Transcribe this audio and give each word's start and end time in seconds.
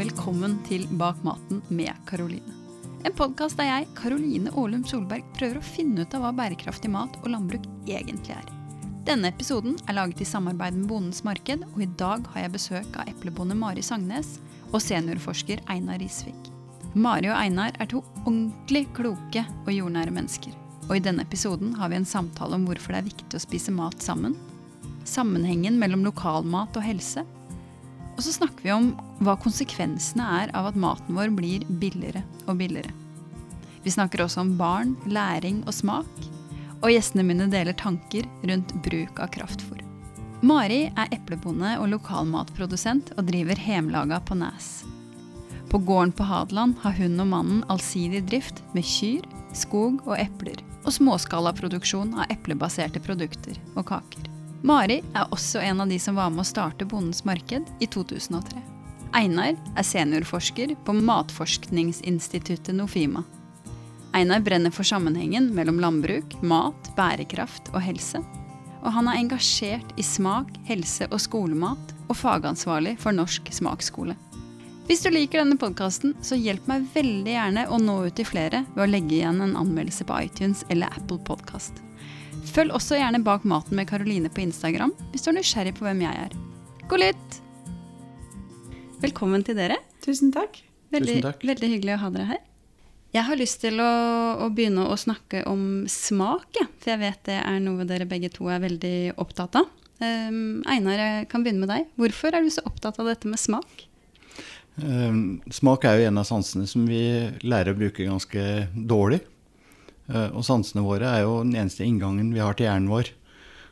velkommen 0.00 0.54
til 0.64 0.86
Bak 0.96 1.18
maten 1.26 1.58
med 1.68 1.90
Karoline. 2.08 2.54
En 3.04 3.12
podkast 3.12 3.58
der 3.60 3.66
jeg, 3.68 3.88
Karoline 3.98 4.48
Aalum 4.54 4.84
Solberg, 4.88 5.26
prøver 5.36 5.58
å 5.58 5.64
finne 5.64 6.06
ut 6.06 6.14
av 6.16 6.22
hva 6.24 6.30
bærekraftig 6.38 6.88
mat 6.92 7.18
og 7.20 7.26
landbruk 7.34 7.66
egentlig 7.84 8.32
er. 8.32 8.46
Denne 9.04 9.28
episoden 9.28 9.74
er 9.84 9.98
laget 9.98 10.22
i 10.24 10.28
samarbeid 10.28 10.78
med 10.78 10.86
Bondens 10.88 11.20
Marked, 11.26 11.66
og 11.74 11.82
i 11.84 11.88
dag 12.00 12.24
har 12.32 12.46
jeg 12.46 12.54
besøk 12.54 12.96
av 12.96 13.10
eplebonde 13.12 13.58
Mari 13.60 13.84
Sagnes 13.84 14.38
og 14.70 14.78
seniorforsker 14.80 15.60
Einar 15.72 16.00
Risvik. 16.00 16.48
Mari 16.94 17.28
og 17.28 17.36
Einar 17.36 17.76
er 17.76 17.90
to 17.90 18.00
ordentlig 18.22 18.86
kloke 18.96 19.44
og 19.66 19.72
jordnære 19.74 20.14
mennesker. 20.16 20.54
Og 20.86 20.94
i 20.96 21.02
denne 21.04 21.26
episoden 21.28 21.74
har 21.76 21.92
vi 21.92 22.00
en 22.00 22.08
samtale 22.08 22.56
om 22.56 22.64
hvorfor 22.70 22.96
det 22.96 23.02
er 23.02 23.10
viktig 23.10 23.36
å 23.36 23.42
spise 23.44 23.74
mat 23.74 24.00
sammen, 24.00 24.38
sammenhengen 25.04 25.76
mellom 25.80 26.08
lokalmat 26.08 26.80
og 26.80 26.88
helse, 26.88 27.26
og 28.20 28.24
så 28.26 28.34
snakker 28.36 28.66
vi 28.66 28.72
om 28.74 28.90
hva 29.24 29.32
konsekvensene 29.40 30.24
er 30.42 30.50
av 30.52 30.66
at 30.68 30.76
maten 30.76 31.16
vår 31.16 31.30
blir 31.32 31.62
billigere 31.80 32.20
og 32.44 32.58
billigere. 32.60 32.92
Vi 33.80 33.92
snakker 33.94 34.20
også 34.20 34.42
om 34.42 34.50
barn, 34.58 34.92
læring 35.08 35.62
og 35.64 35.72
smak. 35.72 36.10
Og 36.82 36.90
gjestene 36.92 37.24
mine 37.24 37.46
deler 37.48 37.72
tanker 37.80 38.26
rundt 38.44 38.74
bruk 38.84 39.22
av 39.24 39.32
kraftfôr. 39.32 39.80
Mari 40.44 40.82
er 40.90 41.14
eplebonde 41.16 41.72
og 41.80 41.88
lokalmatprodusent 41.94 43.14
og 43.16 43.24
driver 43.28 43.56
Hemlaga 43.56 44.20
på 44.20 44.36
Nes. 44.36 44.68
På 45.72 45.80
gården 45.80 46.12
på 46.12 46.26
Hadeland 46.28 46.76
har 46.84 46.96
hun 47.00 47.20
og 47.24 47.30
mannen 47.30 47.62
allsidig 47.72 48.26
drift 48.28 48.60
med 48.76 48.84
kyr, 48.84 49.24
skog 49.56 50.02
og 50.04 50.18
epler. 50.18 50.60
Og 50.84 50.92
småskalaproduksjon 50.96 52.18
av 52.20 52.36
eplebaserte 52.36 53.00
produkter 53.04 53.56
og 53.76 53.88
kaker. 53.94 54.29
Mari 54.62 54.98
er 55.16 55.30
også 55.32 55.62
en 55.64 55.80
av 55.80 55.88
de 55.88 55.96
som 55.98 56.18
var 56.20 56.28
med 56.32 56.44
å 56.44 56.48
starte 56.48 56.84
Bondens 56.84 57.24
Marked 57.24 57.68
i 57.80 57.86
2003. 57.88 58.60
Einar 59.16 59.56
er 59.56 59.86
seniorforsker 59.86 60.74
på 60.84 60.94
Matforskningsinstituttet 61.00 62.76
Nofima. 62.76 63.24
Einar 64.12 64.44
brenner 64.44 64.74
for 64.74 64.84
sammenhengen 64.84 65.48
mellom 65.56 65.80
landbruk, 65.80 66.36
mat, 66.42 66.92
bærekraft 66.96 67.72
og 67.72 67.80
helse. 67.86 68.20
Og 68.84 68.92
han 68.92 69.08
er 69.08 69.22
engasjert 69.22 69.96
i 69.96 70.04
smak, 70.04 70.52
helse 70.68 71.08
og 71.08 71.20
skolemat, 71.24 71.96
og 72.10 72.18
fagansvarlig 72.18 72.96
for 73.00 73.16
Norsk 73.16 73.48
smaksskole. 73.54 74.16
Hvis 74.90 75.04
du 75.06 75.12
liker 75.14 75.40
denne 75.40 75.56
podkasten, 75.60 76.16
så 76.26 76.36
hjelp 76.36 76.66
meg 76.68 76.88
veldig 76.92 77.36
gjerne 77.36 77.68
å 77.70 77.78
nå 77.80 78.00
ut 78.08 78.16
til 78.18 78.26
flere 78.28 78.64
ved 78.74 78.84
å 78.84 78.90
legge 78.90 79.20
igjen 79.20 79.40
en 79.44 79.54
anmeldelse 79.60 80.04
på 80.04 80.24
iTunes 80.26 80.66
eller 80.68 80.90
Apple 80.98 81.22
Podkast. 81.24 81.78
Følg 82.50 82.74
også 82.74 82.98
gjerne 82.98 83.20
Bak 83.22 83.44
maten 83.46 83.78
med 83.78 83.86
Karoline 83.86 84.30
på 84.32 84.42
Instagram 84.42 84.90
hvis 85.12 85.22
du 85.22 85.30
er 85.30 85.36
nysgjerrig 85.38 85.74
på 85.76 85.86
hvem 85.86 86.02
jeg 86.02 86.24
er. 86.26 86.32
God 86.90 87.02
lytt! 87.04 87.36
Velkommen 89.00 89.44
til 89.46 89.54
dere. 89.56 89.76
Tusen 90.02 90.32
takk. 90.34 90.58
Veldig, 90.90 91.20
Tusen 91.20 91.26
takk. 91.28 91.44
veldig 91.46 91.68
hyggelig 91.70 91.94
å 91.94 92.00
ha 92.02 92.10
dere 92.16 92.30
her. 92.32 92.40
Jeg 93.14 93.26
har 93.26 93.38
lyst 93.38 93.60
til 93.62 93.78
å, 93.82 93.92
å 94.42 94.48
begynne 94.54 94.88
å 94.90 94.96
snakke 94.98 95.44
om 95.50 95.86
smak, 95.90 96.50
ja, 96.58 96.66
for 96.82 96.92
jeg 96.92 97.00
vet 97.00 97.22
det 97.26 97.38
er 97.38 97.62
noe 97.62 97.86
dere 97.86 98.06
begge 98.10 98.30
to 98.34 98.50
er 98.50 98.62
veldig 98.62 98.96
opptatt 99.22 99.58
av. 99.62 99.70
Um, 100.02 100.60
Einar, 100.70 100.98
jeg 100.98 101.30
kan 101.30 101.46
begynne 101.46 101.64
med 101.64 101.70
deg. 101.70 101.88
Hvorfor 101.98 102.34
er 102.34 102.42
du 102.42 102.50
så 102.50 102.66
opptatt 102.66 102.98
av 103.02 103.10
dette 103.10 103.30
med 103.30 103.40
smak? 103.42 103.86
Um, 104.80 105.40
Smak 105.52 105.84
er 105.86 105.98
jo 105.98 106.10
en 106.10 106.20
av 106.22 106.26
sansene 106.28 106.66
som 106.70 106.86
vi 106.88 107.02
lærer 107.42 107.74
å 107.74 107.78
bruke 107.78 108.06
ganske 108.06 108.46
dårlig. 108.74 109.22
Eh, 110.10 110.28
Og 110.34 110.44
sansene 110.46 110.82
våre 110.84 111.06
er 111.06 111.22
jo 111.24 111.40
den 111.44 111.54
eneste 111.54 111.86
inngangen 111.86 112.32
vi 112.34 112.42
har 112.42 112.54
til 112.58 112.66
hjernen 112.66 112.90
vår. 112.90 113.12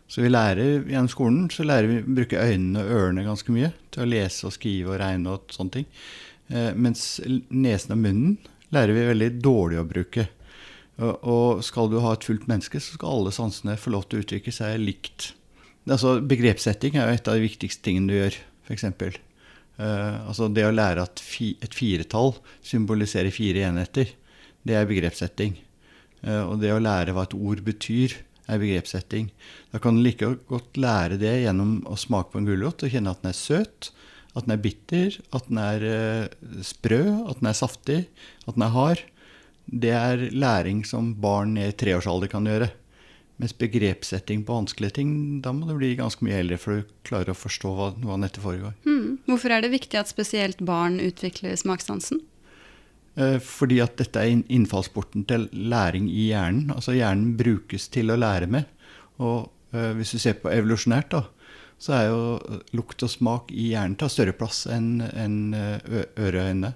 Så 0.08 0.22
vi 0.24 0.30
lærer 0.32 0.86
gjennom 0.88 1.10
skolen 1.12 1.50
så 1.52 1.66
lærer 1.68 1.90
vi 1.90 1.98
å 2.00 2.14
bruke 2.16 2.40
øynene 2.40 2.80
og 2.80 2.94
ørene 2.96 3.26
ganske 3.26 3.52
mye 3.52 3.72
til 3.92 4.04
å 4.04 4.08
lese 4.08 4.46
og 4.48 4.54
skrive 4.54 4.94
og 4.94 5.00
regne 5.02 5.34
og 5.34 5.52
sånne 5.52 5.74
ting. 5.74 5.86
Eh, 6.48 6.72
Mens 6.74 7.20
nesen 7.50 7.92
og 7.92 7.98
munnen 8.06 8.38
lærer 8.72 8.94
vi 8.96 9.08
veldig 9.10 9.30
dårlig 9.44 9.80
å 9.82 9.88
bruke. 9.88 10.28
Og- 10.98 11.62
skal 11.62 11.88
du 11.88 12.00
ha 12.00 12.12
et 12.12 12.24
fullt 12.24 12.48
menneske, 12.48 12.80
så 12.80 12.94
skal 12.96 13.08
alle 13.20 13.30
sansene 13.30 13.76
få 13.78 13.92
lov 13.92 14.08
til 14.08 14.18
å 14.18 14.22
uttrykke 14.24 14.50
seg 14.52 14.80
likt. 14.80 15.32
Altså, 15.86 16.18
begrepssetting 16.20 16.96
er 16.96 17.06
jo 17.06 17.14
et 17.14 17.28
av 17.28 17.34
de 17.34 17.46
viktigste 17.46 17.82
tingene 17.82 18.08
du 18.08 18.14
gjør, 18.18 18.34
f.eks. 18.66 18.84
Uh, 19.78 20.26
altså 20.26 20.52
det 20.52 20.64
å 20.66 20.74
lære 20.74 21.04
at 21.06 21.20
fi, 21.22 21.56
et 21.62 21.70
firetall 21.72 22.34
symboliserer 22.66 23.30
fire 23.30 23.62
enheter, 23.68 24.10
det 24.66 24.74
er 24.74 24.88
begrepssetting. 24.90 25.54
Eh, 26.24 26.42
og 26.42 26.58
det 26.62 26.72
å 26.74 26.80
lære 26.82 27.14
hva 27.16 27.26
et 27.28 27.36
ord 27.38 27.62
betyr, 27.66 28.16
er 28.48 28.60
begrepssetting. 28.62 29.28
Da 29.74 29.80
kan 29.82 29.98
du 29.98 30.02
like 30.06 30.24
godt 30.48 30.78
lære 30.80 31.18
det 31.20 31.34
gjennom 31.42 31.82
å 31.84 31.98
smake 32.00 32.32
på 32.32 32.40
en 32.40 32.48
gulrot 32.48 32.84
og 32.86 32.94
kjenne 32.94 33.12
at 33.12 33.20
den 33.20 33.32
er 33.32 33.36
søt, 33.36 33.90
at 34.32 34.46
den 34.46 34.54
er 34.54 34.62
bitter, 34.64 35.18
at 35.36 35.48
den 35.50 35.60
er 35.60 35.86
eh, 35.88 36.50
sprø, 36.64 37.02
at 37.28 37.42
den 37.42 37.50
er 37.50 37.58
saftig, 37.58 38.00
at 38.46 38.56
den 38.56 38.66
er 38.66 38.74
hard. 38.74 39.04
Det 39.68 39.92
er 39.92 40.28
læring 40.32 40.84
som 40.88 41.12
barn 41.20 41.58
i 41.60 41.68
treårsalder 41.76 42.30
kan 42.32 42.48
gjøre. 42.48 42.70
Mens 43.38 43.52
begrepssetting 43.54 44.40
på 44.46 44.56
vanskelige 44.56 44.96
ting, 44.96 45.10
da 45.44 45.52
må 45.54 45.68
du 45.68 45.76
bli 45.78 45.92
ganske 45.98 46.24
mye 46.26 46.40
eldre 46.40 46.56
for 46.58 46.80
å 46.80 46.86
klare 47.06 47.34
å 47.34 47.38
forstå 47.38 47.74
hva, 47.76 47.92
hva 48.02 48.16
dette 48.24 48.42
foregår. 48.42 48.74
Hmm. 48.88 49.20
Hvorfor 49.28 49.54
er 49.54 49.62
det 49.62 49.70
viktig 49.76 50.00
at 50.00 50.10
spesielt 50.10 50.64
barn 50.66 50.98
utvikler 51.04 51.54
smakssansen? 51.60 52.24
Eh, 53.18 53.38
Fordi 53.42 53.80
at 53.82 53.96
dette 53.98 54.22
er 54.22 54.42
innfallsporten 54.46 55.26
til 55.28 55.48
læring 55.52 56.08
i 56.10 56.28
hjernen. 56.30 56.70
Altså 56.74 56.94
hjernen 56.96 57.34
brukes 57.38 57.88
til 57.94 58.12
å 58.14 58.18
lære 58.18 58.46
med. 58.50 58.68
Og 59.18 59.50
eh, 59.74 59.92
hvis 59.98 60.14
du 60.14 60.22
ser 60.22 60.38
på 60.38 60.52
evolusjonært, 60.52 61.10
da, 61.16 61.24
så 61.82 61.94
er 61.96 62.04
jo 62.10 62.20
eh, 62.38 62.60
lukt 62.78 63.02
og 63.02 63.10
smak 63.10 63.50
i 63.54 63.72
hjernen 63.72 63.98
tar 63.98 64.12
større 64.12 64.36
plass 64.38 64.66
enn 64.70 65.00
eh, 65.54 65.98
øre 66.18 66.44
og 66.44 66.52
øyne. 66.52 66.74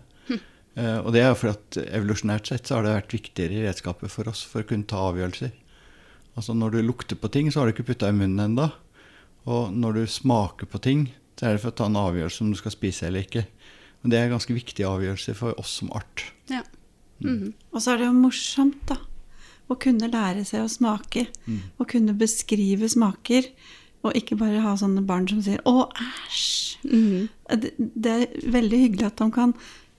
Eh, 0.73 0.99
og 1.03 1.11
det 1.15 1.21
er 1.23 1.35
fordi 1.37 1.53
at 1.53 1.81
evolusjonært 2.01 2.49
sett 2.49 2.67
så 2.69 2.79
har 2.79 2.87
det 2.87 2.97
vært 2.97 3.17
viktigere 3.19 3.67
redskaper 3.69 4.11
for 4.11 4.31
oss 4.33 4.43
for 4.49 4.65
å 4.65 4.69
kunne 4.71 4.89
ta 4.89 5.03
avgjørelser. 5.11 5.53
Altså 6.33 6.55
når 6.57 6.79
du 6.79 6.85
lukter 6.87 7.19
på 7.21 7.29
ting, 7.29 7.51
så 7.53 7.61
har 7.61 7.69
du 7.69 7.75
ikke 7.75 7.91
putta 7.93 8.09
i 8.09 8.17
munnen 8.17 8.41
ennå. 8.47 8.71
Og 9.53 9.75
når 9.75 9.99
du 9.99 10.05
smaker 10.09 10.71
på 10.71 10.81
ting, 10.81 11.11
så 11.37 11.49
er 11.49 11.57
det 11.57 11.63
for 11.65 11.75
å 11.75 11.77
ta 11.77 11.89
en 11.91 11.99
avgjørelse 11.99 12.45
om 12.45 12.53
du 12.55 12.59
skal 12.59 12.73
spise 12.75 13.09
eller 13.09 13.27
ikke. 13.27 13.45
Men 14.03 14.11
det 14.13 14.19
er 14.19 14.33
ganske 14.33 14.55
viktige 14.55 14.89
avgjørelser 14.89 15.37
for 15.39 15.59
oss 15.61 15.79
som 15.81 15.93
art. 15.95 16.27
Ja. 16.51 16.63
Mhm. 17.23 17.53
Og 17.73 17.83
så 17.83 17.93
er 17.93 18.03
det 18.03 18.09
jo 18.09 18.19
morsomt, 18.19 18.81
da. 18.89 18.99
Å 19.71 19.79
kunne 19.79 20.11
lære 20.11 20.45
seg 20.45 20.65
å 20.65 20.71
smake. 20.71 21.29
Å 21.79 21.87
kunne 21.89 22.17
beskrive 22.19 22.89
smaker. 22.91 23.47
Og 24.03 24.17
ikke 24.19 24.37
bare 24.37 24.61
ha 24.65 24.75
sånne 24.77 25.05
barn 25.07 25.29
som 25.29 25.41
sier 25.43 25.61
'Å, 25.63 25.89
æsj'. 25.95 26.79
Mhm. 26.85 27.29
Det, 27.61 27.75
det 27.79 28.11
er 28.11 28.51
veldig 28.51 28.79
hyggelig 28.79 29.07
at 29.07 29.17
de 29.17 29.31
kan 29.31 29.55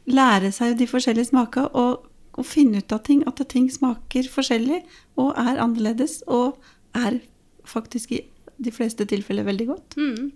lære 0.05 0.51
seg 0.51 0.77
de 0.77 0.85
forskjellige 0.85 1.31
smakene 1.31 1.71
og, 1.73 2.05
og 2.33 2.45
finne 2.45 2.77
ut 2.77 2.91
av 2.91 3.03
ting. 3.03 3.23
At 3.25 3.39
ting 3.47 3.71
smaker 3.71 4.27
forskjellig 4.27 4.83
og 5.17 5.33
er 5.37 5.57
annerledes 5.57 6.23
og 6.27 6.57
er 6.93 7.21
faktisk 7.63 8.11
i 8.11 8.21
de 8.59 8.71
fleste 8.71 9.05
tilfeller 9.05 9.43
veldig 9.47 9.67
godt. 9.67 9.97
Mm. 9.97 10.31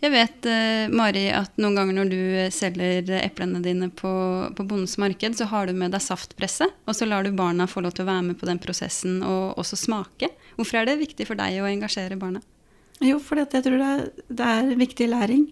Jeg 0.00 0.14
vet, 0.14 0.46
eh, 0.48 0.88
Mari, 0.88 1.26
at 1.28 1.58
noen 1.60 1.74
ganger 1.76 1.96
når 1.98 2.08
du 2.08 2.20
eh, 2.40 2.52
selger 2.54 3.10
eplene 3.20 3.60
dine 3.60 3.90
på, 3.92 4.10
på 4.56 4.64
Bondens 4.64 4.96
Marked, 5.00 5.36
så 5.36 5.44
har 5.50 5.68
du 5.68 5.74
med 5.76 5.92
deg 5.92 6.00
saftpresse, 6.00 6.70
og 6.88 6.96
så 6.96 7.08
lar 7.08 7.26
du 7.26 7.34
barna 7.36 7.66
få 7.68 7.82
lov 7.84 7.92
til 7.98 8.06
å 8.06 8.08
være 8.08 8.30
med 8.30 8.38
på 8.40 8.48
den 8.48 8.62
prosessen 8.62 9.18
og 9.20 9.60
også 9.60 9.76
smake. 9.76 10.32
Hvorfor 10.56 10.80
er 10.80 10.88
det 10.88 11.02
viktig 11.02 11.28
for 11.28 11.36
deg 11.36 11.60
å 11.60 11.68
engasjere 11.68 12.16
barna? 12.20 12.40
Jo, 13.04 13.20
fordi 13.20 13.44
at 13.44 13.58
jeg 13.58 13.68
tror 13.68 13.80
det 13.80 13.92
er, 13.92 14.08
det 14.40 14.48
er 14.56 14.72
viktig 14.80 15.12
læring, 15.12 15.46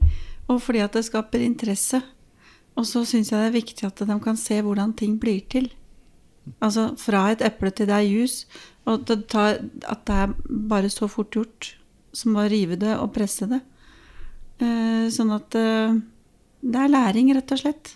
og 0.48 0.62
fordi 0.64 0.80
at 0.84 0.96
det 0.96 1.04
skaper 1.04 1.44
interesse. 1.44 2.00
Og 2.78 2.88
så 2.88 3.04
syns 3.04 3.34
jeg 3.34 3.42
det 3.42 3.50
er 3.50 3.58
viktig 3.60 3.88
at 3.88 4.00
de 4.08 4.20
kan 4.24 4.36
se 4.40 4.62
hvordan 4.64 4.96
ting 4.96 5.20
blir 5.20 5.44
til. 5.52 5.68
Altså 6.64 6.94
fra 6.96 7.26
et 7.34 7.44
eple 7.44 7.72
til 7.76 7.88
det 7.90 8.00
er 8.00 8.08
jus, 8.08 8.42
og 8.88 9.04
det 9.08 9.26
tar, 9.28 9.60
at 9.84 10.06
det 10.08 10.22
er 10.24 10.38
bare 10.48 10.88
så 10.88 11.08
fort 11.10 11.36
gjort 11.36 11.74
som 12.16 12.38
å 12.40 12.48
rive 12.48 12.80
det 12.80 12.96
og 12.96 13.12
presse 13.12 13.48
det. 13.50 13.60
Eh, 14.58 15.08
sånn 15.14 15.30
at 15.34 15.54
eh, 15.58 15.98
det 16.60 16.80
er 16.82 16.90
læring, 16.90 17.30
rett 17.36 17.52
og 17.54 17.60
slett. 17.60 17.92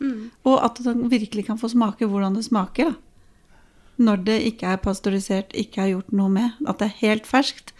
Og 0.46 0.58
at 0.62 0.78
man 0.86 1.08
virkelig 1.10 1.46
kan 1.48 1.58
få 1.58 1.72
smake 1.72 2.06
hvordan 2.06 2.38
det 2.38 2.44
smaker. 2.46 2.92
da. 2.92 2.98
Når 4.02 4.22
det 4.24 4.38
ikke 4.48 4.72
er 4.72 4.82
pasteurisert, 4.82 5.52
ikke 5.54 5.82
er 5.82 5.92
gjort 5.94 6.12
noe 6.12 6.30
med. 6.32 6.58
At 6.66 6.78
det 6.80 6.88
er 6.88 7.00
helt 7.02 7.26
ferskt. 7.26 7.72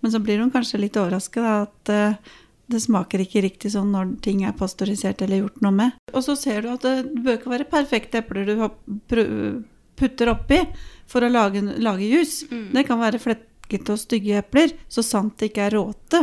Men 0.00 0.12
så 0.12 0.20
blir 0.20 0.40
hun 0.40 0.50
kanskje 0.50 0.80
litt 0.80 0.96
overrasket 0.96 1.44
at 1.44 1.92
eh, 1.92 2.16
det 2.70 2.80
smaker 2.80 3.20
ikke 3.24 3.42
riktig 3.44 3.72
sånn 3.74 3.90
når 3.92 4.14
ting 4.24 4.44
er 4.46 4.56
pasteurisert 4.56 5.22
eller 5.22 5.42
gjort 5.42 5.60
noe 5.64 5.74
med. 5.74 5.98
Og 6.14 6.24
så 6.24 6.36
ser 6.38 6.62
du 6.62 6.70
at 6.72 6.84
det, 6.86 6.94
det 7.10 7.24
bør 7.26 7.38
ikke 7.38 7.52
være 7.52 7.68
perfekte 7.70 8.22
epler 8.22 8.46
du 8.46 9.64
putter 10.00 10.30
oppi 10.32 10.60
for 11.10 11.26
å 11.26 11.28
lage, 11.32 11.60
lage 11.82 12.06
jus. 12.08 12.44
Det 12.72 12.86
kan 12.88 13.00
være 13.02 13.20
flekkete 13.20 13.92
og 13.92 14.00
stygge 14.00 14.38
epler, 14.40 14.72
så 14.88 15.02
sant 15.04 15.36
det 15.38 15.50
ikke 15.50 15.66
er 15.66 15.76
råte. 15.76 16.22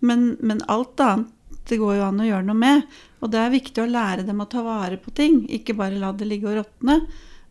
Men, 0.00 0.36
men 0.44 0.60
alt 0.70 1.00
annet 1.02 1.32
det 1.70 1.80
går 1.80 1.98
jo 1.98 2.04
an 2.06 2.20
å 2.22 2.28
gjøre 2.28 2.46
noe 2.48 2.58
med. 2.58 3.00
Og 3.22 3.32
det 3.32 3.40
er 3.40 3.54
viktig 3.54 3.82
å 3.82 3.90
lære 3.90 4.26
dem 4.26 4.40
å 4.42 4.48
ta 4.50 4.62
vare 4.64 4.98
på 5.00 5.12
ting, 5.14 5.42
ikke 5.58 5.76
bare 5.78 5.98
la 6.00 6.12
det 6.16 6.28
ligge 6.28 6.50
og 6.50 6.60
råtne. 6.60 7.00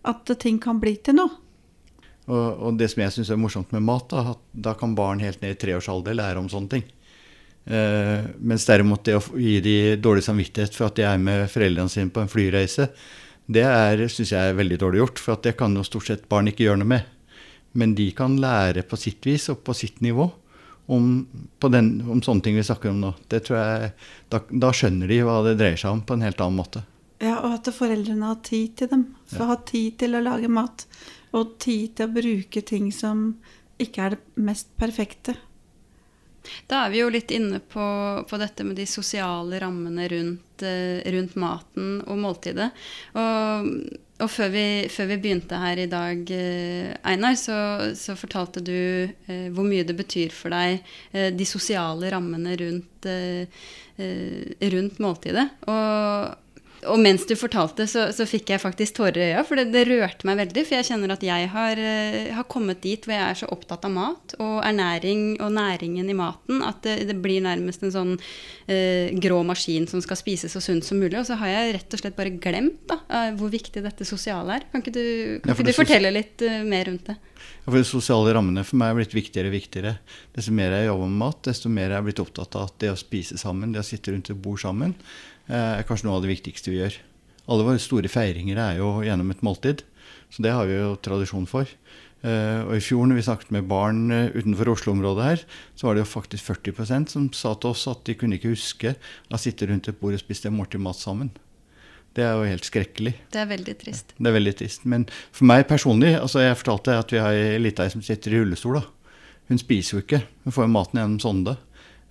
At 0.08 0.30
ting 0.40 0.60
kan 0.64 0.80
bli 0.80 0.96
til 1.04 1.18
noe. 1.20 1.44
Og, 2.28 2.48
og 2.68 2.80
det 2.80 2.90
som 2.92 3.02
jeg 3.04 3.16
syns 3.16 3.32
er 3.32 3.40
morsomt 3.40 3.72
med 3.76 3.86
mat, 3.88 4.10
da, 4.12 4.34
at 4.36 4.42
da 4.52 4.74
kan 4.80 4.96
barn 4.96 5.24
helt 5.24 5.42
ned 5.44 5.56
i 5.56 5.60
treårsalder 5.60 6.18
lære 6.18 6.42
om 6.42 6.50
sånne 6.52 6.74
ting. 6.74 6.88
Eh, 7.68 8.26
mens 8.40 8.68
derimot 8.68 9.04
det 9.08 9.18
å 9.18 9.24
gi 9.36 9.58
de 9.64 9.78
dårlig 10.00 10.24
samvittighet 10.24 10.76
for 10.76 10.88
at 10.88 11.00
de 11.00 11.08
er 11.08 11.20
med 11.20 11.48
foreldrene 11.52 11.92
sine 11.92 12.12
på 12.12 12.24
en 12.24 12.32
flyreise, 12.32 12.90
det 13.48 13.64
syns 14.12 14.34
jeg 14.34 14.40
er 14.44 14.58
veldig 14.58 14.80
dårlig 14.82 15.02
gjort. 15.02 15.22
For 15.24 15.40
det 15.44 15.56
kan 15.60 15.76
jo 15.76 15.86
stort 15.88 16.10
sett 16.10 16.28
barn 16.32 16.52
ikke 16.52 16.66
gjøre 16.68 16.82
noe 16.84 16.94
med. 16.98 17.14
Men 17.78 17.96
de 17.96 18.10
kan 18.16 18.36
lære 18.42 18.84
på 18.88 19.00
sitt 19.00 19.24
vis 19.28 19.48
og 19.54 19.64
på 19.68 19.76
sitt 19.76 20.02
nivå 20.04 20.28
om, 20.88 21.28
den, 21.60 21.90
om 22.10 22.22
sånne 22.24 22.44
ting 22.44 22.56
vi 22.56 22.64
snakker 22.64 22.94
om 22.94 23.02
nå. 23.04 23.14
Det 23.28 23.42
tror 23.48 23.58
jeg, 23.60 23.90
da, 24.32 24.42
da, 24.50 24.72
skjønner 24.76 25.12
de 25.12 25.20
hva 25.28 25.42
det 25.46 25.58
dreier 25.60 25.80
seg 25.80 25.98
om, 25.98 26.04
på 26.08 26.16
en 26.16 26.24
helt 26.24 26.44
annen 26.44 26.62
måte. 26.62 26.84
Ja, 27.20 27.40
og 27.42 27.58
at 27.58 27.68
foreldrene 27.74 28.30
har 28.30 28.40
tid 28.46 28.78
til 28.80 28.92
dem. 28.94 29.04
Så 29.28 29.42
ja. 29.42 29.50
ha 29.52 29.58
tid 29.68 29.98
til 30.04 30.16
å 30.16 30.24
lage 30.24 30.52
mat. 30.52 30.86
Og 31.36 31.58
tid 31.60 31.98
til 31.98 32.08
å 32.08 32.16
bruke 32.16 32.64
ting 32.64 32.88
som 32.96 33.30
ikke 33.82 34.06
er 34.06 34.16
det 34.16 34.46
mest 34.48 34.72
perfekte. 34.80 35.36
Da 36.72 36.86
er 36.86 36.94
vi 36.94 37.02
jo 37.02 37.12
litt 37.12 37.34
inne 37.36 37.60
på, 37.60 37.86
på 38.30 38.40
dette 38.40 38.64
med 38.64 38.78
de 38.80 38.86
sosiale 38.88 39.60
rammene 39.60 40.08
rundt, 40.14 40.64
uh, 40.64 41.04
rundt 41.12 41.36
maten 41.36 41.98
og 42.08 42.22
måltidet. 42.24 42.70
Og, 43.20 43.74
og 44.24 44.32
før, 44.34 44.50
vi, 44.54 44.66
før, 44.90 45.12
vi, 45.12 45.20
begynte 45.22 45.60
her 45.62 45.82
i 45.84 45.90
dag, 45.92 46.24
uh, 46.26 47.12
Einar, 47.12 47.38
så, 47.38 47.58
så, 47.98 48.16
fortalte 48.18 48.64
du 48.66 48.74
eh, 48.74 49.48
hvor 49.54 49.68
mye 49.68 49.86
det 49.86 49.98
betyr 49.98 50.34
for 50.34 50.54
deg, 50.54 50.82
de 51.38 51.46
sosiale 51.46 52.10
rammene 52.14 52.56
rundt, 52.58 53.08
rundt 54.74 55.00
måltidet. 55.04 55.48
Og 55.70 56.47
og 56.92 57.00
mens 57.02 57.26
du 57.28 57.34
fortalte, 57.38 57.86
så, 57.90 58.08
så, 58.16 58.26
fikk 58.30 58.52
jeg 58.54 58.62
faktisk 58.64 58.98
tårer 58.98 59.20
i 59.20 59.28
øya. 59.32 59.44
For 59.48 59.60
det, 59.60 59.68
det, 59.74 59.86
rørte 59.90 60.28
meg 60.30 60.40
veldig. 60.42 60.64
For 60.68 60.78
jeg 60.78 60.88
kjenner 60.90 61.14
at 61.16 61.26
jeg 61.26 61.50
har, 61.54 61.82
uh, 61.82 62.32
har, 62.38 62.48
kommet 62.52 62.82
dit 62.84 63.04
hvor 63.04 63.16
jeg 63.16 63.24
er 63.24 63.40
så 63.42 63.50
opptatt 63.54 63.86
av 63.88 63.94
mat 63.94 64.36
og 64.44 64.56
ernæring 64.66 65.38
og 65.44 65.52
næringen 65.56 66.10
i 66.10 66.16
maten 66.18 66.64
at 66.66 66.80
det, 66.86 66.96
det 67.10 67.18
blir 67.22 67.44
nærmest 67.44 67.84
en 67.84 67.92
sånn 67.94 68.14
eh, 68.72 69.12
grå 69.20 69.42
maskin 69.46 69.86
som 69.90 70.02
skal 70.04 70.18
spises 70.20 70.54
så 70.54 70.62
sunt 70.64 70.86
som 70.88 71.00
mulig. 71.02 71.18
Og 71.20 71.28
så 71.28 71.38
har 71.42 71.52
jeg 71.52 71.76
rett 71.78 71.98
og 71.98 72.02
slett 72.02 72.18
bare 72.18 72.36
glemt 72.40 72.86
da, 72.90 73.02
uh, 73.12 73.32
hvor 73.40 73.52
viktig 73.54 73.84
dette 73.84 74.08
sosiale 74.08 74.60
er. 74.60 74.68
Kan 74.72 74.84
ikke 74.84 74.96
du, 74.96 75.06
kan 75.44 75.52
ja, 75.52 75.58
ikke 75.58 75.70
du 75.70 75.78
fortelle 75.78 76.14
litt 76.16 76.46
mer 76.68 76.88
rundt 76.90 77.12
det? 77.12 77.18
Ja, 77.68 77.72
for 77.72 77.78
De 77.78 77.88
sosiale 77.88 78.34
rammene 78.36 78.64
for 78.66 78.80
meg 78.80 78.94
er 78.94 79.00
blitt 79.02 79.16
viktigere 79.16 79.52
og 79.52 79.58
viktigere. 79.58 79.98
Desto 80.36 80.54
mer 80.56 80.76
jeg 80.78 80.88
jobber 80.88 81.10
med 81.12 81.22
mat, 81.26 81.42
desto 81.50 81.72
mer 81.72 81.92
jeg 81.92 82.00
er 82.00 82.06
blitt 82.06 82.22
opptatt 82.24 82.56
av 82.56 82.70
at 82.70 82.78
det 82.84 82.94
å 82.94 83.00
spise 83.00 83.40
sammen, 83.40 83.74
det 83.76 83.84
å 83.84 83.88
sitte 83.88 84.14
rundt 84.14 84.32
et 84.32 84.40
bord 84.40 84.62
sammen, 84.64 84.96
er 85.48 85.86
kanskje 85.88 86.08
noe 86.08 86.18
av 86.18 86.26
det 86.26 86.34
viktigste 86.34 86.74
vi 86.74 86.82
gjør. 86.82 86.98
Alle 87.48 87.64
våre 87.64 87.80
store 87.80 88.12
feiringer 88.12 88.60
er 88.60 88.82
jo 88.82 88.98
gjennom 89.06 89.32
et 89.32 89.44
måltid, 89.46 89.86
så 90.34 90.44
det 90.44 90.52
har 90.56 90.68
vi 90.68 90.76
jo 90.76 90.96
tradisjon 91.00 91.48
for. 91.48 91.70
Uh, 92.26 92.66
og 92.66 92.72
I 92.74 92.82
fjor 92.82 93.06
når 93.06 93.20
vi 93.20 93.24
snakket 93.28 93.52
med 93.54 93.68
barn 93.70 94.08
uh, 94.10 94.34
utenfor 94.34 94.72
Oslo-området, 94.74 95.26
her, 95.28 95.44
så 95.78 95.88
var 95.88 95.96
det 95.96 96.02
jo 96.02 96.10
faktisk 96.10 96.50
40% 96.50 97.14
som 97.14 97.28
sa 97.36 97.54
til 97.56 97.72
oss 97.72 97.86
at 97.92 98.02
de 98.10 98.16
kunne 98.18 98.40
ikke 98.40 98.56
huske 98.56 98.96
å 99.30 99.40
sitte 99.40 99.70
rundt 99.70 99.88
et 99.92 100.00
bord 100.02 100.18
og 100.18 100.24
spise 100.24 100.50
en 100.50 100.58
måltid 100.58 100.82
mat 100.82 100.98
sammen. 100.98 101.30
Det 102.18 102.26
er 102.26 102.34
jo 102.34 102.50
helt 102.50 102.66
skrekkelig. 102.66 103.14
Det 103.30 103.44
er 103.44 103.50
veldig 103.52 103.76
trist. 103.78 104.16
Det 104.18 104.32
er 104.32 104.34
veldig 104.34 104.54
trist. 104.58 104.88
Men 104.90 105.06
for 105.30 105.46
meg 105.46 105.68
personlig 105.70 106.16
altså 106.18 106.42
Jeg 106.42 106.58
fortalte 106.58 106.96
at 106.98 107.14
vi 107.14 107.22
har 107.22 107.38
ei 107.38 107.60
lita 107.62 107.86
ei 107.86 107.94
som 107.94 108.02
sitter 108.02 108.34
i 108.34 108.40
rullestol. 108.42 108.80
da. 108.80 109.14
Hun 109.52 109.62
spiser 109.62 110.00
jo 110.00 110.02
ikke. 110.02 110.24
Hun 110.48 110.56
får 110.56 110.66
jo 110.66 110.72
maten 110.74 110.98
gjennom 110.98 111.20
sonde. 111.22 111.54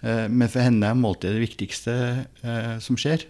Eh, 0.06 0.26
men 0.31 0.50
for 0.50 0.62
henne 0.62 0.87
er 0.87 0.99
måltidet 0.99 1.37
det 1.37 1.47
viktigste 1.49 1.97
eh, 2.47 2.76
som 2.82 2.99
skjer. 3.00 3.26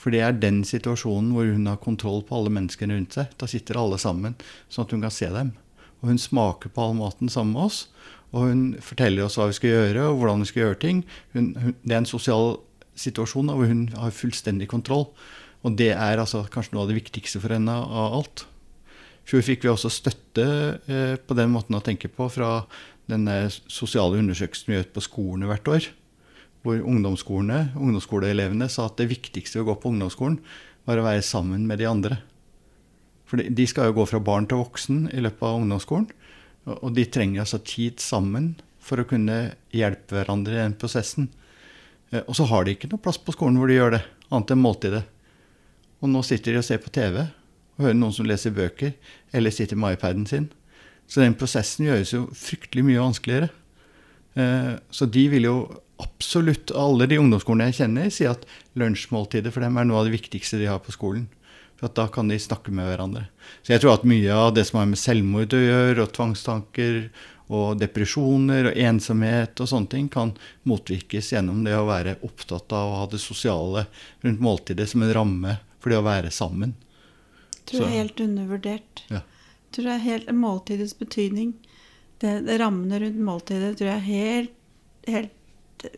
For 0.00 0.12
det 0.12 0.22
er 0.22 0.36
den 0.36 0.60
situasjonen 0.66 1.32
hvor 1.34 1.48
hun 1.48 1.68
har 1.68 1.80
kontroll 1.82 2.22
på 2.26 2.36
alle 2.38 2.52
menneskene 2.52 2.96
rundt 2.96 3.16
seg. 3.16 3.32
Da 3.40 3.48
sitter 3.50 3.80
alle 3.80 4.00
sammen, 4.00 4.36
sånn 4.72 4.86
at 4.86 4.94
hun 4.94 5.04
kan 5.04 5.14
se 5.14 5.30
dem. 5.32 5.54
Og 6.02 6.12
hun 6.12 6.20
smaker 6.20 6.72
på 6.72 6.84
all 6.84 6.96
maten 6.98 7.32
sammen 7.32 7.56
med 7.56 7.68
oss. 7.68 7.86
Og 8.34 8.50
hun 8.50 8.64
forteller 8.84 9.26
oss 9.26 9.38
hva 9.38 9.48
vi 9.50 9.56
skal 9.56 9.72
gjøre, 9.72 10.10
og 10.10 10.20
hvordan 10.20 10.44
vi 10.44 10.50
skal 10.50 10.64
gjøre 10.64 10.82
ting. 10.82 11.02
Hun, 11.36 11.54
hun, 11.60 11.76
det 11.82 11.96
er 11.96 12.02
en 12.02 12.08
sosial 12.08 12.58
situasjon 12.96 13.52
hvor 13.52 13.68
hun 13.68 13.86
har 13.96 14.14
fullstendig 14.14 14.68
kontroll. 14.72 15.08
Og 15.64 15.76
det 15.78 15.92
er 15.94 16.20
altså 16.20 16.44
kanskje 16.52 16.76
noe 16.76 16.84
av 16.84 16.92
det 16.92 17.00
viktigste 17.00 17.40
for 17.42 17.56
henne 17.56 17.72
av 17.72 18.20
alt. 18.20 18.44
I 19.26 19.32
fjor 19.32 19.42
fikk 19.42 19.64
vi 19.64 19.72
også 19.72 19.90
støtte 19.90 20.46
eh, 20.86 21.16
på 21.18 21.34
den 21.34 21.50
måten 21.50 21.74
å 21.74 21.82
tenke 21.82 22.10
på 22.12 22.28
fra 22.30 22.60
den 23.10 23.26
sosiale 23.50 24.20
undersøkelsen 24.20 24.70
vi 24.70 24.76
gjør 24.76 24.86
på 24.94 25.02
skolene 25.02 25.48
hvert 25.50 25.70
år, 25.70 25.88
hvor 26.66 26.82
ungdomsskoleelevene 26.82 28.68
sa 28.72 28.88
at 28.88 28.98
det 28.98 29.10
viktigste 29.12 29.60
ved 29.60 29.66
å 29.66 29.68
gå 29.70 29.76
på 29.82 29.92
ungdomsskolen 29.94 30.40
var 30.86 30.98
å 30.98 31.06
være 31.06 31.24
sammen 31.26 31.66
med 31.68 31.80
de 31.80 31.88
andre. 31.88 32.18
For 33.26 33.42
de 33.42 33.66
skal 33.66 33.90
jo 33.90 34.00
gå 34.00 34.06
fra 34.10 34.22
barn 34.22 34.46
til 34.50 34.60
voksen 34.60 35.08
i 35.14 35.22
løpet 35.22 35.46
av 35.46 35.60
ungdomsskolen. 35.62 36.06
Og 36.66 36.90
de 36.94 37.06
trenger 37.10 37.44
altså 37.44 37.62
tid 37.62 38.02
sammen 38.02 38.54
for 38.82 39.02
å 39.02 39.08
kunne 39.08 39.56
hjelpe 39.74 40.18
hverandre 40.18 40.54
i 40.54 40.62
den 40.62 40.76
prosessen. 40.78 41.28
Eh, 42.12 42.22
og 42.22 42.36
så 42.38 42.46
har 42.50 42.66
de 42.66 42.76
ikke 42.76 42.90
noe 42.90 43.02
plass 43.02 43.18
på 43.18 43.34
skolen 43.34 43.58
hvor 43.58 43.70
de 43.70 43.78
gjør 43.78 43.96
det, 43.96 44.02
annet 44.30 44.54
enn 44.54 44.62
måltidet. 44.62 45.02
Og 46.02 46.10
nå 46.12 46.22
sitter 46.26 46.54
de 46.54 46.62
og 46.62 46.66
ser 46.66 46.82
på 46.82 46.92
TV 46.94 47.24
og 47.24 47.84
hører 47.84 47.98
noen 47.98 48.14
som 48.14 48.28
leser 48.28 48.54
bøker, 48.56 48.94
eller 49.36 49.52
sitter 49.52 49.78
med 49.78 49.96
iPaden 49.96 50.26
sin. 50.28 50.46
Så 51.06 51.22
den 51.22 51.36
prosessen 51.38 51.86
gjøres 51.86 52.14
jo 52.14 52.24
fryktelig 52.34 52.86
mye 52.86 53.02
vanskeligere. 53.02 53.50
Eh, 54.38 54.72
så 54.90 55.08
de 55.10 55.26
vil 55.32 55.48
jo 55.48 55.56
absolutt, 56.02 56.72
alle 56.76 57.08
de 57.10 57.18
ungdomsskolene 57.20 57.70
jeg 57.70 57.80
kjenner, 57.80 58.10
sier 58.12 58.34
at 58.34 58.46
lunsjmåltidet 58.78 59.52
for 59.54 59.64
dem 59.64 59.78
er 59.78 59.88
noe 59.88 60.02
av 60.02 60.08
det 60.08 60.16
viktigste 60.16 60.60
de 60.60 60.70
har 60.70 60.82
på 60.84 60.94
skolen. 60.94 61.26
For 61.76 61.90
at 61.90 61.96
da 61.98 62.06
kan 62.08 62.30
de 62.32 62.38
snakke 62.40 62.72
med 62.72 62.88
hverandre. 62.88 63.26
Så 63.60 63.74
jeg 63.74 63.82
tror 63.82 63.98
at 63.98 64.06
mye 64.08 64.32
av 64.32 64.54
det 64.56 64.64
som 64.68 64.80
har 64.80 64.88
med 64.88 65.00
selvmord 65.00 65.52
å 65.56 65.60
gjøre, 65.60 66.06
og 66.06 66.14
tvangstanker 66.16 67.00
og 67.52 67.76
depresjoner 67.78 68.70
og 68.70 68.80
ensomhet 68.80 69.60
og 69.62 69.70
sånne 69.70 69.92
ting, 69.92 70.08
kan 70.12 70.32
motvirkes 70.66 71.34
gjennom 71.34 71.62
det 71.66 71.76
å 71.76 71.86
være 71.86 72.16
opptatt 72.26 72.72
av 72.74 72.90
å 72.90 72.98
ha 73.02 73.06
det 73.12 73.20
sosiale 73.22 73.86
rundt 74.24 74.42
måltidet 74.42 74.88
som 74.90 75.04
en 75.04 75.14
ramme 75.14 75.58
for 75.78 75.92
det 75.92 76.00
å 76.00 76.08
være 76.08 76.32
sammen. 76.34 76.74
Jeg 77.52 77.64
tror 77.70 77.84
det 77.84 77.92
er 77.92 77.98
helt 78.00 78.22
undervurdert. 78.24 79.06
Ja 79.12 79.22
tror 79.76 79.88
det 79.90 79.94
er 79.94 80.04
helt 80.04 80.32
Måltidets 80.32 80.94
betydning, 80.98 81.54
det, 82.22 82.40
det 82.46 82.60
rammene 82.62 83.00
rundt 83.02 83.20
måltidet, 83.20 83.76
tror 83.76 83.90
jeg 83.90 83.98
er 83.98 84.06
helt, 84.06 84.54
helt 85.06 85.34
det, 85.82 85.92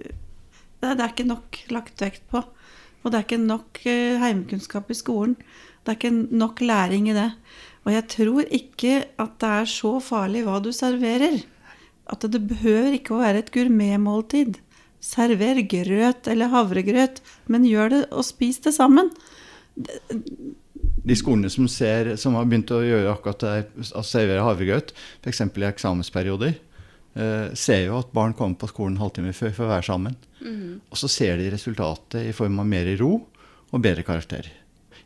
det, 0.83 0.93
er 0.93 1.09
ikke 1.11 1.29
nok 1.29 1.59
lagt 1.75 2.05
vekt 2.05 2.25
på. 2.33 2.43
Og 3.03 3.11
det 3.11 3.19
er 3.19 3.27
ikke 3.27 3.41
nok 3.43 3.81
uh, 3.87 4.19
heimkunnskap 4.23 4.91
i 4.91 4.99
skolen. 4.99 5.37
Det 5.83 5.95
er 5.95 5.99
ikke 5.99 6.39
nok 6.43 6.61
læring 6.61 7.09
i 7.11 7.17
det. 7.17 7.31
Og 7.87 7.95
jeg 7.95 8.07
tror 8.13 8.53
ikke 8.53 8.95
at 9.17 9.37
det 9.41 9.53
er 9.63 9.71
så 9.71 9.95
farlig 10.05 10.45
hva 10.47 10.59
du 10.61 10.73
serverer. 10.75 11.41
At 12.09 12.25
det 12.25 12.43
behøver 12.51 12.97
ikke 12.97 13.17
å 13.17 13.23
være 13.23 13.45
et 13.45 13.53
gourmetmåltid. 13.55 14.59
Server 15.01 15.61
grøt 15.71 16.27
eller 16.27 16.51
havregrøt, 16.51 17.21
men 17.47 17.69
gjør 17.69 17.93
det 17.93 18.01
og 18.11 18.27
spis 18.27 18.59
det 18.65 18.75
sammen 18.75 19.13
de 21.09 21.17
skolene 21.17 21.51
som, 21.53 21.69
ser, 21.71 22.15
som, 22.21 22.37
har 22.39 22.47
begynt 22.49 22.73
å 22.75 22.83
gjøre 22.85 23.13
akkurat 23.13 23.45
det, 23.45 23.91
servere 24.07 24.45
havregrøt, 24.45 24.93
f.eks. 25.23 25.43
i 25.47 25.67
eksamensperioder, 25.69 26.59
eh, 27.15 27.51
ser 27.59 27.85
jo 27.87 27.99
at 28.01 28.13
barn 28.17 28.35
kommer 28.37 28.59
på 28.61 28.71
skolen 28.73 28.97
en 28.97 29.05
halvtime 29.05 29.35
før 29.37 29.55
for 29.57 29.67
å 29.67 29.73
være 29.73 29.89
sammen. 29.89 30.17
Mm. 30.43 30.79
Og 30.89 31.01
så 31.01 31.11
ser 31.13 31.41
de 31.41 31.51
resultatet 31.53 32.29
i 32.29 32.35
form 32.37 32.61
av 32.63 32.69
mer 32.69 32.91
ro 33.01 33.13
og 33.69 33.85
bedre 33.85 34.05
karakterer. 34.07 34.51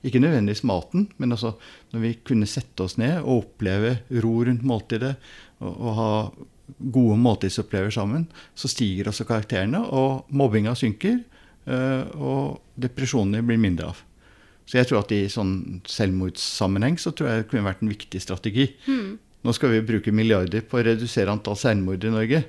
Ikke 0.03 0.23
nødvendigvis 0.23 0.65
maten, 0.67 1.07
men 1.23 1.35
altså 1.35 1.55
når 1.93 2.03
vi 2.03 2.15
kunne 2.27 2.51
sette 2.51 2.83
oss 2.83 2.97
ned 2.99 3.21
og 3.21 3.45
oppleve 3.45 4.01
ro 4.25 4.33
rundt 4.49 4.65
måltidet 4.67 5.15
og, 5.63 5.71
og 5.71 5.93
ha 5.99 6.13
gode 6.93 7.19
måltidsopplevelser 7.23 8.01
sammen, 8.01 8.25
så 8.59 8.71
stiger 8.71 9.11
også 9.11 9.27
karakterene, 9.29 9.83
og 9.93 10.31
mobbinga 10.33 10.75
synker, 10.79 11.21
Uh, 11.63 12.09
og 12.19 12.81
depresjonene 12.83 13.43
blir 13.47 13.61
mindre 13.61 13.93
av. 13.93 13.99
Så 14.67 14.81
jeg 14.81 14.89
tror 14.89 15.03
at 15.03 15.13
i 15.15 15.29
sånn 15.31 15.83
selvmordssammenheng 15.91 16.97
så 16.99 17.13
tror 17.15 17.29
jeg 17.29 17.43
det 17.43 17.49
kunne 17.51 17.67
vært 17.67 17.85
en 17.85 17.93
viktig 17.93 18.23
strategi. 18.23 18.67
Mm. 18.89 19.13
Nå 19.43 19.55
skal 19.57 19.73
vi 19.75 19.85
bruke 19.87 20.15
milliarder 20.15 20.63
på 20.67 20.79
å 20.79 20.85
redusere 20.87 21.33
antall 21.33 21.59
selvmord 21.59 22.05
i 22.07 22.13
Norge. 22.15 22.43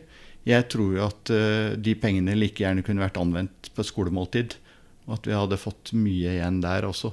Jeg 0.45 0.67
tror 0.69 0.97
jo 0.97 1.05
at 1.07 1.31
uh, 1.33 1.73
de 1.79 1.95
pengene 1.97 2.35
like 2.37 2.61
gjerne 2.61 2.83
kunne 2.85 3.03
vært 3.03 3.17
anvendt 3.21 3.71
på 3.73 3.85
skolemåltid. 3.87 4.57
Og 5.07 5.17
at 5.17 5.27
vi 5.27 5.35
hadde 5.35 5.59
fått 5.59 5.91
mye 5.97 6.37
igjen 6.37 6.61
der 6.63 6.85
også. 6.87 7.11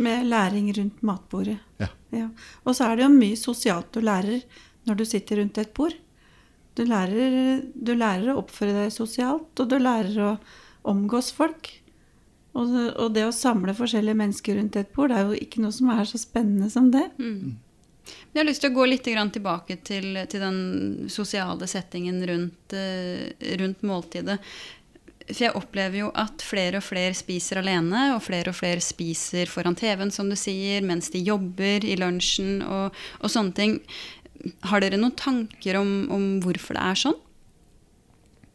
Med 0.00 0.28
læring 0.30 0.70
rundt 0.76 1.02
matbordet. 1.06 1.58
Ja. 1.82 1.90
ja. 2.14 2.28
Og 2.64 2.76
så 2.76 2.88
er 2.88 2.98
det 2.98 3.06
jo 3.06 3.12
mye 3.14 3.38
sosialt 3.38 3.92
du 3.94 4.00
lærer 4.04 4.42
når 4.88 5.00
du 5.00 5.04
sitter 5.08 5.40
rundt 5.40 5.60
et 5.60 5.74
bord. 5.76 5.94
Du 6.74 6.82
lærer, 6.86 7.62
du 7.74 7.92
lærer 7.94 8.32
å 8.32 8.40
oppføre 8.40 8.74
deg 8.74 8.92
sosialt, 8.92 9.52
og 9.62 9.68
du 9.70 9.76
lærer 9.78 10.16
å 10.24 10.30
omgås 10.90 11.30
folk. 11.34 11.70
Og, 12.54 12.70
og, 12.70 13.08
det 13.14 13.24
å 13.26 13.34
samle 13.34 13.74
forskjellige 13.74 14.18
mennesker 14.18 14.58
rundt 14.58 14.78
et 14.78 14.90
bord, 14.94 15.10
det 15.10 15.18
er 15.18 15.30
jo 15.30 15.38
ikke 15.46 15.62
noe 15.62 15.74
som 15.74 15.90
er 15.94 16.04
så 16.06 16.20
spennende 16.20 16.70
som 16.70 16.90
det. 16.94 17.06
Mm. 17.18 17.56
Jeg 18.34 18.40
har 18.40 18.48
lyst 18.48 18.64
til 18.64 18.72
å 18.72 18.74
gå 18.74 18.84
litt 18.90 19.04
tilbake 19.06 19.76
til, 19.86 20.16
til 20.26 20.42
den 20.42 20.56
sosiale 21.12 21.68
settingen 21.70 22.18
rundt, 22.26 22.74
uh, 22.74 23.30
rundt, 23.60 23.84
måltidet. 23.86 24.40
For 25.28 25.44
jeg 25.46 25.54
opplever 25.54 26.00
jo 26.02 26.08
at 26.18 26.42
flere 26.42 26.80
og 26.82 26.84
flere 26.84 27.14
spiser 27.14 27.62
alene, 27.62 28.08
og 28.16 28.24
flere 28.26 28.50
og 28.50 28.58
flere 28.58 28.82
spiser 28.82 29.46
foran 29.46 29.78
TV-en, 29.78 30.10
som 30.10 30.26
du 30.28 30.34
sier, 30.36 30.82
mens 30.82 31.12
de 31.14 31.22
jobber 31.22 31.86
i 31.86 31.94
lunsjen 32.00 32.58
og, 32.66 32.98
og 33.22 33.30
sånne 33.30 33.54
ting. 33.54 33.78
Har 34.66 34.82
dere 34.82 34.98
noen 34.98 35.14
tanker 35.16 35.78
om, 35.78 35.94
om 36.12 36.26
hvorfor 36.44 36.74
det 36.76 36.84
er 36.90 37.00
sånn? 37.06 37.16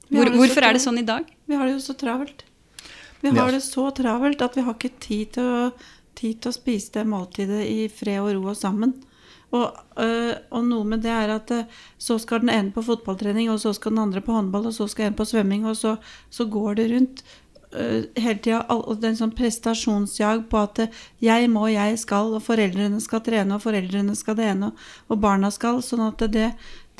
Hvor, 0.09 0.25
det 0.27 0.35
så 0.35 0.43
hvorfor 0.43 0.67
er 0.67 0.75
det 0.75 0.83
sånn 0.83 0.99
i 0.99 1.07
dag? 1.07 1.25
Vi 1.47 1.55
har 1.55 1.69
det 1.69 1.77
jo 1.77 1.83
så 1.87 1.95
travelt. 1.97 2.43
Vi 3.21 3.31
Ja. 3.31 3.41
har 3.41 3.51
det 3.55 3.63
så 3.63 3.87
travelt 3.95 4.41
at 4.41 4.55
vi 4.59 4.61
har 4.67 4.75
ikke 4.75 4.99
tid 4.99 5.33
til 5.39 5.43
å, 5.43 5.71
tid 6.15 6.41
til 6.41 6.51
å 6.51 6.55
spise 6.55 6.99
det 6.99 7.07
måltidet 7.07 7.63
i 7.63 7.87
fred 7.87 8.19
og 8.19 8.33
ro 8.35 8.49
og 8.51 8.59
sammen. 8.59 8.93
Og, 9.51 9.77
øh, 9.97 10.33
og 10.53 10.65
noe 10.67 10.85
med 10.85 11.01
det 11.01 11.11
er 11.11 11.33
at 11.33 11.51
øh, 11.51 11.77
så 11.97 12.19
skal 12.21 12.43
den 12.43 12.51
ene 12.53 12.71
på 12.71 12.83
fotballtrening, 12.85 13.49
og 13.49 13.59
så 13.59 13.73
skal 13.73 13.95
den 13.95 14.03
andre 14.03 14.21
på 14.21 14.33
håndball, 14.35 14.67
og 14.69 14.73
så 14.73 14.87
skal 14.87 15.09
en 15.09 15.17
på 15.17 15.25
svømming, 15.25 15.65
og 15.67 15.77
så, 15.77 15.95
så 16.29 16.45
går 16.45 16.73
det 16.73 16.91
rundt 16.91 17.23
øh, 17.73 18.03
hele 18.17 18.37
tida. 18.37 18.59
Og 18.69 19.05
en 19.05 19.17
sånn 19.17 19.33
prestasjonsjag 19.37 20.45
på 20.51 20.61
at 20.61 20.83
jeg 21.25 21.49
må, 21.49 21.65
jeg 21.73 21.97
skal, 22.01 22.35
og 22.37 22.45
foreldrene 22.45 23.01
skal 23.01 23.23
trene, 23.25 23.57
og 23.57 23.65
foreldrene 23.65 24.17
skal 24.17 24.37
det 24.37 24.51
ene, 24.51 24.69
og, 24.69 24.85
og 25.09 25.23
barna 25.25 25.49
skal. 25.53 25.81
Sånn 25.85 26.05
at 26.05 26.21
det, 26.29 26.51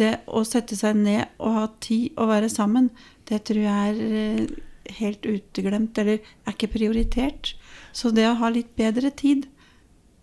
det 0.02 0.16
å 0.26 0.42
sette 0.48 0.80
seg 0.80 0.98
ned 0.98 1.30
og 1.38 1.54
ha 1.60 1.68
tid 1.86 2.18
å 2.18 2.26
være 2.32 2.50
sammen, 2.50 2.90
det 3.30 3.44
tror 3.46 3.62
jeg 3.62 4.10
er 4.24 4.50
helt 4.98 5.26
uteglemt, 5.30 5.98
eller 6.02 6.18
er 6.18 6.56
ikke 6.56 6.74
prioritert. 6.80 7.54
Så 7.94 8.10
det 8.10 8.26
å 8.26 8.38
ha 8.42 8.50
litt 8.50 8.74
bedre 8.80 9.14
tid, 9.14 9.46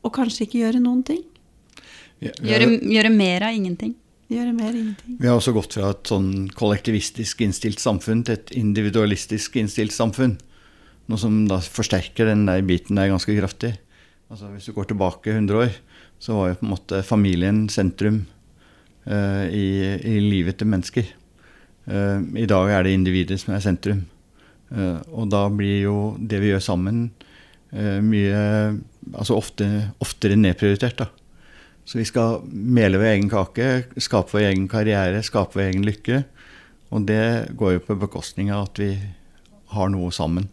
og 0.02 0.14
kanskje 0.18 0.46
ikke 0.46 0.62
gjøre 0.64 0.82
noen 0.82 1.06
ting, 1.06 1.22
Gjøre, 2.22 2.68
gjøre 2.80 3.12
mer 3.12 3.44
av 3.44 3.56
ingenting. 3.56 3.94
gjøre 4.32 4.52
mer 4.56 4.72
ingenting. 4.72 5.16
vi 5.20 5.28
har 5.28 5.36
også 5.36 5.52
gått 5.54 5.76
fra 5.76 5.90
et 5.92 6.08
sånn 6.08 6.48
kollektivistisk 6.56 7.42
innstilt 7.44 7.82
samfunn 7.82 8.24
til 8.26 8.38
et 8.38 8.52
individualistisk 8.56 9.58
innstilt 9.60 9.94
samfunn. 9.94 10.38
Noe 11.06 11.20
som 11.20 11.44
da 11.46 11.60
forsterker 11.60 12.32
den 12.32 12.46
der 12.48 12.64
biten 12.66 12.98
der 12.98 13.12
ganske 13.12 13.36
kraftig. 13.36 13.76
Altså 14.30 14.48
Hvis 14.50 14.66
du 14.66 14.72
går 14.74 14.88
tilbake 14.90 15.30
100 15.30 15.60
år, 15.60 15.76
så 16.18 16.34
var 16.34 16.48
jo 16.50 16.58
på 16.58 16.66
en 16.66 16.72
måte 16.72 17.02
familien 17.06 17.68
sentrum 17.70 18.24
uh, 19.06 19.44
i, 19.46 19.68
i 20.02 20.18
livet 20.24 20.58
til 20.58 20.70
mennesker. 20.72 21.12
Uh, 21.86 22.18
I 22.34 22.48
dag 22.50 22.72
er 22.72 22.86
det 22.86 22.96
individet 22.96 23.38
som 23.38 23.54
er 23.54 23.62
sentrum. 23.62 24.02
Uh, 24.72 24.98
og 25.14 25.30
da 25.30 25.44
blir 25.52 25.84
jo 25.84 25.96
det 26.18 26.40
vi 26.42 26.50
gjør 26.50 26.64
sammen, 26.72 27.08
eh, 27.70 28.00
mye 28.02 28.42
Altså 29.14 29.36
ofte, 29.38 29.66
oftere 30.02 30.34
nedprioritert, 30.34 30.96
da. 30.98 31.04
Så 31.86 32.00
vi 32.00 32.04
skal 32.08 32.40
mele 32.50 32.98
vår 32.98 33.12
egen 33.12 33.28
kake, 33.30 33.66
skape 34.02 34.34
vår 34.34 34.48
egen 34.48 34.66
karriere, 34.70 35.22
skape 35.22 35.54
vår 35.54 35.68
egen 35.68 35.86
lykke. 35.86 36.22
Og 36.90 37.06
det 37.06 37.54
går 37.58 37.76
jo 37.76 37.84
på 37.86 37.98
bekostning 38.00 38.50
av 38.54 38.66
at 38.68 38.80
vi 38.82 38.90
har 39.70 39.90
noe 39.94 40.10
sammen. 40.14 40.48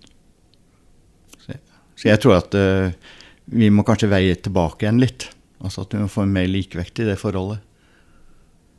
Så, 1.41 1.57
så 1.97 2.09
jeg 2.11 2.21
tror 2.21 2.37
at 2.37 2.57
uh, 2.57 2.93
vi 3.45 3.69
må 3.73 3.85
kanskje 3.87 4.11
veie 4.13 4.37
tilbake 4.37 4.85
igjen 4.85 5.01
litt. 5.01 5.27
Altså 5.63 5.87
at 5.87 5.95
vi 5.95 6.03
må 6.03 6.11
få 6.11 6.25
en 6.27 6.35
mer 6.35 6.49
likevekt 6.49 7.01
i 7.01 7.07
det 7.07 7.17
forholdet. 7.21 7.63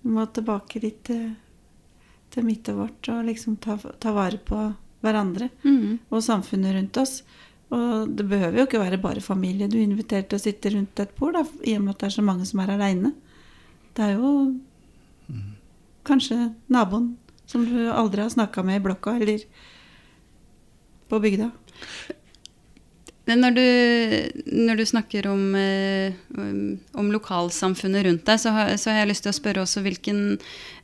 Vi 0.04 0.12
må 0.14 0.26
tilbake 0.36 0.82
litt 0.82 1.02
til, 1.08 1.30
til 2.30 2.46
midtet 2.46 2.76
vårt 2.76 3.08
og 3.10 3.24
liksom 3.26 3.58
ta, 3.62 3.78
ta 3.80 4.14
vare 4.14 4.38
på 4.38 4.60
hverandre 5.04 5.50
mm. 5.64 6.10
og 6.10 6.22
samfunnet 6.24 6.76
rundt 6.76 7.02
oss. 7.02 7.18
Og 7.72 8.10
det 8.16 8.26
behøver 8.28 8.58
jo 8.58 8.66
ikke 8.68 8.82
være 8.82 9.00
bare 9.02 9.24
familie 9.24 9.70
du 9.70 9.78
inviterer 9.80 10.26
til 10.28 10.38
å 10.38 10.42
sitte 10.42 10.74
rundt 10.74 11.00
et 11.00 11.14
bord, 11.18 11.38
da, 11.38 11.44
i 11.64 11.76
og 11.78 11.84
med 11.84 11.94
at 11.94 12.02
det 12.02 12.10
er 12.10 12.16
så 12.18 12.24
mange 12.26 12.46
som 12.48 12.60
er 12.62 12.74
aleine. 12.74 13.14
Det 13.94 14.04
er 14.04 14.18
jo 14.18 14.32
kanskje 16.04 16.50
naboen 16.72 17.14
som 17.48 17.64
du 17.68 17.78
aldri 17.92 18.24
har 18.24 18.32
snakka 18.32 18.64
med 18.64 18.80
i 18.80 18.84
blokka, 18.84 19.16
eller 19.20 19.44
på 21.08 21.20
bygda. 21.20 21.50
Når 23.24 23.54
du, 23.56 23.66
når 24.52 24.76
du 24.76 24.84
snakker 24.84 25.26
om, 25.30 25.54
eh, 25.56 26.12
om, 26.36 26.78
om 26.92 27.06
lokalsamfunnet 27.12 28.04
rundt 28.04 28.26
deg, 28.28 28.40
så 28.40 28.52
har, 28.52 28.74
så 28.76 28.92
har 28.92 29.02
jeg 29.02 29.12
lyst 29.14 29.24
til 29.24 29.32
å 29.32 29.38
spørre 29.38 29.62
også 29.64 29.80
hvilken, 29.84 30.18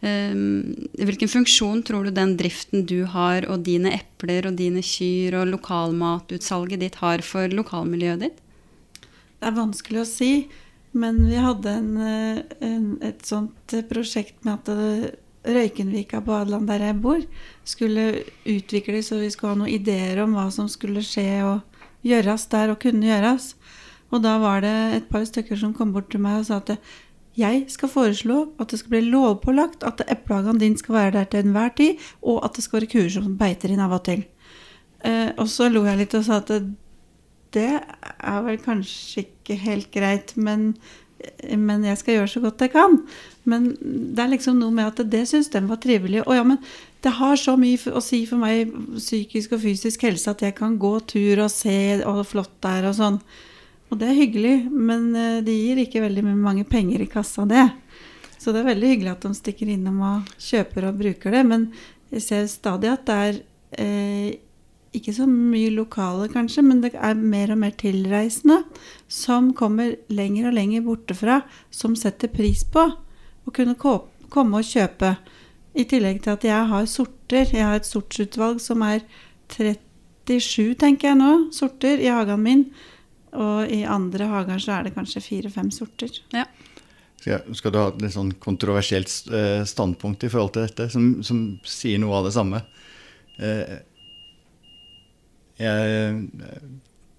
hvilken 0.01 1.29
funksjon 1.29 1.83
tror 1.85 2.07
du 2.07 2.15
den 2.17 2.31
driften 2.41 2.87
du 2.89 3.05
har, 3.05 3.45
og 3.53 3.67
dine 3.67 3.93
epler 3.99 4.49
og 4.49 4.57
dine 4.57 4.81
kyr 4.81 5.37
og 5.43 5.51
lokalmatutsalget 5.53 6.81
ditt 6.81 6.97
har 7.03 7.21
for 7.27 7.53
lokalmiljøet 7.53 8.25
ditt? 8.25 8.39
Det 9.41 9.49
er 9.49 9.57
vanskelig 9.57 10.01
å 10.01 10.09
si, 10.09 10.31
men 10.97 11.21
vi 11.29 11.37
hadde 11.41 11.75
en, 11.83 11.91
eh, 12.01 12.41
en, 12.65 12.87
et 13.05 13.21
sånt 13.29 13.77
eh, 13.77 13.85
prosjekt 13.89 14.41
med 14.45 14.57
at 14.61 15.19
Røykenvika 15.41 16.21
på 16.21 16.35
Adeland, 16.37 16.69
der 16.69 16.83
jeg 16.85 17.01
bor, 17.01 17.21
skulle 17.65 18.25
utvikles, 18.45 19.09
og 19.15 19.23
vi 19.25 19.31
skulle 19.33 19.55
ha 19.55 19.61
noen 19.63 19.73
ideer 19.73 20.21
om 20.25 20.35
hva 20.37 20.51
som 20.53 20.69
skulle 20.69 21.01
skje 21.05 21.41
og 21.49 21.63
gjøres 22.05 22.45
der 22.53 22.73
og 22.75 22.81
kunne 22.83 23.09
gjøres. 23.09 23.55
Og 24.11 24.21
da 24.25 24.37
var 24.43 24.61
det 24.65 24.75
et 24.99 25.09
par 25.09 25.25
stykker 25.25 25.57
som 25.57 25.73
kom 25.77 25.95
bort 25.95 26.11
til 26.13 26.21
meg 26.21 26.43
og 26.43 26.49
sa 26.49 26.59
at 26.61 26.75
jeg 27.39 27.65
skal 27.71 27.91
foreslå 27.93 28.41
at 28.61 28.73
det 28.73 28.81
skal 28.81 28.97
bli 28.97 29.03
lovpålagt 29.13 29.85
at 29.87 30.03
eplehagen 30.11 30.59
din 30.59 30.77
skal 30.79 30.97
være 30.97 31.17
der 31.19 31.29
til 31.31 31.45
enhver 31.45 31.75
tid, 31.77 32.07
og 32.23 32.45
at 32.45 32.57
det 32.57 32.65
skal 32.65 32.81
være 32.81 32.93
kuer 32.95 33.11
som 33.15 33.37
beiter 33.39 33.73
inn 33.73 33.83
av 33.83 33.95
og 33.97 34.05
til. 34.09 34.25
Eh, 35.07 35.31
og 35.39 35.49
så 35.49 35.71
lo 35.71 35.85
jeg 35.87 36.03
litt 36.03 36.17
og 36.19 36.27
sa 36.27 36.41
at 36.43 36.51
det, 37.55 37.71
er 37.83 38.43
vel 38.47 38.59
kanskje 38.63 39.25
ikke 39.25 39.57
helt 39.59 39.89
greit, 39.95 40.37
men, 40.39 40.75
men 41.59 41.87
jeg 41.87 41.99
skal 41.99 42.19
gjøre 42.19 42.31
så 42.35 42.43
godt 42.45 42.63
jeg 42.63 42.75
kan. 42.75 43.01
Men 43.49 43.73
det 43.81 44.23
er 44.23 44.31
liksom 44.35 44.61
noe 44.61 44.75
med 44.75 44.93
at 44.93 45.11
det 45.11 45.25
syns 45.27 45.51
de 45.51 45.63
var 45.67 45.81
trivelig. 45.83 46.23
Og 46.27 46.37
ja, 46.37 46.45
men 46.47 46.61
det 47.03 47.17
har 47.19 47.39
så 47.41 47.57
mye 47.59 47.95
å 47.97 48.03
si 48.05 48.23
for 48.29 48.39
meg 48.43 48.71
psykisk 48.99 49.57
og 49.57 49.65
fysisk 49.65 50.05
helse 50.07 50.31
at 50.31 50.45
jeg 50.45 50.55
kan 50.59 50.79
gå 50.79 50.93
tur 51.11 51.43
og 51.47 51.51
se 51.53 52.01
og 52.05 52.23
flott 52.29 52.53
det 52.63 52.77
er 52.79 52.91
og 52.91 52.99
sånn. 53.01 53.19
Og 53.91 53.99
det 53.99 54.09
er 54.09 54.21
hyggelig, 54.21 54.57
men 54.71 55.11
det 55.13 55.47
de 55.49 55.55
gir 55.57 55.81
ikke 55.83 56.05
veldig 56.05 56.23
mange 56.31 56.65
penger 56.69 57.03
i 57.03 57.09
kassa, 57.11 57.47
det. 57.49 57.67
Så 58.41 58.55
det 58.55 58.63
er 58.63 58.71
veldig 58.71 58.93
hyggelig 58.95 59.11
at 59.13 59.25
de 59.27 59.37
stikker 59.37 59.69
innom 59.69 59.99
og 60.07 60.31
kjøper 60.41 60.87
og 60.89 61.01
bruker 61.03 61.35
det. 61.35 61.43
Men 61.45 61.67
jeg 62.13 62.23
ser 62.25 62.47
stadig 62.49 62.93
at 62.93 63.03
det 63.09 63.17
er 63.25 63.41
eh, 63.83 64.31
ikke 64.97 65.13
så 65.15 65.27
mye 65.29 65.71
lokale, 65.75 66.29
kanskje, 66.33 66.65
men 66.67 66.81
det 66.83 66.95
er 66.97 67.19
mer 67.19 67.53
og 67.55 67.61
mer 67.63 67.75
tilreisende 67.79 68.63
som 69.11 69.53
kommer 69.55 69.95
lenger 70.11 70.49
og 70.51 70.57
lenger 70.57 70.87
bortefra, 70.87 71.43
som 71.71 71.95
setter 71.99 72.33
pris 72.33 72.65
på 72.65 72.87
å 72.91 73.55
kunne 73.55 73.77
komme 73.79 74.63
og 74.63 74.67
kjøpe. 74.67 75.15
I 75.79 75.85
tillegg 75.87 76.25
til 76.25 76.35
at 76.35 76.47
jeg 76.49 76.71
har 76.73 76.89
sorter. 76.91 77.45
Jeg 77.55 77.63
har 77.63 77.79
et 77.79 77.87
sortsutvalg 77.87 78.59
som 78.63 78.83
er 78.83 79.05
37, 79.53 80.75
tenker 80.81 81.13
jeg 81.13 81.21
nå, 81.21 81.35
sorter 81.55 82.03
i 82.03 82.11
hagen 82.11 82.43
min. 82.43 82.65
Og 83.39 83.71
i 83.71 83.85
andre 83.87 84.27
hager 84.31 84.63
så 84.63 84.77
er 84.77 84.89
det 84.89 84.97
kanskje 84.97 85.23
fire-fem 85.23 85.71
sorter. 85.75 86.13
Ja. 86.35 86.47
Skal, 87.21 87.45
skal 87.55 87.73
du 87.73 87.79
ha 87.79 87.91
et 87.91 88.01
litt 88.01 88.15
sånn 88.17 88.33
kontroversielt 88.41 89.13
eh, 89.29 89.63
standpunkt 89.69 90.25
i 90.25 90.31
forhold 90.33 90.55
til 90.57 90.65
dette, 90.65 90.89
som, 90.93 91.13
som 91.27 91.43
sier 91.69 92.01
noe 92.01 92.17
av 92.17 92.27
det 92.27 92.35
samme? 92.37 92.63
Eh, 93.37 93.77
jeg, 95.61 96.21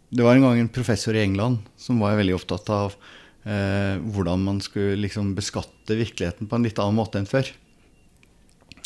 det 0.10 0.26
var 0.26 0.36
en 0.36 0.48
gang 0.48 0.60
en 0.60 0.72
professor 0.74 1.16
i 1.16 1.22
England 1.22 1.62
som 1.80 2.02
var 2.02 2.18
veldig 2.18 2.34
opptatt 2.40 2.72
av 2.74 2.96
eh, 3.46 4.02
hvordan 4.02 4.42
man 4.48 4.62
skulle 4.66 4.98
liksom 5.06 5.36
beskatte 5.38 6.00
virkeligheten 6.00 6.50
på 6.50 6.58
en 6.58 6.66
litt 6.66 6.82
annen 6.82 6.98
måte 6.98 7.22
enn 7.22 7.30
før. 7.30 7.54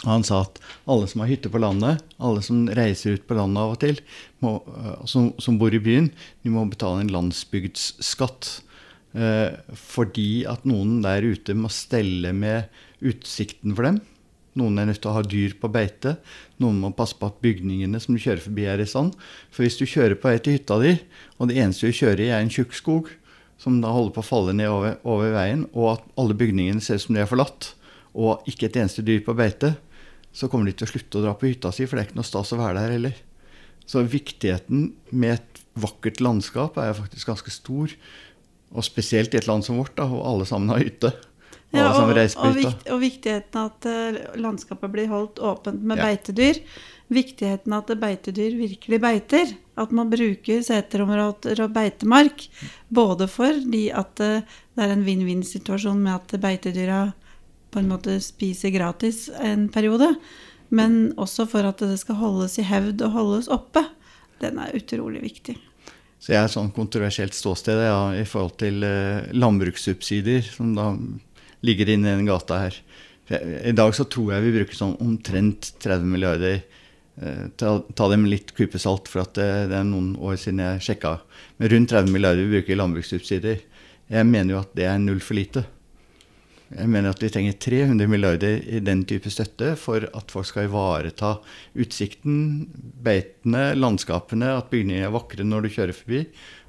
Han 0.05 0.25
sa 0.25 0.43
at 0.45 0.59
alle 0.89 1.09
som 1.09 1.23
har 1.23 1.31
hytte 1.31 1.49
på 1.51 1.61
landet, 1.61 2.03
alle 2.21 2.43
som 2.45 2.65
reiser 2.77 3.17
ut 3.17 3.25
på 3.27 3.37
landet 3.37 3.61
av 3.61 3.73
og 3.73 3.79
til, 3.81 4.01
må, 4.45 4.57
eh, 4.77 5.05
som, 5.09 5.31
som 5.41 5.57
bor 5.61 5.73
i 5.73 5.81
byen, 5.81 6.11
de 6.45 6.53
må 6.53 6.65
betale 6.69 7.03
en 7.03 7.13
landsbygdsskatt. 7.13 8.51
Eh, 9.15 9.55
fordi 9.79 10.43
at 10.49 10.65
noen 10.67 10.99
der 11.05 11.25
ute 11.25 11.55
må 11.57 11.71
stelle 11.73 12.33
med 12.35 12.69
utsikten 13.05 13.75
for 13.75 13.89
dem. 13.89 14.01
Noen 14.55 14.79
er 14.79 14.87
nødt 14.87 15.01
til 15.03 15.11
å 15.11 15.17
ha 15.17 15.23
dyr 15.23 15.55
på 15.59 15.67
beite. 15.71 16.15
Noen 16.63 16.77
må 16.79 16.93
passe 16.95 17.17
på 17.19 17.27
at 17.27 17.41
bygningene 17.43 17.99
som 17.99 18.15
du 18.15 18.21
kjører 18.23 18.43
forbi, 18.43 18.67
er 18.71 18.79
i 18.79 18.87
stand. 18.87 19.15
For 19.51 19.65
hvis 19.65 19.79
du 19.79 19.83
kjører 19.83 20.15
på 20.19 20.29
vei 20.31 20.37
til 20.39 20.55
hytta 20.55 20.79
di, 20.83 20.93
og 21.39 21.49
det 21.49 21.57
eneste 21.59 21.91
du 21.91 21.97
kjører 21.97 22.23
i, 22.23 22.29
er 22.31 22.43
en 22.43 22.51
tjukk 22.51 22.75
skog, 22.77 23.09
som 23.59 23.81
da 23.83 23.91
holder 23.91 24.15
på 24.15 24.23
å 24.23 24.27
falle 24.27 24.55
ned 24.55 24.71
over, 24.71 24.95
over 25.07 25.35
veien, 25.35 25.65
og 25.73 25.95
at 25.95 26.07
alle 26.19 26.37
bygningene 26.39 26.83
ser 26.83 26.99
ut 26.99 27.05
som 27.05 27.17
de 27.17 27.23
er 27.23 27.29
forlatt, 27.31 27.73
og 28.15 28.47
ikke 28.47 28.69
et 28.69 28.79
eneste 28.79 29.03
dyr 29.03 29.23
på 29.25 29.35
beite, 29.35 29.73
så 30.35 30.49
kommer 30.51 30.67
de 30.67 30.75
til 30.75 30.87
å 30.87 30.91
slutte 30.91 31.19
å 31.19 31.23
dra 31.23 31.33
på 31.37 31.47
hytta 31.47 31.71
si, 31.71 31.87
for 31.87 31.95
det 31.95 32.03
er 32.03 32.09
ikke 32.09 32.19
noe 32.19 32.27
stas 32.27 32.51
å 32.51 32.59
være 32.59 32.81
der 32.81 32.95
heller. 32.97 33.19
Så 33.87 34.01
viktigheten 34.09 34.89
med 35.13 35.37
et 35.37 35.61
vakkert 35.79 36.19
landskap 36.23 36.79
er 36.81 36.95
faktisk 36.97 37.29
ganske 37.31 37.53
stor. 37.53 37.93
Og 38.75 38.83
spesielt 38.83 39.35
i 39.35 39.39
et 39.39 39.47
land 39.47 39.63
som 39.63 39.77
vårt, 39.79 39.95
da, 39.95 40.07
hvor 40.09 40.25
alle 40.27 40.47
sammen 40.49 40.73
har 40.73 40.83
hytte. 40.83 41.13
Ja, 41.75 41.89
og, 41.91 42.11
på 42.11 42.43
og, 42.47 42.55
vikt, 42.55 42.85
og 42.91 43.01
viktigheten 43.01 43.59
at 43.59 43.87
eh, 43.89 44.19
landskapet 44.39 44.91
blir 44.93 45.09
holdt 45.11 45.41
åpent 45.43 45.83
med 45.83 45.99
Ja. 45.99 46.09
beitedyr. 46.09 46.61
Viktigheten 47.11 47.73
at 47.75 47.91
beitedyr 48.01 48.55
virkelig 48.57 48.99
beiter. 49.01 49.51
At 49.77 49.91
man 49.91 50.09
bruker 50.09 50.63
seterområder 50.63 51.61
og 51.65 51.73
beitemark. 51.75 52.47
Både 52.87 53.27
fordi 53.27 53.89
at 53.91 54.19
eh, 54.23 54.41
det 54.75 54.83
er 54.87 54.95
en 54.95 55.05
vinn-vinn-situasjon 55.07 55.99
med 56.01 56.15
at 56.15 56.39
beitedyra 56.41 57.01
på 57.75 57.83
en 57.83 57.91
måte 57.91 58.15
spiser 58.23 58.71
gratis 58.71 59.27
en 59.43 59.67
periode, 59.67 60.13
men 60.71 61.11
også 61.19 61.43
for 61.51 61.67
at 61.67 61.83
det 61.83 61.99
skal 61.99 62.21
holdes 62.21 62.55
i 62.61 62.65
hevd 62.65 63.03
og 63.03 63.15
holdes 63.17 63.51
oppe. 63.51 63.83
Den 64.39 64.61
er 64.63 64.75
utrolig 64.77 65.21
viktig. 65.25 65.57
Så 66.23 66.33
jeg 66.33 66.39
er 66.41 66.51
sånn 66.51 66.71
kontroversielt 66.73 67.35
ståsted 67.35 67.83
ja, 67.85 67.99
i 68.17 68.23
forhold 68.25 68.55
til 68.63 68.79
eh, 68.87 69.27
landbrukssubsidier, 69.35 70.47
som 70.47 70.71
da 70.77 70.87
ligger 71.65 71.91
inne 71.91 72.13
i 72.13 72.15
den 72.15 72.29
gata 72.29 72.63
her. 72.63 72.79
I 73.27 73.73
dag 73.75 73.93
så 73.97 74.07
tror 74.09 74.35
jeg 74.35 74.45
vi 74.45 74.55
bruker 74.55 74.77
sånn 74.77 74.95
omtrent 75.01 75.73
30 75.83 76.07
milliarder 76.09 76.59
eh, 76.61 77.45
ta, 77.57 77.77
det 77.83 78.19
med 78.21 78.31
litt 78.31 78.55
kupesalt, 78.57 79.09
for 79.11 79.25
for 79.25 79.37
det, 79.37 79.51
det, 79.71 79.79
er 79.81 79.87
noen 79.91 80.15
år 80.15 80.39
siden 80.39 80.63
jeg 80.63 80.87
sjekka. 80.87 81.17
Men 81.59 81.73
rundt 81.75 81.93
30 81.93 82.15
milliarder 82.15 82.45
vi 82.45 82.57
bruker 82.57 82.73
i 82.73 82.79
landbrukssubsidier. 82.79 83.63
Jeg 84.15 84.31
mener 84.31 84.55
jo 84.55 84.63
at 84.63 84.75
det 84.77 84.87
er 84.87 85.01
null 85.01 85.21
for 85.21 85.37
lite. 85.37 85.65
Jeg 86.65 86.89
mener 86.89 87.13
at 87.13 87.21
vi 87.21 87.29
trenger 87.29 87.53
300 87.61 88.09
milliarder 88.09 88.63
i 88.65 88.79
den 88.81 89.03
type 89.05 89.29
støtte 89.29 89.75
for 89.77 90.01
at 90.01 90.31
folk 90.33 90.47
skal 90.49 90.65
ivareta 90.65 91.35
utsikten, 91.77 92.65
beitene, 93.05 93.75
landskapene, 93.77 94.49
at 94.57 94.71
bygningene 94.71 95.05
er 95.05 95.13
vakre 95.13 95.45
når 95.45 95.67
du 95.67 95.69
kjører 95.75 95.93
forbi, 95.93 96.23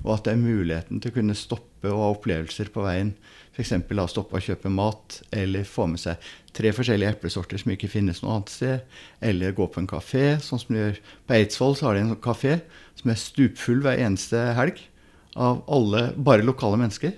og 0.05 0.13
at 0.19 0.29
det 0.29 0.35
er 0.35 0.43
muligheten 0.43 1.01
til 1.01 1.15
å 1.15 1.17
kunne 1.17 1.39
stoppe 1.39 1.89
og 1.89 2.03
ha 2.03 2.13
opplevelser 2.13 2.69
på 2.75 2.85
veien. 2.85 3.15
F.eks. 3.57 3.73
stoppe 4.13 4.37
å 4.37 4.45
kjøpe 4.45 4.69
mat, 4.69 5.23
eller 5.33 5.65
få 5.65 5.89
med 5.89 6.03
seg 6.03 6.21
tre 6.57 6.75
forskjellige 6.77 7.17
eplesorter 7.17 7.61
som 7.63 7.73
ikke 7.73 7.89
finnes 7.89 8.21
noe 8.21 8.37
annet 8.37 8.53
sted, 8.53 8.99
eller 9.25 9.57
gå 9.57 9.65
på 9.73 9.81
en 9.81 9.89
kafé, 9.89 10.27
sånn 10.45 10.61
som 10.61 10.77
de 10.77 10.83
gjør 10.83 11.01
på 11.25 11.39
Eidsvoll. 11.39 11.79
Så 11.79 11.89
har 11.89 11.97
de 11.97 12.05
en 12.05 12.19
kafé 12.21 12.59
som 13.01 13.13
er 13.13 13.23
stupfull 13.23 13.81
hver 13.81 14.03
eneste 14.05 14.51
helg 14.61 14.85
av 15.41 15.65
alle, 15.73 16.11
bare 16.17 16.45
lokale 16.45 16.81
mennesker. 16.85 17.17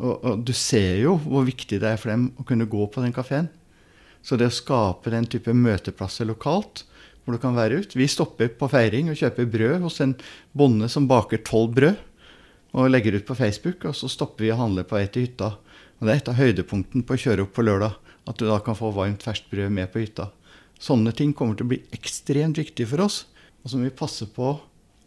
Og, 0.00 0.14
og, 0.22 0.44
du 0.46 0.52
ser 0.56 1.02
jo 1.02 1.16
hvor 1.22 1.44
viktig 1.46 1.80
det 1.82 1.90
er 1.90 2.00
for 2.00 2.12
dem 2.12 2.30
å 2.40 2.46
kunne 2.48 2.68
gå 2.70 2.86
på 2.90 3.02
den 3.04 3.14
kafeen. 3.14 3.50
Så 4.22 4.38
det 4.38 4.48
å 4.48 4.54
skape 4.54 5.12
den 5.12 5.26
type 5.26 5.52
møteplasser 5.54 6.28
lokalt, 6.28 6.84
hvor 7.22 7.36
du 7.36 7.42
kan 7.42 7.54
være 7.54 7.82
ut 7.82 7.92
Vi 7.94 8.08
stopper 8.10 8.50
på 8.58 8.68
feiring 8.70 9.10
og 9.12 9.18
kjøper 9.18 9.50
brød 9.50 9.84
hos 9.84 10.00
en 10.02 10.16
bonde 10.58 10.88
som 10.90 11.06
baker 11.10 11.42
tolv 11.46 11.74
brød, 11.76 12.00
og 12.72 12.88
legger 12.88 13.18
ut 13.18 13.26
på 13.28 13.36
Facebook, 13.36 13.84
og 13.84 13.94
så 13.94 14.08
stopper 14.08 14.46
vi 14.46 14.52
og 14.54 14.62
handler 14.62 14.86
på 14.88 14.96
vei 14.96 15.04
til 15.12 15.26
hytta. 15.26 15.52
Og 16.00 16.06
Det 16.06 16.12
er 16.12 16.22
et 16.22 16.30
av 16.32 16.38
høydepunktene 16.40 17.04
på 17.06 17.14
å 17.14 17.20
kjøre 17.20 17.44
opp 17.44 17.52
på 17.54 17.66
lørdag, 17.66 17.98
at 18.26 18.38
du 18.38 18.46
da 18.48 18.56
kan 18.64 18.78
få 18.78 18.90
varmt 18.96 19.22
ferskt 19.22 19.50
brød 19.52 19.74
med 19.76 19.92
på 19.92 20.00
hytta. 20.00 20.30
Sånne 20.82 21.12
ting 21.14 21.34
kommer 21.36 21.54
til 21.54 21.68
å 21.68 21.72
bli 21.74 21.82
ekstremt 21.94 22.58
viktige 22.58 22.88
for 22.90 23.04
oss, 23.04 23.26
og 23.62 23.70
så 23.70 23.78
må 23.78 23.86
vi 23.86 23.98
passe 24.00 24.26
på 24.34 24.56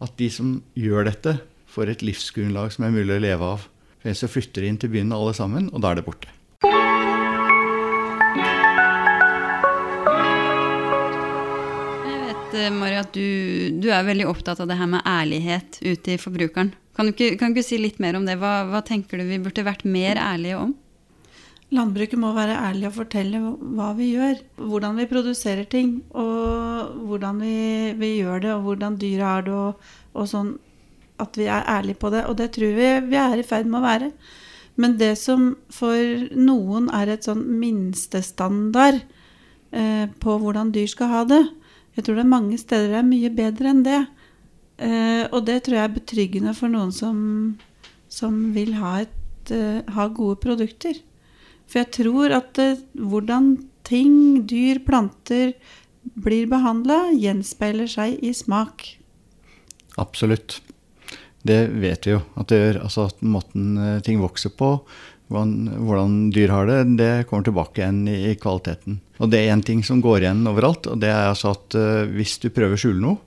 at 0.00 0.14
de 0.20 0.28
som 0.32 0.60
gjør 0.78 1.10
dette, 1.10 1.38
får 1.66 1.90
et 1.92 2.04
livsgrunnlag 2.06 2.70
som 2.72 2.86
er 2.86 2.94
mulig 2.94 3.16
å 3.16 3.24
leve 3.24 3.50
av. 3.56 3.66
For 4.06 4.14
så 4.14 4.28
flytter 4.30 4.62
de 4.62 4.68
inn 4.70 4.76
til 4.78 4.92
byen 4.92 5.10
alle 5.10 5.32
sammen, 5.34 5.64
og 5.74 5.82
da 5.82 5.90
er 5.90 5.98
det 5.98 6.04
borte. 6.06 6.30
Jeg 12.06 12.20
vet, 12.22 12.54
eh, 12.54 12.70
Mari, 12.70 13.00
at 13.00 13.10
du, 13.16 13.26
du, 13.82 13.88
er 13.90 14.06
veldig 14.06 14.28
opptatt 14.30 14.62
av 14.62 14.70
det 14.70 14.78
her 14.78 14.86
med 14.92 15.02
ærlighet 15.02 15.80
ute 15.82 16.14
i 16.14 16.20
forbrukeren. 16.22 16.70
Kan 16.94 17.10
du 17.10 17.16
ikke, 17.16 17.32
kan 17.40 17.50
du 17.50 17.58
ikke 17.58 17.66
si 17.66 17.80
litt 17.82 17.98
mer 17.98 18.14
om 18.14 18.28
det? 18.28 18.38
Hva, 18.38 18.60
hva, 18.70 18.84
tenker 18.86 19.18
du 19.18 19.26
vi 19.26 19.40
burde 19.42 19.66
vært 19.66 19.82
mer 19.82 20.22
ærlige 20.22 20.60
om? 20.60 20.76
Landbruket 21.74 22.22
må 22.22 22.30
være 22.30 22.60
ærlig 22.62 22.86
og 22.86 22.94
fortelle 23.00 23.40
hva 23.42 23.90
vi 23.98 24.12
gjør. 24.12 24.38
Hvordan 24.70 25.02
vi 25.02 25.08
produserer 25.10 25.66
ting, 25.66 25.96
og 26.14 26.94
hvordan 27.10 27.42
vi, 27.42 27.56
vi 27.98 28.14
gjør 28.20 28.46
det, 28.46 28.54
og 28.54 28.68
hvordan 28.68 29.02
dyra 29.02 29.34
har 29.34 29.50
det, 29.50 29.58
og, 29.66 29.90
og 30.14 30.30
sånn 30.30 30.54
at 31.22 31.38
vi 31.38 31.46
er 31.48 31.68
ærlige 31.68 32.00
på 32.00 32.10
det. 32.14 32.24
Og 32.26 32.36
det 32.38 32.50
tror 32.56 32.74
vi 32.76 32.90
vi 33.10 33.20
er 33.20 33.38
i 33.38 33.46
ferd 33.46 33.68
med 33.70 33.80
å 33.80 33.86
være. 33.86 34.10
Men 34.76 34.96
det 35.00 35.14
som 35.18 35.54
for 35.72 36.26
noen 36.36 36.90
er 36.94 37.14
et 37.14 37.24
sånn 37.24 37.44
minstestandard 37.60 39.00
eh, 39.72 40.04
på 40.20 40.36
hvordan 40.42 40.72
dyr 40.74 40.90
skal 40.92 41.12
ha 41.12 41.22
det 41.24 41.44
Jeg 41.96 42.04
tror 42.04 42.18
det 42.18 42.26
er 42.26 42.34
mange 42.34 42.58
steder 42.60 42.92
det 42.92 42.98
er 43.00 43.08
mye 43.08 43.30
bedre 43.32 43.72
enn 43.72 43.82
det. 43.86 44.02
Eh, 44.76 45.24
og 45.32 45.46
det 45.48 45.62
tror 45.64 45.78
jeg 45.78 45.88
er 45.88 45.94
betryggende 45.94 46.52
for 46.56 46.68
noen 46.68 46.92
som, 46.92 47.18
som 48.12 48.36
vil 48.52 48.74
ha, 48.76 48.98
et, 49.06 49.52
eh, 49.54 49.80
ha, 49.96 50.08
gode 50.12 50.36
produkter. 50.42 51.00
For 51.64 51.80
jeg 51.80 51.92
tror 51.96 52.36
at 52.36 52.60
eh, 52.60 52.84
hvordan 52.92 53.54
ting, 53.88 54.44
dyr, 54.44 54.82
planter 54.84 55.54
blir 56.20 56.44
behandla, 56.50 57.14
gjenspeiler 57.16 57.88
seg 57.88 58.20
i 58.20 58.34
smak. 58.36 58.84
Absolutt. 59.96 60.60
Det 61.46 61.60
vet 61.82 62.06
vi 62.08 62.14
jo 62.14 62.22
at 62.40 62.48
det 62.50 62.58
gjør. 62.62 62.80
Altså 62.86 63.06
at 63.10 63.20
måten 63.24 63.76
eh, 63.78 64.00
ting 64.06 64.22
vokser 64.22 64.54
på, 64.56 64.72
hvordan, 65.28 66.30
dyr 66.30 66.52
har 66.54 66.68
det, 66.70 66.78
det 67.00 67.26
kommer 67.26 67.46
tilbake 67.46 67.82
igjen 67.82 68.04
i, 68.08 68.34
kvaliteten. 68.38 69.00
Og 69.18 69.30
det 69.32 69.40
er 69.42 69.54
én 69.54 69.64
ting 69.64 69.82
som 69.86 70.02
går 70.02 70.22
igjen 70.22 70.46
overalt, 70.46 70.86
og 70.86 71.00
det 71.02 71.10
er 71.10 71.32
altså 71.32 71.54
at 71.56 71.74
uh, 71.74 72.04
hvis 72.14 72.36
du 72.42 72.50
prøver 72.54 72.76
å 72.76 72.80
skjule 72.80 73.02
noe, 73.02 73.18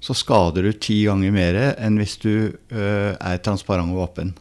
så 0.00 0.14
skader 0.16 0.64
du 0.64 0.72
ti 0.72 1.02
ganger 1.04 1.34
mer 1.34 1.58
enn 1.74 1.98
hvis 2.00 2.16
du 2.22 2.32
uh, 2.48 3.12
er 3.12 3.42
transparent 3.44 3.92
og 3.92 4.06
åpen. 4.06 4.32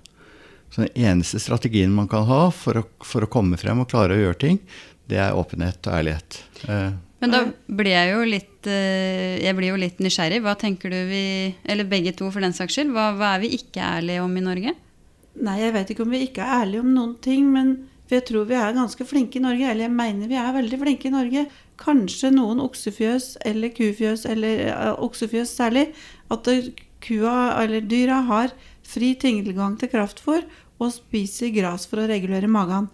Så 0.72 0.86
den 0.86 1.10
eneste 1.10 1.42
strategien 1.44 1.92
man 1.96 2.08
kan 2.12 2.28
ha 2.30 2.46
for 2.56 2.80
å, 2.80 2.86
for 3.04 3.26
å, 3.26 3.32
komme 3.32 3.60
frem 3.60 3.84
og 3.84 3.90
klare 3.92 4.16
å 4.16 4.22
gjøre 4.22 4.42
ting, 4.46 4.62
det 5.12 5.20
er 5.24 5.36
åpenhet 5.36 5.88
og 5.88 6.00
ærlighet. 6.00 6.42
Men 7.18 7.34
da 7.34 7.40
blir 7.80 7.96
jeg 7.96 8.10
jo 8.12 8.26
litt 8.30 8.68
eh, 8.70 9.42
Jeg 9.42 9.58
blir 9.58 9.72
jo 9.72 9.80
litt 9.82 10.02
nysgjerrig. 10.04 10.42
Hva 10.46 10.54
tenker 10.60 10.94
du 10.94 10.98
vi 11.10 11.24
Eller 11.66 11.88
begge 11.90 12.14
to, 12.18 12.30
for 12.34 12.46
den 12.46 12.54
saks 12.54 12.78
skyld. 12.78 12.94
Hva, 12.94 13.10
hva 13.18 13.36
er 13.36 13.46
vi 13.46 13.56
ikke 13.58 13.82
ærlige 13.82 14.26
om 14.26 14.36
i 14.38 14.44
Norge? 14.46 14.74
Nei, 15.38 15.60
jeg 15.62 15.74
vet 15.76 15.94
ikke 15.94 16.06
om 16.06 16.14
vi 16.14 16.26
ikke 16.26 16.46
er 16.46 16.64
ærlige 16.64 16.82
om 16.82 16.92
noen 16.96 17.16
ting, 17.22 17.50
men 17.54 17.76
jeg 18.10 18.24
tror 18.30 18.48
vi 18.50 18.56
er 18.58 18.76
ganske 18.76 19.06
flinke 19.06 19.38
i 19.38 19.44
Norge. 19.44 19.66
Eller 19.70 19.86
jeg 19.86 19.96
mener 19.98 20.32
vi 20.32 20.40
er 20.40 20.56
veldig 20.56 20.80
flinke 20.82 21.10
i 21.10 21.14
Norge. 21.14 21.46
Kanskje 21.78 22.32
noen 22.34 22.62
oksefjøs 22.64 23.36
eller 23.46 23.74
kufjøs, 23.76 24.26
eller 24.30 24.64
uh, 24.72 24.94
oksefjøs 25.06 25.54
særlig, 25.60 25.90
at 26.34 26.50
kua 27.06 27.38
eller 27.62 27.86
dyra 27.86 28.24
har 28.30 28.54
fri 28.88 29.14
tilgang 29.20 29.76
til 29.78 29.92
kraftfôr 29.92 30.46
og 30.78 30.94
spiser 30.94 31.52
gras 31.54 31.86
for 31.90 32.02
å 32.02 32.08
regulere 32.10 32.50
magen. 32.50 32.90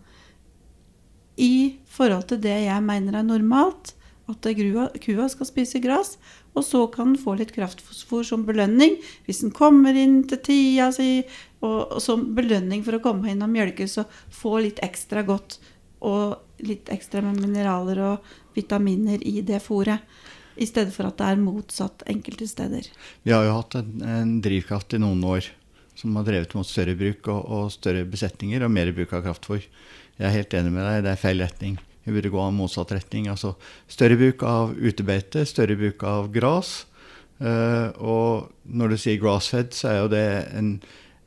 I 1.40 1.80
forhold 1.90 2.28
til 2.30 2.42
det 2.44 2.58
jeg 2.66 2.86
mener 2.86 3.20
er 3.20 3.28
normalt, 3.28 3.94
at 4.32 4.48
grua, 4.56 4.88
kua 5.04 5.28
skal 5.32 5.48
spise 5.48 5.82
gress, 5.84 6.16
og 6.56 6.64
så 6.64 6.86
kan 6.94 7.12
den 7.12 7.20
få 7.20 7.36
litt 7.40 7.52
kraftfôr 7.56 8.24
som 8.28 8.46
belønning 8.48 8.96
hvis 9.26 9.42
den 9.44 9.52
kommer 9.56 9.98
inn 9.98 10.22
til 10.30 10.40
tida 10.46 10.92
si, 10.96 11.24
og, 11.64 11.98
og 11.98 12.00
som 12.04 12.30
belønning 12.38 12.86
for 12.86 12.98
å 12.98 13.04
komme 13.04 13.34
inn 13.34 13.44
og 13.44 13.52
mjølke, 13.52 13.88
så 13.90 14.06
få 14.32 14.62
litt 14.64 14.80
ekstra 14.86 15.26
godt 15.28 15.60
og 16.04 16.64
litt 16.64 16.92
ekstra 16.92 17.24
med 17.24 17.42
mineraler 17.42 18.00
og 18.04 18.32
vitaminer 18.56 19.24
i 19.28 19.42
det 19.46 19.60
fôret. 19.64 20.04
I 20.56 20.68
stedet 20.70 20.94
for 20.94 21.10
at 21.10 21.18
det 21.18 21.32
er 21.34 21.42
motsatt 21.42 22.04
enkelte 22.12 22.46
steder. 22.48 22.88
Vi 23.26 23.34
har 23.34 23.48
jo 23.48 23.56
hatt 23.58 23.76
en, 23.80 23.94
en 24.06 24.34
drivkraft 24.44 24.94
i 24.94 25.02
noen 25.02 25.24
år 25.26 25.50
som 25.98 26.14
har 26.18 26.28
drevet 26.28 26.54
mot 26.58 26.68
større 26.68 26.94
bruk 26.98 27.28
og, 27.32 27.42
og 27.42 27.72
større 27.74 28.06
besetninger 28.10 28.64
og 28.66 28.72
mer 28.74 28.92
bruk 28.94 29.16
av 29.18 29.26
kraftfôr. 29.26 29.66
Jeg 30.20 30.28
er 30.30 30.38
helt 30.38 30.54
enig 30.58 30.76
med 30.76 30.86
deg, 30.86 31.02
det 31.06 31.14
er 31.14 31.22
feil 31.22 31.42
retning. 31.42 31.80
Vi 32.04 32.12
burde 32.12 32.32
gå 32.34 32.40
av 32.42 32.54
motsatt 32.56 32.92
retning. 32.96 33.30
Altså 33.32 33.54
større 33.92 34.18
bruk 34.20 34.44
av 34.48 34.74
utebeite, 34.76 35.46
større 35.48 35.78
bruk 35.80 36.04
av 36.08 36.30
gras. 36.36 36.84
Uh, 37.40 37.90
og 37.98 38.52
når 38.68 38.94
du 38.94 39.00
sier 39.00 39.22
grassfed, 39.22 39.74
så 39.76 39.90
er 39.90 39.98
jo 40.02 40.12
det 40.12 40.28
en, 40.54 40.76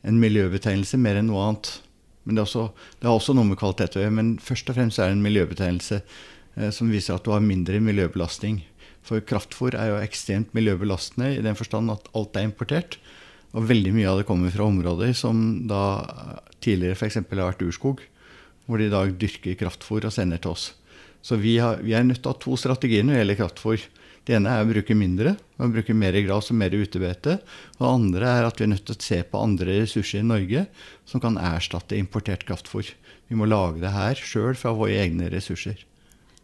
en 0.07 0.21
miljøbetegnelse 0.21 1.01
mer 1.01 1.21
enn 1.21 1.31
noe 1.31 1.49
annet. 1.49 1.73
Men 2.27 2.39
det, 2.39 2.47
også, 2.47 2.69
det, 2.99 3.07
har 3.09 3.17
også 3.17 3.37
noe 3.37 3.49
med 3.49 3.61
kvalitet 3.61 3.97
å 3.97 4.05
gjøre. 4.05 4.17
Men 4.19 4.33
først 4.43 4.73
og 4.73 4.79
fremst 4.79 5.01
er 5.01 5.11
det 5.11 5.19
en 5.19 5.27
miljøbetegnelse 5.27 6.01
uh, 6.03 6.71
som 6.75 6.93
viser 6.93 7.17
at 7.17 7.25
du 7.27 7.33
har 7.35 7.45
mindre 7.45 7.81
miljøbelastning. 7.83 8.61
For 9.07 9.23
kraftfôr 9.23 9.77
er 9.79 9.93
jo 9.93 10.03
ekstremt 10.03 10.53
miljøbelastende 10.57 11.37
i 11.37 11.45
den 11.45 11.57
forstand 11.59 11.93
at 11.95 12.11
alt 12.17 12.37
er 12.37 12.49
importert. 12.49 12.99
Og 13.57 13.69
veldig 13.71 13.95
mye 13.95 14.11
av 14.11 14.21
det 14.21 14.29
kommer 14.29 14.53
fra 14.53 14.67
områder 14.67 15.15
som 15.17 15.63
da 15.71 15.83
tidligere 16.61 16.99
f.eks. 16.99 17.23
har 17.23 17.47
vært 17.47 17.65
urskog 17.65 18.03
hvor 18.67 18.79
de 18.79 18.89
i 18.89 18.93
dag 18.93 19.15
dyrker 19.19 19.57
kraftfôr 19.61 20.07
og 20.07 20.15
sender 20.15 20.43
til 20.43 20.53
oss. 20.53 20.73
Så 21.27 21.39
vi, 21.41 21.57
har, 21.59 21.81
vi 21.83 21.95
er 21.97 22.05
nødt 22.07 22.21
til 22.23 22.31
å 22.31 22.37
ha 22.37 22.43
to 22.43 22.59
strategier 22.61 23.07
når 23.07 23.17
det 23.17 23.23
gjelder 23.23 23.41
kraftfôr. 23.41 23.87
Det 24.27 24.35
ene 24.35 24.51
er 24.51 24.65
å 24.65 24.69
bruke 24.69 24.95
mindre, 24.99 25.37
å 25.63 25.69
bruke 25.71 25.95
mer 25.95 26.17
gras 26.27 26.51
og 26.51 26.59
mer 26.59 26.75
utebete. 26.75 27.39
Og 27.79 27.83
det 27.83 27.91
andre 27.91 28.31
er 28.31 28.47
at 28.47 28.59
vi 28.59 28.67
er 28.67 28.73
nødt 28.75 28.87
til 28.89 28.97
å 28.97 29.05
se 29.07 29.19
på 29.27 29.43
andre 29.43 29.81
ressurser 29.83 30.23
i 30.23 30.27
Norge 30.27 30.65
som 31.07 31.23
kan 31.23 31.39
erstatte 31.39 31.99
importert 31.99 32.47
kraftfôr. 32.47 32.91
Vi 33.31 33.39
må 33.39 33.47
lage 33.47 33.83
det 33.83 33.95
her 33.95 34.19
sjøl 34.19 34.59
fra 34.59 34.75
våre 34.75 34.99
egne 35.03 35.31
ressurser. 35.31 35.79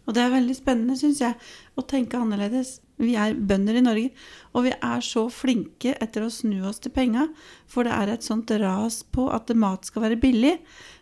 Og 0.06 0.16
det 0.16 0.22
er 0.24 0.32
veldig 0.32 0.54
spennende, 0.56 0.96
syns 0.98 1.20
jeg, 1.22 1.36
å 1.78 1.84
tenke 1.86 2.18
annerledes. 2.18 2.80
Vi 3.02 3.14
er 3.18 3.34
bønder 3.34 3.78
i 3.78 3.82
Norge, 3.82 4.10
og 4.54 4.66
vi 4.66 4.72
er 4.74 5.04
så 5.06 5.24
flinke 5.32 5.94
etter 6.02 6.26
å 6.26 6.30
snu 6.30 6.64
oss 6.68 6.82
til 6.82 6.92
penga, 6.94 7.28
for 7.70 7.86
det 7.86 7.94
er 7.96 8.12
et 8.12 8.26
sånt 8.26 8.50
ras 8.62 9.00
på 9.14 9.28
at 9.34 9.50
mat 9.58 9.86
skal 9.88 10.06
være 10.06 10.18
billig, 10.22 10.56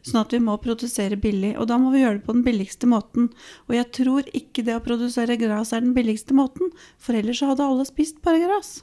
sånn 0.06 0.22
at 0.22 0.36
vi 0.36 0.42
må 0.44 0.56
produsere 0.62 1.18
billig. 1.20 1.54
Og 1.60 1.68
da 1.68 1.80
må 1.80 1.92
vi 1.94 2.04
gjøre 2.04 2.20
det 2.20 2.26
på 2.28 2.36
den 2.36 2.44
billigste 2.46 2.88
måten. 2.88 3.30
Og 3.68 3.76
jeg 3.76 3.88
tror 3.96 4.28
ikke 4.36 4.64
det 4.68 4.76
å 4.76 4.84
produsere 4.84 5.40
gras 5.40 5.74
er 5.76 5.84
den 5.84 5.96
billigste 5.96 6.36
måten, 6.36 6.72
for 7.00 7.16
ellers 7.16 7.42
så 7.42 7.52
hadde 7.52 7.66
alle 7.66 7.88
spist 7.88 8.22
bare 8.24 8.44
gras. 8.44 8.78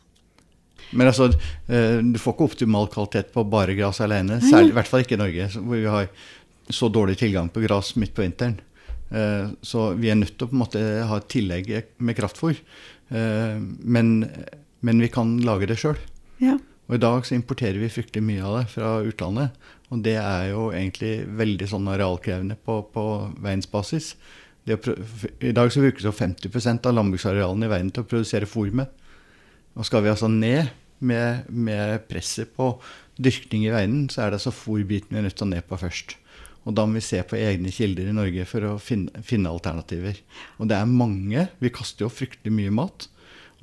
Men 0.91 1.09
altså, 1.09 1.31
eh, 1.67 1.99
du 2.05 2.19
får 2.21 2.35
ikke 2.35 2.49
optimal 2.51 2.89
kvalitet 2.91 3.33
på 3.33 3.45
bare 3.49 3.75
gras 3.77 4.01
alene, 4.03 4.41
særlig, 4.43 4.71
i 4.71 4.77
hvert 4.77 4.89
fall 4.89 5.03
ikke 5.03 5.17
i 5.17 5.23
Norge, 5.23 5.49
hvor 5.57 5.81
vi 5.81 5.89
har 5.89 6.09
så 6.69 6.89
dårlig 6.91 7.17
tilgang 7.19 7.49
på 7.49 7.63
gras 7.63 7.95
midt 7.99 8.13
på 8.15 8.23
vinteren. 8.23 8.59
Eh, 9.09 9.49
så 9.61 9.91
vi 9.97 10.11
er 10.11 10.19
nødt 10.19 10.35
til 10.35 10.47
å 10.47 10.51
på 10.51 10.57
en 10.57 10.63
måte 10.63 10.83
ha 11.09 11.19
et 11.19 11.29
tillegg 11.31 11.69
med 12.03 12.17
kraftfôr. 12.17 12.57
Eh, 13.09 13.59
men, 13.59 14.15
men 14.81 15.03
vi 15.03 15.11
kan 15.13 15.37
lage 15.47 15.69
det 15.69 15.79
sjøl. 15.81 15.99
Ja. 16.43 16.57
Og 16.87 16.95
i 16.95 17.01
dag 17.03 17.25
så 17.27 17.35
importerer 17.35 17.79
vi 17.81 17.91
fryktelig 17.91 18.23
mye 18.23 18.43
av 18.47 18.59
det 18.59 18.65
fra 18.71 18.91
utlandet. 19.03 19.55
Og 19.91 20.03
det 20.03 20.17
er 20.19 20.51
jo 20.53 20.69
egentlig 20.75 21.21
veldig 21.39 21.67
sånn 21.71 21.87
arealkrevende 21.91 22.57
på, 22.63 22.79
på 22.93 23.05
verdensbasis. 23.35 24.13
I 24.67 25.53
dag 25.55 25.71
så 25.71 25.83
brukes 25.83 26.03
jo 26.03 26.15
50% 26.15 26.87
av 26.87 26.95
landbruksarealene 26.95 27.67
i 27.67 27.71
verden 27.71 27.91
til 27.95 28.03
å 28.03 28.09
produsere 28.09 28.49
fôr 28.49 28.73
med. 28.75 28.91
Og 29.77 29.87
skal 29.87 30.03
vi 30.03 30.11
altså 30.11 30.27
ned 30.31 30.71
med, 30.99 31.47
med 31.47 32.07
presset 32.09 32.51
på 32.57 32.73
dyrkning 33.21 33.67
i 33.67 33.73
verden, 33.73 34.07
så 34.11 34.23
er 34.23 34.31
det 34.31 34.39
altså 34.41 34.55
fôrbiten 34.55 35.13
vi 35.13 35.21
er 35.21 35.27
nødt 35.27 35.37
til 35.39 35.47
å 35.47 35.51
ned 35.51 35.67
på 35.69 35.79
først. 35.79 36.17
Og 36.67 36.75
da 36.75 36.83
må 36.83 36.99
vi 36.99 37.05
se 37.05 37.21
på 37.23 37.37
egne 37.39 37.71
kilder 37.71 38.09
i 38.09 38.15
Norge 38.15 38.43
for 38.49 38.65
å 38.67 38.73
finne, 38.81 39.23
finne 39.23 39.51
alternativer. 39.53 40.19
Og 40.59 40.67
det 40.67 40.75
er 40.75 40.89
mange. 40.89 41.45
Vi 41.63 41.71
kaster 41.71 42.03
jo 42.03 42.11
fryktelig 42.11 42.51
mye 42.51 42.73
mat. 42.75 43.07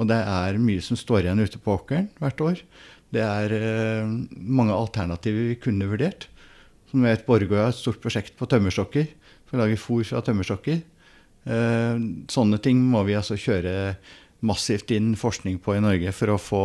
Og 0.00 0.08
det 0.10 0.16
er 0.16 0.56
mye 0.58 0.82
som 0.82 0.98
står 0.98 1.26
igjen 1.26 1.44
ute 1.44 1.60
på 1.60 1.76
åkeren 1.76 2.08
hvert 2.18 2.40
år. 2.42 2.62
Det 3.14 3.22
er 3.22 3.52
eh, 3.54 4.14
mange 4.32 4.74
alternativer 4.74 5.50
vi 5.52 5.60
kunne 5.60 5.90
vurdert. 5.90 6.30
Som 6.90 7.04
vet, 7.04 7.26
Borgå 7.28 7.60
har 7.60 7.74
et 7.74 7.78
stort 7.78 8.00
prosjekt 8.02 8.38
på 8.40 8.48
tømmerstokker. 8.50 9.06
For 9.44 9.58
å 9.58 9.62
lage 9.62 9.78
fôr 9.78 10.02
fra 10.08 10.24
tømmerstokker. 10.24 10.80
Eh, 11.44 12.04
sånne 12.32 12.60
ting 12.64 12.80
må 12.88 13.04
vi 13.04 13.18
altså 13.20 13.36
kjøre 13.36 13.98
massivt 14.44 14.92
inn 14.96 15.12
forskning 15.16 15.60
på 15.64 15.76
i 15.76 15.84
Norge 15.84 16.12
for 16.16 16.32
å 16.32 16.40
få 16.40 16.64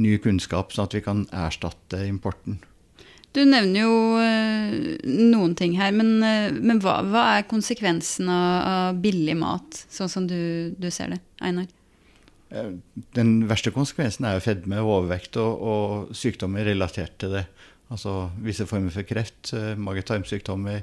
ny 0.00 0.16
kunnskap, 0.20 0.72
sånn 0.72 0.88
at 0.88 0.96
vi 0.96 1.04
kan 1.04 1.24
erstatte 1.32 2.02
importen. 2.08 2.58
Du 3.36 3.42
nevner 3.44 3.82
jo 3.82 3.96
eh, 4.16 4.76
noen 5.04 5.52
ting 5.58 5.74
her, 5.76 5.92
men, 5.92 6.14
eh, 6.24 6.48
men 6.56 6.80
hva, 6.80 7.02
hva 7.04 7.24
er 7.36 7.48
konsekvensen 7.50 8.30
av, 8.32 8.52
av 8.70 9.00
billig 9.02 9.34
mat, 9.36 9.82
sånn 9.92 10.08
som 10.08 10.28
du, 10.30 10.72
du 10.80 10.88
ser 10.94 11.12
det, 11.12 11.18
Einar? 11.44 11.66
Eh, 12.48 12.70
Den 13.18 13.34
verste 13.50 13.74
konsekvensen 13.74 14.24
er 14.24 14.38
jo 14.38 14.46
fedme, 14.46 14.80
overvekt 14.80 15.36
og, 15.42 15.60
og 15.60 16.16
sykdommer 16.16 16.64
relatert 16.64 17.18
til 17.20 17.36
det. 17.36 17.44
Altså 17.92 18.30
visse 18.42 18.64
former 18.66 18.90
for 18.94 19.06
kreft, 19.06 19.52
mage-tarm-sykdommer, 19.78 20.80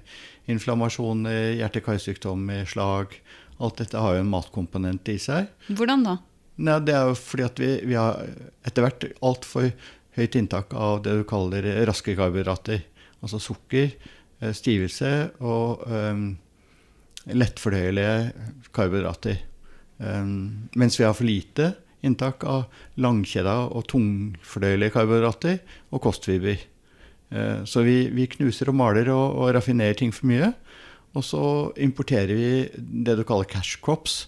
inflammasjoner, 0.53 1.57
hjerte-karsykdommer, 1.57 2.69
slag. 2.69 3.17
Alt 3.57 3.81
dette 3.81 3.99
har 3.99 4.15
jo 4.15 4.21
en 4.21 4.31
matkomponent 4.31 5.09
i 5.11 5.17
seg. 5.19 5.49
Hvordan 5.73 6.05
da? 6.05 6.15
Nei, 6.63 6.77
det 6.85 6.93
er 6.93 7.09
jo 7.09 7.17
fordi 7.17 7.49
at 7.49 7.59
vi, 7.59 7.73
vi 7.89 7.97
har 7.97 8.21
etter 8.63 8.85
hvert 8.85 9.09
altfor 9.25 9.71
høyt 10.17 10.35
inntak 10.39 10.73
av 10.77 11.01
det 11.05 11.15
du 11.19 11.23
kaller 11.27 11.65
raske 11.87 12.15
karbohydrater. 12.17 12.83
Altså 13.23 13.39
sukker, 13.41 13.93
eh, 14.41 14.51
stivelse 14.53 15.13
og 15.41 15.85
um, 15.87 16.25
lettfordøyelige 17.31 18.33
karbohydrater. 18.75 19.39
Um, 20.03 20.69
mens 20.75 20.99
vi 20.99 21.05
har 21.07 21.15
for 21.15 21.27
lite 21.29 21.73
inntak 22.03 22.43
av 22.43 22.65
langkjeda 22.99 23.55
og 23.71 23.87
tungfordøyelige 23.93 24.95
karbohydrater 24.97 25.61
og 25.93 26.03
kostfiber. 26.03 26.59
Uh, 27.33 27.63
så 27.65 27.85
vi, 27.87 28.09
vi 28.13 28.27
knuser 28.35 28.69
og 28.69 28.77
maler 28.81 29.09
og, 29.13 29.39
og 29.39 29.55
raffinerer 29.55 29.97
ting 29.97 30.11
for 30.13 30.27
mye. 30.29 30.51
Og 31.13 31.23
så 31.25 31.45
importerer 31.77 32.33
vi 32.33 32.51
det 33.05 33.17
du 33.19 33.23
kaller 33.27 33.45
cash 33.45 33.77
crops, 33.81 34.27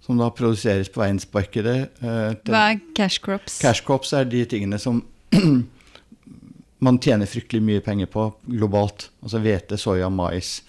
som 0.00 0.18
da 0.20 0.30
produseres 0.32 0.88
på 0.88 1.02
verdensmarkedet. 1.02 1.78
eh, 2.00 2.36
Hva 2.46 2.60
er 2.70 2.78
cash 2.96 3.20
crops? 3.22 3.58
Cash 3.60 3.82
crops 3.84 4.14
er 4.16 4.28
de 4.30 4.44
tingene 4.48 4.78
som 4.80 5.02
man 6.86 6.98
tjener 7.02 7.28
fryktelig 7.30 7.62
mye 7.62 7.84
penger 7.84 8.10
på 8.10 8.26
globalt. 8.46 9.10
Altså 9.22 9.40
hvete, 9.42 9.78
soya, 9.80 10.10
mais 10.12 10.60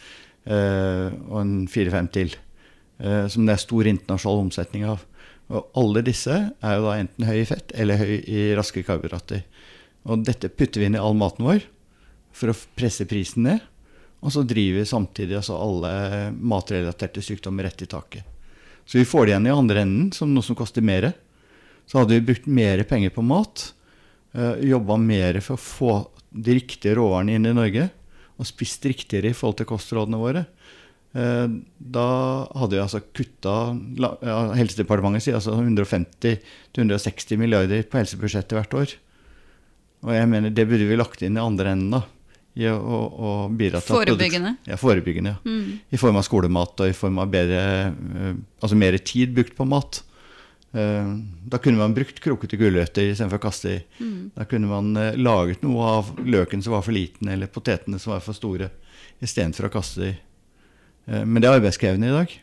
eh, 0.45 1.07
og 1.27 1.37
en 1.41 1.55
fire-fem 1.71 2.09
til. 2.13 2.35
Eh, 2.99 3.25
som 3.31 3.47
det 3.47 3.55
er 3.55 3.63
stor 3.63 3.89
internasjonal 3.89 4.45
omsetning 4.45 4.85
av. 4.89 5.05
Og 5.51 5.67
alle 5.77 6.03
disse 6.07 6.31
er 6.31 6.77
jo 6.77 6.85
da 6.85 6.97
enten 6.99 7.27
høy 7.27 7.41
i 7.41 7.47
fett 7.47 7.73
eller 7.75 7.99
høy 7.99 8.13
i 8.19 8.43
raske 8.57 8.83
karbohydrater. 8.87 9.43
Og 10.07 10.23
dette 10.25 10.51
putter 10.53 10.81
vi 10.81 10.89
inn 10.89 10.97
i 10.97 11.01
all 11.01 11.17
maten 11.17 11.45
vår 11.45 11.65
for 12.35 12.51
å 12.51 12.57
presse 12.77 13.07
prisen 13.09 13.45
ned. 13.49 13.63
Og 14.21 14.33
så 14.35 14.45
driver 14.45 14.85
samtidig 14.85 15.39
altså 15.39 15.57
alle 15.57 15.91
matrelaterte 16.37 17.23
sykdommer 17.25 17.67
rett 17.67 17.81
i 17.81 17.89
taket. 17.89 18.27
Så 18.85 18.99
vi 18.99 19.07
får 19.07 19.25
det 19.25 19.33
igjen 19.33 19.49
i 19.49 19.53
andre 19.53 19.83
enden 19.85 20.09
som 20.15 20.31
noe 20.33 20.45
som 20.45 20.57
koster 20.57 20.85
mer. 20.85 21.11
Så 21.89 21.99
hadde 21.99 22.15
vi 22.17 22.25
brukt 22.29 22.47
mer 22.47 22.83
penger 22.87 23.13
på 23.15 23.23
mat, 23.25 23.71
jobba 24.33 24.95
mer 25.01 25.41
for 25.43 25.57
å 25.57 25.61
få 25.61 25.95
de 26.31 26.55
riktige 26.55 26.95
råvarene 26.95 27.35
inn 27.35 27.49
i 27.49 27.55
Norge, 27.55 27.89
og 28.41 28.47
spist 28.49 28.85
riktigere 28.87 29.31
i 29.31 29.37
forhold 29.37 29.59
til 29.59 29.69
kostrådene 29.69 30.19
våre, 30.19 30.45
eh, 31.13 31.47
da 31.77 32.07
hadde 32.57 32.77
vi 32.77 32.81
altså 32.81 33.03
kutta 33.11 33.55
ja, 33.99 34.39
Helsedepartementet 34.57 35.27
sier 35.27 35.37
altså 35.37 35.57
150-160 35.59 37.41
milliarder 37.41 37.85
på 37.85 38.01
helsebudsjettet 38.01 38.57
hvert 38.57 38.77
år. 38.79 38.95
Og 40.01 40.15
jeg 40.15 40.31
mener 40.31 40.53
det 40.55 40.65
burde 40.69 40.87
vi 40.89 40.97
lagt 40.97 41.21
inn 41.21 41.37
i 41.37 41.43
andre 41.43 41.75
enden, 41.75 41.99
da. 41.99 42.03
I 42.59 42.65
å, 42.67 42.75
å, 42.75 42.97
å 42.99 43.33
bidra 43.55 43.79
til 43.79 43.95
Forebyggende. 43.95 44.57
Ja, 44.67 44.75
forebyggende. 44.75 45.37
Ja. 45.37 45.43
Mm. 45.47 45.77
I 45.87 45.99
form 46.01 46.17
av 46.19 46.25
skolemat 46.27 46.81
og 46.83 46.89
i 46.91 46.95
form 46.97 47.21
av 47.23 47.29
bedre, 47.31 47.61
eh, 47.91 48.33
altså 48.59 48.79
mer 48.79 48.97
tid 48.99 49.37
brukt 49.37 49.55
på 49.55 49.67
mat. 49.69 50.01
Eh, 50.73 51.15
Da 51.51 51.57
kunne 51.57 51.77
man 51.77 51.93
brukt 51.93 52.19
krokete 52.23 52.57
gulrøtter 52.59 53.09
istedenfor 53.11 53.39
å 53.41 53.43
kaste 53.43 53.71
i. 53.73 53.79
Mm. 53.99 54.31
Da 54.35 54.45
kunne 54.47 54.69
man 54.71 54.91
eh, 54.97 55.17
laget 55.19 55.63
noe 55.65 55.87
av 55.97 56.11
løken 56.23 56.63
som 56.63 56.75
var 56.77 56.85
for 56.85 56.95
liten, 56.95 57.27
eller 57.27 57.51
potetene 57.51 57.99
som 57.99 58.13
var 58.13 58.23
for 58.23 58.37
store, 58.37 58.69
istedenfor 59.21 59.67
å 59.67 59.73
kaste 59.73 60.07
i. 60.07 60.13
Eh, 61.07 61.25
Men 61.25 61.41
det 61.41 61.49
er 61.49 61.59
arbeidskrevende 61.59 62.07
i 62.07 62.15
dag. 62.15 62.37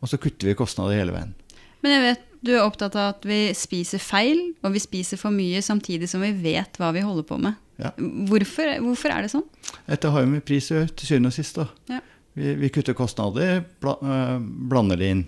Og 0.00 0.10
så 0.10 0.20
kutter 0.20 0.50
vi 0.50 0.54
kostnader 0.58 1.00
hele 1.00 1.14
veien. 1.16 1.34
Men 1.82 1.96
jeg 1.96 2.04
vet 2.04 2.30
du 2.44 2.50
er 2.52 2.60
opptatt 2.66 2.92
av 3.00 3.14
at 3.14 3.22
vi 3.24 3.54
spiser 3.56 3.98
feil, 3.98 4.52
og 4.62 4.74
vi 4.74 4.80
spiser 4.82 5.16
for 5.16 5.32
mye 5.32 5.62
samtidig 5.64 6.10
som 6.10 6.20
vi 6.20 6.28
vet 6.36 6.76
hva 6.76 6.90
vi 6.92 7.00
holder 7.00 7.24
på 7.24 7.38
med. 7.40 7.56
Ja. 7.80 7.90
Hvorfor, 8.28 8.68
hvorfor 8.84 9.14
er 9.14 9.24
det 9.24 9.30
sånn? 9.32 9.46
Dette 9.88 10.10
har 10.12 10.20
jo 10.20 10.28
med 10.28 10.44
pris 10.44 10.68
å 10.70 10.76
gjøre, 10.76 10.90
til 10.92 11.08
syvende 11.08 11.32
og 11.32 11.36
sist. 11.38 11.56
Ja. 11.88 12.02
Vi, 12.36 12.52
vi 12.60 12.68
kutter 12.68 12.92
kostnader, 12.94 13.64
bla, 13.80 13.96
blander 14.44 15.00
det 15.00 15.08
inn 15.14 15.24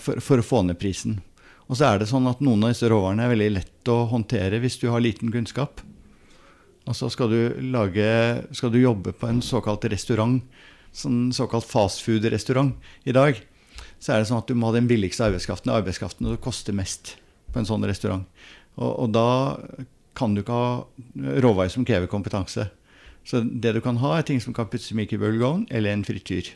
for, 0.00 0.24
for 0.24 0.40
å 0.40 0.46
få 0.46 0.62
ned 0.64 0.80
prisen. 0.80 1.20
Og 1.72 1.78
så 1.78 1.86
er 1.88 2.02
det 2.02 2.10
sånn 2.10 2.28
at 2.28 2.42
noen 2.44 2.66
av 2.66 2.74
disse 2.74 2.88
råvarene 2.92 3.24
er 3.24 3.30
veldig 3.32 3.52
lett 3.54 3.88
å 3.88 4.02
håndtere 4.10 4.58
hvis 4.60 4.76
du 4.82 4.90
har 4.92 5.00
liten 5.00 5.30
kunnskap. 5.32 5.80
Altså 6.84 7.08
skal 7.14 7.30
du, 7.32 7.38
lage, 7.72 8.08
skal 8.52 8.72
du 8.74 8.76
jobbe 8.82 9.14
på 9.16 9.30
en 9.30 9.40
såkalt 9.40 9.86
restaurant, 9.88 10.42
sånn 10.92 11.30
såkalt 11.32 11.64
fastfood-restaurant 11.70 12.74
i 13.08 13.14
dag, 13.16 13.38
så 14.02 14.12
er 14.12 14.20
det 14.20 14.28
sånn 14.28 14.42
at 14.42 14.50
du 14.50 14.58
må 14.58 14.68
ha 14.68 14.76
den 14.76 14.90
billigste 14.90 15.24
arbeidskraften, 15.24 15.72
arbeidskraften 15.72 16.28
det 16.28 16.42
koster 16.44 16.76
mest 16.76 17.14
på 17.54 17.62
en 17.62 17.68
sånn 17.70 17.86
restaurant. 17.88 18.26
Og, 18.76 18.90
og 19.06 19.14
da 19.14 19.28
kan 20.18 20.34
du 20.34 20.42
ikke 20.42 20.58
ha 20.58 21.38
råvarer 21.40 21.72
som 21.72 21.86
krever 21.88 22.10
kompetanse. 22.10 22.66
Så 23.24 23.40
det 23.46 23.72
du 23.72 23.80
kan 23.80 24.02
ha, 24.02 24.18
er 24.18 24.26
ting 24.28 24.42
som 24.44 24.52
kan 24.52 24.68
puttes 24.68 24.90
i 24.92 24.98
mikrobølgeovn 24.98 25.70
eller 25.72 25.94
en 25.94 26.04
frityr. 26.04 26.52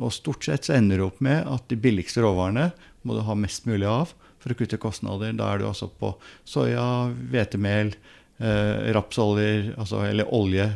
Og 0.00 0.14
stort 0.14 0.48
sett 0.48 0.64
så 0.64 0.78
ender 0.78 1.02
det 1.02 1.08
opp 1.10 1.20
med 1.20 1.44
at 1.50 1.68
de 1.68 1.76
billigste 1.76 2.24
råvarene 2.24 2.70
må 3.04 3.18
du 3.18 3.26
ha 3.26 3.36
mest 3.36 3.68
mulig 3.68 3.90
av 3.90 4.14
for 4.42 4.52
å 4.52 4.58
kutte 4.58 4.80
kostnader. 4.80 5.34
Da 5.38 5.52
er 5.52 5.60
du 5.60 5.68
altså 5.68 5.90
på 5.90 6.14
soya, 6.48 7.08
hvetemel, 7.32 7.94
eh, 8.38 8.88
rapsoljer, 8.96 9.74
altså, 9.78 10.04
eller 10.08 10.32
olje. 10.34 10.70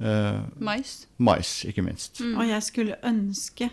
Eh, 0.00 0.40
Mais? 0.58 1.06
mais, 1.18 1.64
ikke 1.68 1.84
minst. 1.84 2.22
Og 2.24 2.46
jeg 2.48 2.62
skulle 2.64 2.98
ønske, 3.04 3.70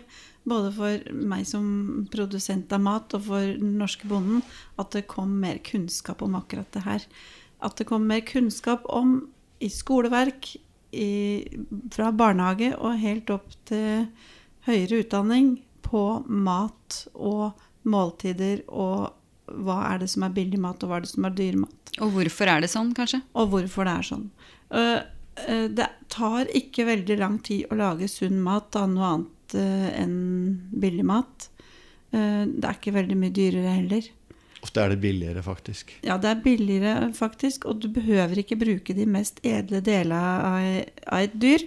både 0.48 0.72
for 0.76 1.10
meg 1.12 1.46
som 1.48 2.06
produsent 2.12 2.72
av 2.72 2.80
mat 2.84 3.16
og 3.16 3.26
for 3.26 3.52
den 3.58 3.76
norske 3.80 4.08
bonden, 4.08 4.42
at 4.80 4.92
det 4.96 5.08
kom 5.08 5.38
mer 5.40 5.60
kunnskap 5.64 6.22
om 6.24 6.36
akkurat 6.38 6.70
det 6.72 6.84
her. 6.84 7.04
At 7.64 7.76
det 7.76 7.88
kom 7.88 8.06
mer 8.06 8.20
kunnskap 8.28 8.84
om 8.88 9.28
i 9.60 9.68
skoleverk, 9.72 10.54
i, 10.92 11.44
fra 11.92 12.12
barnehage 12.16 12.70
og 12.78 13.00
helt 13.02 13.28
opp 13.34 13.50
til 13.68 14.06
høyere 14.64 15.02
utdanning 15.02 15.58
på 15.84 16.02
mat 16.28 17.02
og 17.12 17.58
måltider 17.88 18.62
og 18.68 19.14
hva 19.48 19.78
er 19.94 20.02
det 20.02 20.10
som 20.12 20.26
er 20.26 20.34
billig 20.36 20.58
mat, 20.60 20.82
og 20.84 20.90
hva 20.90 20.98
er 20.98 21.06
det 21.06 21.10
som 21.14 21.24
er 21.24 21.30
dyr 21.38 21.56
mat 21.56 21.94
Og 22.04 22.10
hvorfor 22.12 22.50
er 22.52 22.60
det 22.60 22.68
sånn, 22.70 22.90
kanskje? 22.94 23.22
og 23.34 23.48
hvorfor 23.54 23.88
det 23.88 23.94
er 23.96 24.06
sånn. 24.10 24.26
Eh, 24.70 25.00
eh, 25.48 25.68
Det 25.72 25.86
tar 26.12 26.46
ikke 26.52 26.84
veldig 26.84 27.16
lang 27.18 27.38
tid 27.42 27.64
å 27.72 27.78
lage 27.80 28.08
sunn 28.12 28.42
mat 28.44 28.76
av 28.76 28.90
noe 28.92 29.08
annet 29.14 29.54
eh, 29.56 30.02
enn 30.02 30.18
billig 30.84 31.04
mat. 31.08 31.48
Eh, 32.12 32.44
Det 32.44 32.64
er 32.68 32.76
ikke 32.76 32.92
veldig 32.98 33.16
mye 33.16 33.32
dyrere 33.32 33.74
heller. 33.80 34.10
Ofte 34.60 34.82
er 34.82 34.88
det 34.90 35.00
billigere, 35.00 35.40
faktisk. 35.46 35.92
Ja, 36.02 36.16
det 36.18 36.28
er 36.32 36.40
billigere 36.42 37.12
faktisk, 37.14 37.64
og 37.70 37.78
du 37.80 37.88
behøver 37.94 38.40
ikke 38.42 38.58
bruke 38.58 38.92
de 38.94 39.06
mest 39.06 39.38
edle 39.46 39.80
delene 39.80 40.18
av, 40.18 41.20
et 41.22 41.36
dyr. 41.40 41.62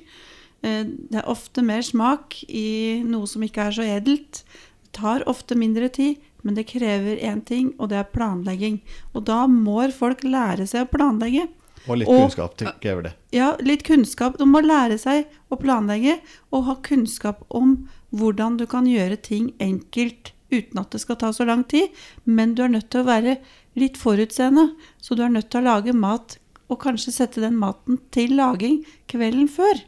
Eh, 0.62 0.84
Det 0.84 1.18
er 1.24 1.26
ofte 1.32 1.64
mer 1.64 1.82
smak 1.82 2.44
i 2.48 3.02
noe 3.08 3.26
som 3.26 3.42
ikke 3.42 3.66
er 3.70 3.72
så 3.72 3.82
edelt. 3.88 4.44
Tar 4.92 5.24
ofte 5.30 5.56
mindre 5.56 5.90
tid, 5.90 6.18
men 6.44 6.56
det 6.58 6.68
krever 6.68 7.18
én 7.22 7.44
ting, 7.46 7.74
og 7.80 7.90
det 7.90 7.98
er 8.02 8.10
planlegging. 8.12 8.82
Og 9.14 9.26
da 9.30 9.46
må 9.48 9.80
folk 9.94 10.24
lære 10.24 10.68
seg 10.68 10.88
å 10.88 10.92
planlegge. 10.92 11.48
Og 11.88 11.98
litt 11.98 12.08
Og- 12.08 12.30
kunnskap 12.30 12.58
krever 12.82 13.04
det. 13.04 13.14
Ja, 13.32 13.56
litt 13.60 13.84
kunnskap. 13.84 14.38
Du 14.38 14.46
må 14.46 14.62
lære 14.62 15.00
seg 15.00 15.26
å 15.52 15.58
planlegge 15.60 16.20
og 16.54 16.66
ha 16.66 16.76
kunnskap 16.76 17.44
om 17.50 17.88
hvordan 18.14 18.58
du 18.58 18.66
kan 18.68 18.86
gjøre 18.86 19.20
ting 19.22 19.54
enkelt 19.60 20.32
uten 20.52 20.80
at 20.80 20.92
det 20.92 21.02
skal 21.02 21.16
ta 21.16 21.32
så 21.32 21.46
lang 21.46 21.64
tid. 21.64 21.90
Men 22.26 22.54
du 22.54 22.64
er 22.64 22.70
nødt 22.70 22.90
til 22.90 23.02
å 23.02 23.06
være 23.08 23.38
litt 23.76 23.98
forutseende, 23.98 24.76
så 25.02 25.16
du 25.16 25.24
er 25.24 25.30
nødt 25.30 25.50
til 25.50 25.62
å 25.62 25.64
lage 25.64 25.94
mat 25.96 26.38
og 26.70 26.80
kanskje 26.80 27.12
sette 27.14 27.42
den 27.42 27.58
maten 27.58 28.00
til 28.12 28.36
laging 28.36 28.86
kvelden 29.08 29.48
før. 29.50 29.82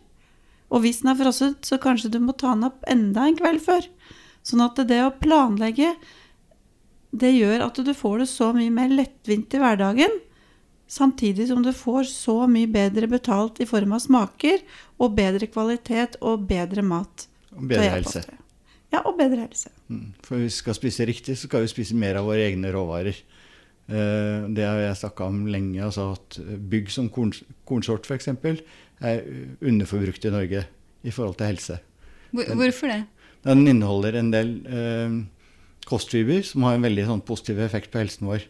Og 0.71 0.81
hvis 0.81 1.01
den 1.03 1.11
er 1.11 1.19
frosset, 1.19 1.61
så 1.61 1.77
kanskje 1.77 2.09
du 2.09 2.19
må 2.19 2.35
ta 2.35 2.55
den 2.55 2.63
opp 2.63 2.83
enda 2.89 3.27
en 3.27 3.35
kveld 3.37 3.61
før. 3.61 3.85
Sånn 4.43 4.63
at 4.65 4.79
det 4.89 4.99
å 5.05 5.15
planlegge, 5.15 5.93
det 7.13 7.31
gjør 7.31 7.67
at 7.67 7.79
du 7.85 7.93
får 7.95 8.23
det 8.23 8.29
så 8.31 8.51
mye 8.55 8.73
mer 8.73 8.91
lettvint 8.91 9.53
i 9.55 9.61
hverdagen. 9.61 10.21
Samtidig 10.89 11.47
som 11.49 11.63
du 11.65 11.71
får 11.73 12.09
så 12.11 12.43
mye 12.49 12.69
bedre 12.69 13.07
betalt 13.09 13.61
i 13.63 13.67
form 13.69 13.95
av 13.95 14.03
smaker 14.03 14.61
og 15.01 15.15
bedre 15.17 15.47
kvalitet 15.49 16.19
og 16.21 16.43
bedre 16.49 16.83
mat. 16.85 17.27
Og 17.55 17.69
bedre 17.69 17.93
helse. 17.95 18.23
Ja, 18.93 19.01
og 19.07 19.15
bedre 19.17 19.47
helse. 19.47 19.71
Mm. 19.89 20.11
For 20.25 20.41
hvis 20.41 20.59
vi 20.59 20.63
skal 20.65 20.77
spise 20.77 21.07
riktig, 21.09 21.37
så 21.39 21.47
skal 21.47 21.63
vi 21.63 21.71
spise 21.71 21.97
mer 21.97 22.19
av 22.19 22.27
våre 22.29 22.43
egne 22.45 22.69
råvarer. 22.73 23.23
Eh, 23.87 24.45
det 24.53 24.67
har 24.67 24.81
jeg 24.83 24.99
snakka 24.99 25.29
om 25.31 25.47
lenge. 25.49 25.79
altså 25.81 26.11
at 26.17 26.37
Bygg 26.69 26.91
som 26.93 27.09
korn, 27.09 27.33
kornsort 27.65 28.05
f.eks. 28.05 28.29
er 29.01 29.23
underforbrukt 29.61 30.25
i 30.25 30.33
Norge 30.33 30.65
i 31.03 31.11
forhold 31.11 31.39
til 31.39 31.53
helse. 31.53 31.79
Hvor, 32.33 32.53
hvorfor 32.57 32.91
det? 32.91 33.01
Den 33.43 33.67
inneholder 33.67 34.15
en 34.19 34.31
del 34.31 34.51
eh, 34.67 35.15
kostfiber 35.89 36.43
som 36.47 36.63
har 36.67 36.77
en 36.77 36.85
veldig 36.85 37.07
sånn, 37.09 37.25
positiv 37.27 37.59
effekt 37.63 37.91
på 37.91 37.99
helsen 37.99 38.29
vår. 38.29 38.45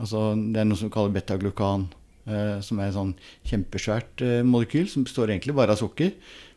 Altså, 0.00 0.32
det 0.34 0.58
er 0.58 0.66
noe 0.66 0.78
som 0.78 0.90
vi 0.90 0.94
kaller 0.96 1.14
betaglukan, 1.14 1.86
eh, 2.26 2.58
som 2.66 2.80
er 2.80 2.90
et 2.90 2.96
sånn 2.96 3.14
kjempesvært 3.46 4.24
eh, 4.26 4.42
molekyl 4.46 4.90
som 4.90 5.06
består 5.06 5.30
egentlig 5.30 5.54
bare 5.54 5.76
av 5.76 5.80
sukker. 5.82 6.16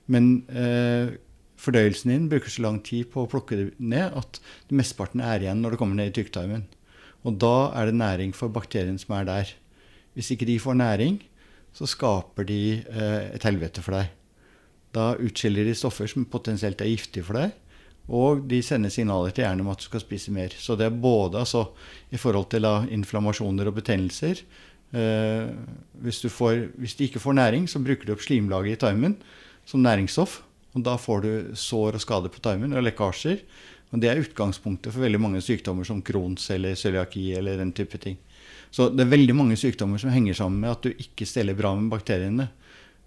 Men 0.10 0.42
eh, 0.50 1.14
fordøyelsen 1.62 2.14
din 2.14 2.28
bruker 2.32 2.54
så 2.54 2.66
lang 2.66 2.82
tid 2.86 3.12
på 3.14 3.26
å 3.26 3.30
plukke 3.30 3.60
det 3.60 3.70
ned 3.78 4.18
at 4.18 4.42
det 4.70 4.80
mesteparten 4.80 5.22
er 5.22 5.46
igjen 5.46 5.62
når 5.62 5.76
det 5.76 5.82
kommer 5.84 6.00
ned 6.00 6.12
i 6.12 6.18
tykktarmen. 6.18 6.66
Og 7.28 7.38
da 7.42 7.72
er 7.78 7.90
det 7.90 8.00
næring 8.00 8.34
for 8.38 8.54
bakteriene 8.54 9.02
som 9.02 9.18
er 9.18 9.28
der. 9.28 9.54
Hvis 10.18 10.32
ikke 10.34 10.48
de 10.50 10.58
får 10.62 10.80
næring, 10.80 11.20
så 11.78 11.86
skaper 11.90 12.48
de 12.48 12.62
eh, 12.82 13.36
et 13.36 13.46
helvete 13.46 13.84
for 13.86 14.00
deg. 14.00 14.14
Da 14.96 15.12
utskiller 15.22 15.68
de 15.68 15.76
stoffer 15.78 16.10
som 16.10 16.26
potensielt 16.26 16.82
er 16.82 16.90
giftige 16.90 17.28
for 17.28 17.38
deg. 17.38 17.54
Og 18.08 18.46
de 18.48 18.62
sender 18.64 18.92
signaler 18.94 19.34
til 19.36 19.44
hjernen 19.44 19.66
om 19.66 19.74
at 19.74 19.82
du 19.82 19.88
skal 19.90 20.04
spise 20.04 20.32
mer. 20.32 20.54
Så 20.56 20.78
det 20.80 20.88
er 20.88 21.02
både 21.04 21.42
altså, 21.42 21.66
i 22.12 22.20
forhold 22.20 22.48
til 22.54 22.64
da, 22.64 22.80
inflammasjoner 22.88 23.68
og 23.68 23.76
betennelser 23.82 24.44
eh, 24.96 25.50
hvis, 26.04 26.22
får, 26.32 26.70
hvis, 26.80 26.96
de 26.96 27.10
ikke 27.10 27.24
får 27.24 27.36
næring, 27.36 27.68
så 27.68 27.84
bruker 27.84 28.08
de 28.08 28.16
opp 28.16 28.24
slimlaget 28.24 28.78
i 28.78 28.82
tarmen 28.86 29.18
som 29.68 29.84
næringsstoff. 29.84 30.42
Og 30.78 30.86
da 30.86 30.96
får 31.00 31.26
du 31.26 31.32
sår 31.58 31.98
og 31.98 32.04
skader 32.04 32.32
på 32.32 32.44
tarmen 32.44 32.76
og 32.78 32.86
lekkasjer. 32.86 33.42
Og 33.92 34.02
det 34.04 34.12
er 34.12 34.22
utgangspunktet 34.22 34.94
for 34.94 35.04
veldig 35.04 35.20
mange 35.24 35.42
sykdommer 35.44 35.88
som 35.88 36.02
Crohns 36.04 36.50
eller 36.52 36.76
cøliaki 36.76 37.32
eller 37.38 37.60
den 37.60 37.74
type 37.76 38.00
ting. 38.04 38.18
Så 38.72 38.90
det 38.92 39.06
er 39.06 39.14
veldig 39.14 39.36
mange 39.36 39.56
sykdommer 39.60 40.00
som 40.00 40.12
henger 40.12 40.36
sammen 40.36 40.60
med 40.64 40.74
at 40.74 40.84
du 40.84 40.92
ikke 40.92 41.28
steller 41.28 41.56
bra 41.56 41.74
med 41.76 41.92
bakteriene. 41.92 42.50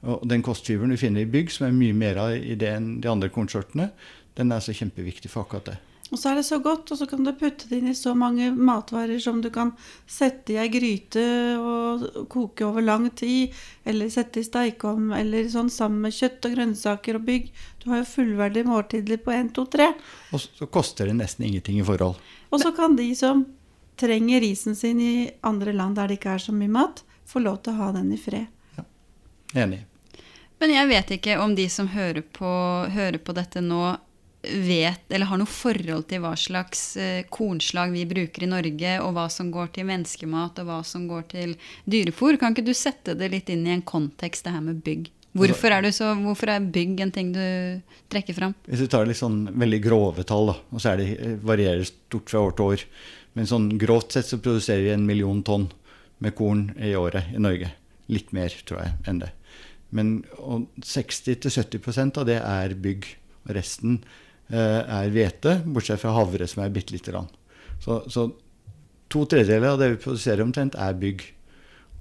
Og 0.00 0.24
den 0.24 0.40
kostfiberen 0.40 0.94
du 0.94 0.96
finner 0.96 1.26
i 1.26 1.28
bygg, 1.28 1.50
som 1.52 1.66
er 1.66 1.76
mye 1.76 1.96
mer 1.96 2.20
av 2.22 2.32
i 2.32 2.56
det 2.56 2.70
enn 2.72 2.94
de 3.04 3.10
andre 3.10 3.28
kornsortene, 3.32 3.90
den 4.38 4.53
er 4.53 4.62
så 4.64 4.75
kjempeviktig 4.77 5.31
for 5.33 5.47
akkurat 5.47 5.73
det. 5.73 5.79
Og 6.11 6.19
så 6.19 6.33
er 6.33 6.40
det 6.40 6.47
så 6.49 6.59
godt, 6.59 6.90
og 6.90 6.99
så 6.99 7.07
kan 7.07 7.23
du 7.23 7.31
putte 7.38 7.69
det 7.71 7.79
inn 7.79 7.90
i 7.93 7.95
så 7.95 8.16
mange 8.19 8.49
matvarer 8.51 9.21
som 9.23 9.38
du 9.43 9.47
kan 9.55 9.71
sette 10.11 10.57
i 10.57 10.59
ei 10.59 10.71
gryte 10.73 11.23
og 11.62 12.27
koke 12.33 12.66
over 12.66 12.83
lang 12.83 13.07
tid, 13.14 13.55
eller 13.87 14.11
sette 14.11 14.43
i 14.43 14.47
steikeovn, 14.47 15.12
eller 15.14 15.47
sånn 15.53 15.71
sammen 15.71 16.03
med 16.09 16.16
kjøtt 16.16 16.49
og 16.49 16.57
grønnsaker 16.57 17.21
og 17.21 17.29
bygg. 17.29 17.47
Du 17.79 17.93
har 17.93 18.03
jo 18.03 18.11
fullverdige 18.11 18.66
måltider 18.66 19.23
på 19.23 19.37
1, 19.37 19.53
2, 19.55 19.66
3. 19.77 19.88
Og 20.35 20.43
så 20.43 20.71
koster 20.79 21.12
det 21.12 21.14
nesten 21.21 21.47
ingenting 21.47 21.79
i 21.79 21.87
forhold. 21.87 22.19
Og 22.51 22.64
så 22.64 22.75
kan 22.75 22.99
de 22.99 23.07
som 23.14 23.47
trenger 24.01 24.43
risen 24.43 24.75
sin 24.75 24.99
i 25.05 25.31
andre 25.47 25.77
land 25.77 26.01
der 26.01 26.11
det 26.11 26.19
ikke 26.19 26.35
er 26.35 26.43
så 26.43 26.57
mye 26.57 26.75
mat, 26.75 27.05
få 27.29 27.45
lov 27.45 27.62
til 27.62 27.77
å 27.77 27.85
ha 27.85 27.95
den 27.95 28.11
i 28.11 28.19
fred. 28.19 28.51
Ja, 28.75 28.87
Enig. 29.62 29.85
Men 30.61 30.75
jeg 30.75 30.88
vet 30.90 31.11
ikke 31.16 31.38
om 31.40 31.55
de 31.57 31.71
som 31.73 31.87
hører 31.88 32.25
på, 32.35 32.51
hører 32.93 33.23
på 33.23 33.33
dette 33.37 33.62
nå, 33.64 33.95
vet 34.42 35.12
eller 35.12 35.29
har 35.29 35.40
noe 35.40 35.50
forhold 35.50 36.07
til 36.09 36.22
hva 36.24 36.33
slags 36.38 36.96
eh, 36.96 37.22
kornslag 37.33 37.92
vi 37.92 38.07
bruker 38.09 38.46
i 38.46 38.50
Norge, 38.50 38.96
og 39.05 39.12
hva 39.16 39.26
som 39.33 39.50
går 39.53 39.72
til 39.74 39.88
menneskemat, 39.90 40.62
og 40.62 40.68
hva 40.70 40.81
som 40.87 41.07
går 41.11 41.26
til 41.35 41.57
dyrefòr. 41.90 42.38
Kan 42.40 42.57
ikke 42.57 42.64
du 42.70 42.74
sette 42.76 43.16
det 43.18 43.31
litt 43.35 43.50
inn 43.53 43.66
i 43.68 43.74
en 43.74 43.85
kontekst, 43.85 44.46
det 44.46 44.55
her 44.55 44.64
med 44.64 44.81
bygg? 44.87 45.11
Hvorfor 45.37 45.70
er, 45.70 45.87
så, 45.94 46.09
hvorfor 46.18 46.50
er 46.50 46.70
bygg 46.74 47.05
en 47.05 47.12
ting 47.14 47.29
du 47.37 47.42
trekker 48.11 48.35
fram? 48.35 48.55
Hvis 48.66 48.83
du 48.83 48.90
tar 48.90 49.07
litt 49.07 49.20
sånn 49.20 49.44
veldig 49.61 49.83
grove 49.85 50.24
tall, 50.26 50.50
da, 50.50 50.57
og 50.72 50.83
så 50.83 50.96
det, 50.98 51.12
varierer 51.46 51.85
det 51.85 51.90
stort 51.92 52.33
fra 52.33 52.42
år 52.48 52.57
til 52.57 52.72
år 52.72 52.87
Men 53.38 53.46
sånn 53.46 53.68
grovt 53.79 54.16
sett 54.16 54.26
så 54.26 54.40
produserer 54.42 54.88
vi 54.88 54.94
en 54.96 55.07
million 55.07 55.44
tonn 55.46 55.68
med 56.18 56.35
korn 56.35 56.72
i 56.81 56.96
året 56.98 57.31
i 57.31 57.38
Norge. 57.38 57.70
Litt 58.11 58.33
mer, 58.35 58.57
tror 58.66 58.83
jeg, 58.83 58.96
enn 59.07 59.20
det. 59.22 59.31
Men 59.94 60.24
60-70% 60.83 62.18
av 62.18 62.26
det 62.26 62.40
er 62.40 62.74
bygg. 62.74 63.07
Og 63.46 63.55
resten 63.55 64.00
Eh, 64.00 64.30
er 64.50 65.12
hvete, 65.14 65.52
bortsett 65.70 66.02
fra 66.02 66.16
havre, 66.16 66.46
som 66.50 66.64
er 66.64 66.72
bitte 66.74 66.94
lite 66.94 67.12
grann. 67.12 67.28
Så, 67.80 67.92
så, 68.10 68.30
to 69.10 69.24
tredjedeler 69.30 69.70
av 69.74 69.78
det 69.80 69.88
vi 69.94 70.02
produserer 70.02 70.42
omtrent, 70.44 70.74
er 70.74 70.94
bygg. 70.98 71.20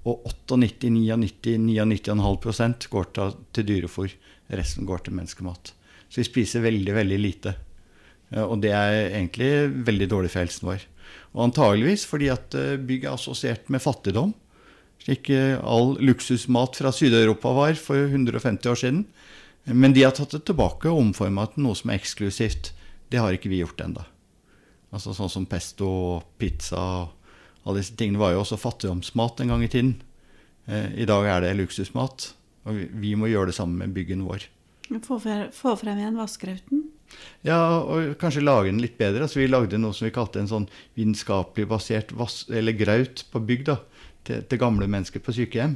Og 0.07 0.15
98-99-99,5% 0.49 2.89
går 2.91 3.05
til, 3.15 3.29
til 3.55 3.65
dyrefôr. 3.67 4.09
Resten 4.55 4.85
går 4.89 4.99
til 5.05 5.15
menneskemat. 5.17 5.63
Så 6.09 6.15
vi 6.21 6.25
spiser 6.27 6.65
veldig, 6.65 6.93
veldig 6.97 7.19
lite. 7.21 7.51
Eh, 8.33 8.45
og 8.45 8.57
det 8.63 8.71
er 8.75 9.11
egentlig 9.11 9.51
veldig 9.87 10.07
dårlig 10.11 10.31
for 10.33 10.41
helsen 10.43 10.65
vår. 10.71 10.81
Og 11.35 11.39
antageligvis 11.49 12.03
fordi 12.09 12.27
at 12.33 12.47
eh, 12.57 12.81
bygg 12.81 13.01
er 13.05 13.15
assosiert 13.15 13.63
med 13.69 13.83
fattigdom. 13.83 14.31
Slik 14.99 15.29
all 15.31 15.95
luksusmat 16.03 16.75
fra 16.75 16.91
Sør-Europa 16.91 17.49
var 17.55 17.71
for 17.79 17.95
150 18.09 18.67
år 18.67 18.75
siden. 18.81 19.05
Men 19.63 19.93
de 19.93 20.03
har 20.03 20.15
tatt 20.15 20.33
det 20.33 20.45
tilbake 20.47 20.89
og 20.89 21.01
omforma 21.03 21.45
til 21.51 21.65
noe 21.65 21.77
som 21.77 21.91
er 21.91 21.99
eksklusivt. 21.99 22.71
Det 23.09 23.21
har 23.21 23.35
ikke 23.35 23.51
vi 23.51 23.61
gjort 23.61 23.81
ennå. 23.83 24.03
Altså 24.93 25.13
sånn 25.13 25.29
som 25.29 25.47
pesto, 25.49 25.89
pizza 26.41 26.81
og 27.03 27.15
Alle 27.67 27.81
disse 27.81 27.93
tingene 27.99 28.21
var 28.21 28.31
jo 28.31 28.39
også 28.39 28.57
fattigdomsmat 28.57 29.41
en 29.43 29.49
gang 29.51 29.63
i 29.65 29.67
tiden. 29.69 29.89
Eh, 30.65 31.03
I 31.03 31.05
dag 31.05 31.25
er 31.27 31.43
det 31.43 31.57
luksusmat. 31.59 32.29
Og 32.65 32.77
vi, 33.01 33.11
må 33.19 33.27
gjøre 33.29 33.51
det 33.51 33.57
sammen 33.57 33.81
med 33.81 33.91
byggen 33.93 34.23
vår. 34.25 34.45
Få, 35.05 35.19
frem 35.19 35.99
igjen 35.99 36.17
vaskerauten? 36.17 36.85
Ja, 37.45 37.59
og 37.83 38.15
kanskje 38.21 38.45
lage 38.45 38.71
den 38.71 38.81
litt 38.81 38.95
bedre. 38.97 39.27
Altså, 39.27 39.41
vi 39.41 39.49
lagde 39.51 39.77
noe 39.77 39.93
som 39.93 40.07
vi 40.07 40.13
kalte 40.15 40.41
en 40.41 40.49
sånn 40.49 40.69
vitenskapelig 40.97 41.67
basert 41.69 42.15
graut 42.15 43.25
på 43.29 43.43
bygg 43.51 43.67
da, 43.69 43.77
til, 44.25 44.41
til 44.47 44.61
gamle 44.61 44.87
mennesker 44.89 45.21
på 45.21 45.35
sykehjem. 45.35 45.75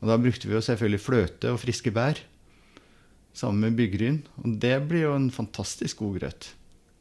Og 0.00 0.08
da 0.08 0.16
brukte 0.22 0.48
vi 0.48 0.56
jo 0.56 0.64
selvfølgelig 0.64 1.04
fløte 1.04 1.52
og 1.52 1.60
friske 1.60 1.92
bær 1.92 2.22
sammen 3.36 3.60
med 3.64 3.78
byggryn. 3.78 4.20
Og 4.42 4.56
det 4.62 4.74
blir 4.88 5.06
jo 5.06 5.14
en 5.16 5.30
fantastisk 5.34 6.02
god 6.02 6.20
grøt. 6.20 6.50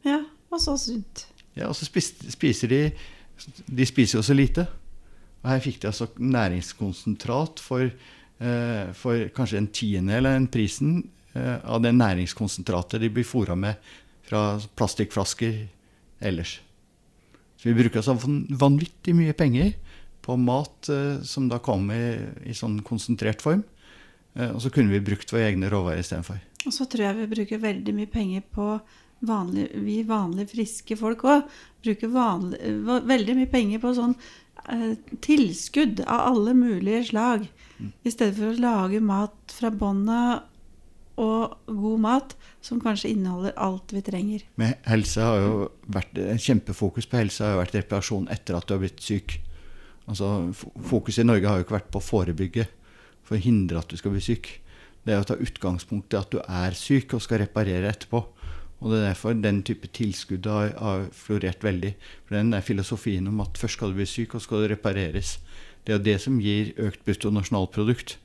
Ja, 0.07 0.21
og 0.49 0.61
så 0.63 0.75
sunt. 0.79 1.25
Ja, 1.57 1.67
og 1.67 1.75
så 1.75 1.85
spiser 1.85 2.71
de 2.71 2.83
De 3.65 3.85
spiser 3.85 4.19
jo 4.19 4.23
så 4.23 4.35
lite. 4.35 4.67
Og 5.43 5.49
her 5.53 5.61
fikk 5.63 5.81
de 5.81 5.87
altså 5.87 6.09
næringskonsentrat 6.19 7.61
for, 7.63 7.87
eh, 7.87 8.93
for 8.93 9.29
kanskje 9.35 9.57
en 9.57 9.71
tiendedel 9.71 10.27
av 10.27 10.33
den 10.33 10.47
prisen 10.51 11.09
eh, 11.35 11.59
av 11.63 11.81
det 11.81 11.93
næringskonsentratet 11.95 12.99
de 13.01 13.09
blir 13.09 13.27
fôra 13.27 13.55
med 13.55 13.79
fra 14.27 14.59
plastikkflasker 14.75 15.67
ellers. 16.19 16.59
Så 17.57 17.69
vi 17.69 17.77
bruker 17.77 18.01
altså 18.01 18.17
vanvittig 18.59 19.15
mye 19.15 19.33
penger 19.33 19.73
på 20.21 20.35
mat 20.37 20.89
eh, 20.91 21.21
som 21.23 21.47
da 21.49 21.61
kommer 21.63 21.95
i, 21.95 22.51
i 22.51 22.57
sånn 22.57 22.81
konsentrert 22.83 23.41
form. 23.41 23.63
Eh, 24.35 24.51
og 24.51 24.61
så 24.63 24.71
kunne 24.73 24.93
vi 24.93 25.03
brukt 25.03 25.33
våre 25.33 25.49
egne 25.49 25.71
råvarer 25.71 26.03
istedenfor. 26.03 26.41
Og 26.67 26.75
så 26.75 26.87
tror 26.89 27.07
jeg 27.07 27.19
vi 27.21 27.29
bruker 27.35 27.63
veldig 27.63 27.95
mye 27.95 28.11
penger 28.11 28.43
på 28.55 28.73
vanlig, 29.25 29.69
vi 29.83 30.01
vanlige, 30.07 30.53
friske 30.53 30.97
folk 30.99 31.25
òg. 31.27 31.47
Bruker 31.83 32.11
vanlig, 32.13 32.59
veldig 33.07 33.39
mye 33.39 33.51
penger 33.51 33.81
på 33.83 33.95
sånn 33.97 34.15
eh, 34.67 34.93
tilskudd 35.25 36.03
av 36.05 36.27
alle 36.33 36.55
mulige 36.57 37.05
slag. 37.11 37.49
Mm. 37.79 37.91
I 38.03 38.13
stedet 38.13 38.37
for 38.37 38.51
å 38.51 38.61
lage 38.61 39.03
mat 39.03 39.55
fra 39.55 39.71
bånda 39.71 40.21
og 41.19 41.57
god 41.67 41.99
mat 41.99 42.33
som 42.63 42.79
kanskje 42.79 43.11
inneholder 43.11 43.55
alt 43.59 43.91
vi 43.91 44.01
trenger. 44.05 44.43
Men 44.59 44.77
helse 44.87 45.23
har 45.23 45.41
jo 45.43 45.53
vært, 45.91 46.15
Kjempefokus 46.39 47.09
på 47.11 47.19
helse 47.19 47.43
har 47.43 47.57
jo 47.57 47.61
vært 47.63 47.75
reparasjon 47.75 48.29
etter 48.31 48.55
at 48.55 48.67
du 48.67 48.75
har 48.75 48.83
blitt 48.83 49.03
syk. 49.03 49.35
Altså, 50.09 50.29
fokus 50.89 51.19
i 51.19 51.27
Norge 51.27 51.49
har 51.49 51.59
jo 51.59 51.67
ikke 51.67 51.75
vært 51.75 51.91
på 51.91 51.99
å 51.99 52.05
forebygge 52.05 52.69
for 53.29 53.37
å 53.37 53.43
hindre 53.43 53.79
at 53.79 53.91
du 53.91 53.99
skal 53.99 54.15
bli 54.15 54.23
syk. 54.25 54.55
Det 55.05 55.13
er 55.13 55.21
å 55.21 55.29
ta 55.29 55.37
utgangspunkt 55.39 56.13
i 56.13 56.19
at 56.19 56.33
du 56.33 56.41
er 56.41 56.75
syk 56.77 57.13
og 57.15 57.23
skal 57.23 57.43
reparere 57.43 57.91
etterpå. 57.93 58.23
Og 58.79 58.93
det 58.93 58.99
er 58.99 59.09
derfor 59.09 59.35
den 59.35 59.59
type 59.67 59.89
tilskudd 59.95 60.47
har, 60.47 60.71
har 60.79 61.09
florert 61.15 61.63
veldig. 61.63 61.93
For 62.25 62.39
den 62.39 62.53
der 62.55 62.63
filosofien 62.65 63.27
om 63.27 63.43
at 63.43 63.59
først 63.59 63.77
skal 63.77 63.91
du 63.91 63.99
bli 63.99 64.07
syk, 64.07 64.35
og 64.35 64.43
skal 64.43 64.63
du 64.63 64.71
repareres. 64.71 65.37
Det 65.85 65.95
er 65.95 66.03
det 66.03 66.17
som 66.23 66.39
gir 66.43 66.71
økt 66.79 67.03
bruttonasjonalprodukt. 67.07 68.15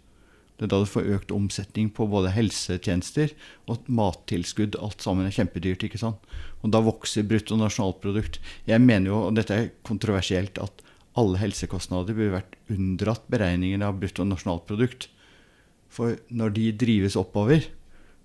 Det 0.54 0.68
er 0.68 0.70
da 0.70 0.78
du 0.84 0.86
får 0.86 1.10
økt 1.16 1.34
omsetning 1.34 1.88
på 1.90 2.06
både 2.06 2.30
helsetjenester 2.30 3.34
og 3.70 3.88
mattilskudd. 3.90 4.78
Alt 4.78 5.02
sammen 5.02 5.26
er 5.26 5.34
kjempedyrt. 5.34 5.82
ikke 5.88 5.98
sant? 5.98 6.22
Og 6.62 6.70
da 6.70 6.82
vokser 6.86 7.26
bruttonasjonalprodukt. 7.26 8.38
Jeg 8.70 8.82
mener 8.82 9.10
jo, 9.10 9.22
og 9.26 9.38
dette 9.40 9.58
er 9.58 9.72
kontroversielt, 9.82 10.62
at 10.62 10.84
alle 11.18 11.38
helsekostnader 11.38 12.16
burde 12.16 12.34
vært 12.40 12.56
unndratt 12.72 13.26
beregningen 13.30 13.84
av 13.86 14.00
bruttonasjonalprodukt. 14.00 15.08
For 15.94 16.18
når 16.34 16.54
de 16.56 16.70
drives 16.78 17.16
oppover, 17.18 17.68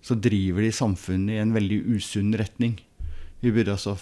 så 0.01 0.15
driver 0.17 0.65
de 0.65 0.71
samfunnet 0.73 1.35
i 1.35 1.41
en 1.43 1.53
veldig 1.53 1.79
usunn 1.97 2.33
retning. 2.39 2.79
Vi 3.43 3.53
burde 3.53 3.75
altså 3.75 3.97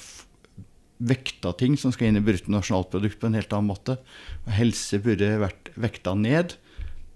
vekta 0.98 1.52
ting 1.58 1.76
som 1.78 1.92
skal 1.94 2.10
inn 2.10 2.22
i 2.22 2.26
bruttonasjonalprodukt 2.26 3.20
på 3.20 3.30
en 3.30 3.38
helt 3.38 3.52
annen 3.54 3.74
måte. 3.74 3.98
Og 4.46 4.56
helse 4.56 5.02
burde 5.04 5.34
vært 5.44 5.74
vekta 5.76 6.16
ned, 6.18 6.56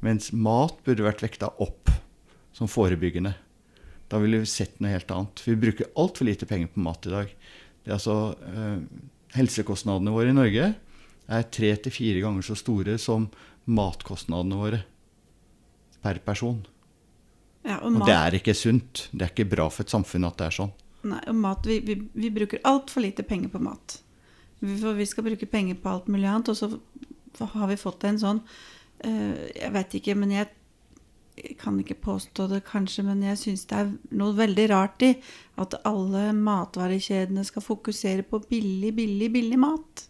mens 0.03 0.31
mat 0.33 0.75
burde 0.85 1.07
vært 1.07 1.23
vekta 1.23 1.53
opp 1.63 1.93
som 2.57 2.69
forebyggende. 2.69 3.33
Da 4.11 4.19
ville 4.19 4.41
vi 4.43 4.49
sett 4.49 4.81
noe 4.83 4.91
helt 4.91 5.11
annet. 5.13 5.39
Vi 5.47 5.55
bruker 5.55 5.93
altfor 5.95 6.27
lite 6.27 6.49
penger 6.49 6.73
på 6.73 6.83
mat 6.83 7.07
i 7.07 7.15
dag. 7.15 7.35
Det 7.81 7.93
er 7.93 7.95
altså, 7.95 8.35
eh, 8.43 8.81
helsekostnadene 9.39 10.11
våre 10.11 10.33
i 10.33 10.35
Norge 10.35 10.73
er 11.31 11.47
tre 11.53 11.71
til 11.83 11.95
fire 11.95 12.21
ganger 12.23 12.45
så 12.45 12.57
store 12.59 12.97
som 13.01 13.29
matkostnadene 13.71 14.59
våre 14.59 14.83
per 16.01 16.19
person. 16.25 16.61
Ja, 17.61 17.77
og, 17.77 17.99
og 17.99 18.07
det 18.09 18.15
er 18.15 18.37
ikke 18.39 18.55
sunt. 18.57 19.07
Det 19.11 19.25
er 19.25 19.33
ikke 19.33 19.51
bra 19.51 19.67
for 19.69 19.85
et 19.85 19.93
samfunn 19.93 20.25
at 20.27 20.39
det 20.39 20.47
er 20.47 20.57
sånn. 20.61 20.71
Nei, 21.11 21.21
og 21.29 21.37
mat, 21.37 21.65
Vi, 21.65 21.79
vi, 21.85 21.97
vi 22.13 22.31
bruker 22.33 22.61
altfor 22.67 23.05
lite 23.05 23.25
penger 23.25 23.53
på 23.53 23.61
mat. 23.61 23.99
For 24.61 24.97
vi 24.97 25.07
skal 25.09 25.25
bruke 25.25 25.49
penger 25.49 25.77
på 25.81 25.89
alt 25.89 26.09
mulig 26.11 26.29
annet, 26.29 26.51
og 26.53 26.57
så 26.57 27.47
har 27.55 27.69
vi 27.69 27.79
fått 27.79 28.03
en 28.05 28.19
sånn 28.21 28.41
uh, 28.43 29.37
Jeg 29.55 29.71
vet 29.73 29.95
ikke, 29.97 30.15
men 30.19 30.33
jeg, 30.35 30.51
jeg, 31.39 31.55
kan 31.61 31.79
ikke 31.81 31.97
påstå 32.03 32.45
det 32.51 32.61
kanskje, 32.67 33.05
men 33.07 33.23
jeg 33.25 33.39
syns 33.41 33.65
det 33.71 33.79
er 33.79 33.91
noe 34.19 34.37
veldig 34.37 34.67
rart 34.73 35.05
i 35.07 35.15
at 35.61 35.79
alle 35.89 36.29
matvarekjedene 36.37 37.45
skal 37.47 37.65
fokusere 37.65 38.27
på 38.27 38.43
billig, 38.49 38.93
billig, 38.97 39.31
billig 39.33 39.61
mat. 39.61 40.05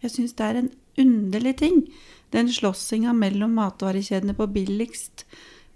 Jeg 0.00 0.14
syns 0.14 0.36
det 0.38 0.46
er 0.46 0.60
en 0.60 0.72
underlig 1.00 1.56
ting. 1.60 1.82
Den 2.32 2.50
slåssinga 2.52 3.12
mellom 3.16 3.56
matvarekjedene 3.58 4.36
på 4.38 4.48
billigst. 4.54 5.26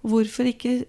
Hvorfor 0.04 0.48
ikke 0.48 0.84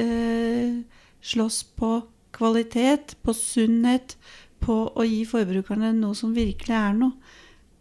eh, 0.00 0.82
slåss 1.24 1.62
på 1.76 1.92
kvalitet, 2.34 3.16
på 3.22 3.34
sunnhet, 3.36 4.16
på 4.64 4.76
å 4.96 5.04
gi 5.06 5.22
forbrukerne 5.28 5.92
noe 5.96 6.16
som 6.18 6.34
virkelig 6.36 6.76
er 6.76 6.96
noe. 6.96 7.18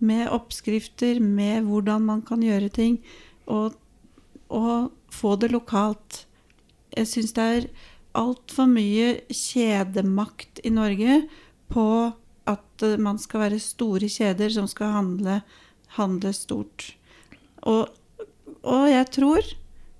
Med 0.04 0.28
oppskrifter, 0.36 1.22
med 1.24 1.63
hvordan 1.69 2.04
man 2.04 2.22
kan 2.28 2.41
gjøre 2.43 2.67
ting, 2.76 2.98
og, 3.48 3.78
og 4.52 4.91
få 5.13 5.38
det 5.39 5.54
lokalt. 5.54 6.26
Jeg 6.91 7.08
syns 7.08 7.36
det 7.38 7.46
er 7.58 7.69
altfor 8.19 8.67
mye 8.69 9.13
kjedemakt 9.32 10.60
i 10.67 10.74
Norge 10.74 11.22
på 11.72 11.86
at 12.49 12.86
man 12.99 13.19
skal 13.21 13.45
være 13.45 13.62
store 13.63 14.10
kjeder 14.12 14.51
som 14.51 14.67
skal 14.67 14.91
handle, 14.93 15.39
handle 15.97 16.34
stort. 16.36 16.91
Og, 17.63 17.88
og 18.67 18.86
jeg 18.91 19.08
tror, 19.15 19.51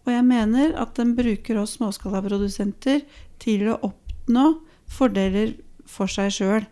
og 0.04 0.12
jeg 0.12 0.26
mener, 0.28 0.74
at 0.76 0.96
den 1.00 1.16
bruker 1.16 1.62
oss 1.62 1.78
småskalaprodusenter 1.78 3.04
til 3.44 3.70
å 3.72 3.80
oppnå 3.88 4.48
fordeler 4.92 5.56
for 5.88 6.12
seg 6.12 6.34
sjøl. 6.36 6.66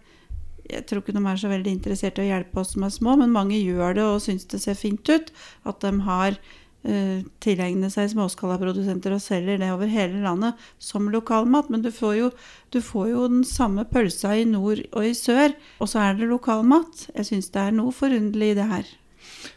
Jeg 0.71 0.85
tror 0.87 1.01
ikke 1.01 1.15
de 1.15 1.23
er 1.27 1.39
så 1.39 1.51
veldig 1.51 1.71
interessert 1.71 2.19
i 2.19 2.25
å 2.25 2.29
hjelpe 2.31 2.61
oss 2.61 2.73
som 2.75 2.85
er 2.87 2.93
små, 2.93 3.15
men 3.19 3.33
mange 3.33 3.59
gjør 3.59 3.95
det 3.97 4.07
og 4.07 4.21
syns 4.23 4.47
det 4.51 4.61
ser 4.63 4.77
fint 4.79 5.07
ut. 5.11 5.31
At 5.67 5.81
de 5.83 5.93
har 6.05 6.37
uh, 6.87 7.25
tilegnet 7.43 7.93
seg 7.93 8.11
småskalaprodusenter 8.13 9.15
og 9.15 9.23
selger 9.23 9.61
det 9.61 9.71
over 9.73 9.91
hele 9.91 10.23
landet 10.23 10.59
som 10.81 11.09
lokalmat. 11.13 11.69
Men 11.73 11.83
du 11.85 11.91
får, 11.95 12.15
jo, 12.19 12.31
du 12.73 12.79
får 12.85 13.11
jo 13.11 13.27
den 13.31 13.43
samme 13.47 13.85
pølsa 13.89 14.33
i 14.37 14.47
nord 14.49 14.83
og 14.91 15.05
i 15.07 15.13
sør, 15.17 15.55
og 15.79 15.91
så 15.91 16.05
er 16.05 16.17
det 16.19 16.31
lokalmat. 16.31 17.07
Jeg 17.15 17.29
syns 17.29 17.51
det 17.53 17.67
er 17.67 17.77
noe 17.77 17.95
forunderlig 17.95 18.53
i 18.53 18.57
det 18.61 18.71
her. 18.71 18.97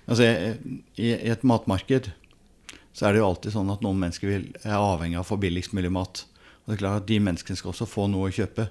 Altså, 0.08 0.28
i, 1.00 1.10
i 1.10 1.32
et 1.32 1.44
matmarked 1.46 2.12
så 2.94 3.08
er 3.08 3.14
det 3.14 3.20
jo 3.24 3.26
alltid 3.26 3.56
sånn 3.56 3.72
at 3.74 3.82
noen 3.82 3.98
mennesker 3.98 4.30
vil, 4.30 4.46
er 4.62 4.78
avhengig 4.78 5.18
av 5.18 5.24
å 5.24 5.32
få 5.32 5.38
billigst 5.42 5.74
mulig 5.74 5.90
mat. 5.92 6.22
Og 6.62 6.70
det 6.70 6.76
er 6.76 6.82
klart 6.84 7.02
at 7.02 7.08
De 7.08 7.18
menneskene 7.20 7.58
skal 7.58 7.72
også 7.72 7.88
få 7.90 8.06
noe 8.10 8.28
å 8.28 8.34
kjøpe. 8.34 8.68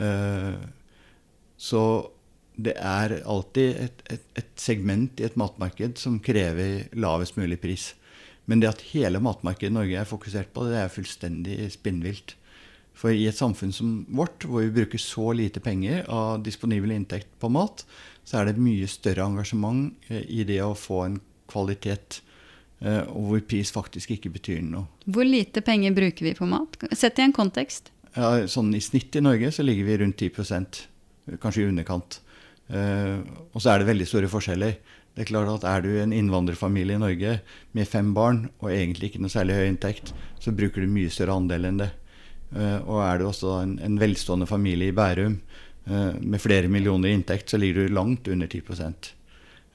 Eh, 0.00 0.54
så 1.58 1.82
det 2.58 2.74
er 2.74 3.20
alltid 3.22 3.78
et, 3.84 4.02
et, 4.10 4.26
et, 4.40 4.50
segment 4.58 5.20
i 5.20 5.26
et 5.28 5.38
matmarked 5.38 6.00
som 6.00 6.18
krever 6.18 6.88
lavest 6.98 7.38
mulig 7.38 7.60
pris. 7.62 7.92
Men 8.50 8.62
det 8.62 8.72
at 8.72 8.84
hele 8.90 9.20
matmarkedet 9.22 9.70
i 9.70 9.76
Norge 9.76 10.00
er 10.00 10.08
fokusert 10.08 10.50
på 10.54 10.66
det, 10.66 10.74
det 10.74 10.82
er 10.82 10.92
fullstendig 10.92 11.56
spinnvilt. 11.74 12.34
For 12.98 13.14
i 13.14 13.28
et 13.30 13.38
samfunn 13.38 13.70
som 13.74 13.92
vårt, 14.10 14.42
hvor 14.42 14.64
vi 14.64 14.74
bruker 14.74 14.98
så 14.98 15.30
lite 15.38 15.62
penger 15.62 16.02
av 16.10 16.42
disponibel 16.42 16.96
inntekt 16.96 17.30
på 17.38 17.50
mat, 17.54 17.84
så 18.26 18.40
er 18.40 18.50
det 18.50 18.60
mye 18.60 18.88
større 18.90 19.28
engasjement 19.28 19.94
eh, 20.10 20.24
i 20.26 20.42
det 20.48 20.58
å 20.64 20.74
få 20.76 21.04
en 21.06 21.20
kvalitet 21.48 22.20
Eh, 22.78 23.02
og 23.10 23.30
hvor 23.30 23.40
pris 23.50 23.72
faktisk 23.74 24.12
ikke 24.14 24.30
betyr 24.36 24.62
noe. 24.62 24.86
Hvor 25.10 25.26
lite 25.26 25.62
penger 25.66 25.96
bruker 25.96 26.28
vi 26.28 26.34
på 26.38 26.46
mat? 26.46 26.78
Sett 26.94 27.18
i 27.18 27.26
en 27.26 27.34
kontekst. 27.34 27.90
Ja, 28.14 28.46
sånn 28.50 28.70
I 28.74 28.82
snitt 28.82 29.16
i 29.18 29.22
Norge 29.22 29.50
så 29.54 29.66
ligger 29.66 29.88
vi 29.88 29.98
rundt 30.02 30.22
10% 30.22 30.84
kanskje 31.42 31.64
i 31.64 31.68
underkant. 31.68 32.20
Uh, 32.68 33.24
og 33.54 33.62
så 33.62 33.72
er 33.72 33.80
det 33.80 33.88
veldig 33.88 34.08
store 34.08 34.30
forskjeller. 34.30 34.78
Det 35.14 35.24
Er 35.24 35.30
klart 35.30 35.50
at 35.50 35.66
er 35.66 35.82
du 35.82 35.90
en 35.98 36.14
innvandrerfamilie 36.14 36.98
i 36.98 37.02
Norge 37.02 37.38
med 37.74 37.88
fem 37.88 38.12
barn 38.14 38.44
og 38.60 38.70
egentlig 38.70 39.10
ikke 39.10 39.22
noe 39.24 39.32
særlig 39.32 39.56
høy 39.56 39.66
inntekt, 39.66 40.12
så 40.38 40.54
bruker 40.54 40.84
du 40.84 40.92
mye 40.92 41.10
større 41.10 41.34
andel 41.40 41.66
enn 41.70 41.80
det. 41.82 41.90
Uh, 42.54 42.78
og 42.84 43.02
er 43.04 43.18
du 43.18 43.28
også 43.28 43.58
en, 43.62 43.78
en 43.84 44.00
velstående 44.00 44.48
familie 44.48 44.92
i 44.92 44.96
Bærum 44.96 45.40
uh, 45.90 46.12
med 46.20 46.40
flere 46.40 46.70
millioner 46.70 47.10
i 47.10 47.16
inntekt, 47.18 47.50
så 47.50 47.60
ligger 47.60 47.88
du 47.88 47.96
langt 47.96 48.28
under 48.28 48.46
10 48.46 48.62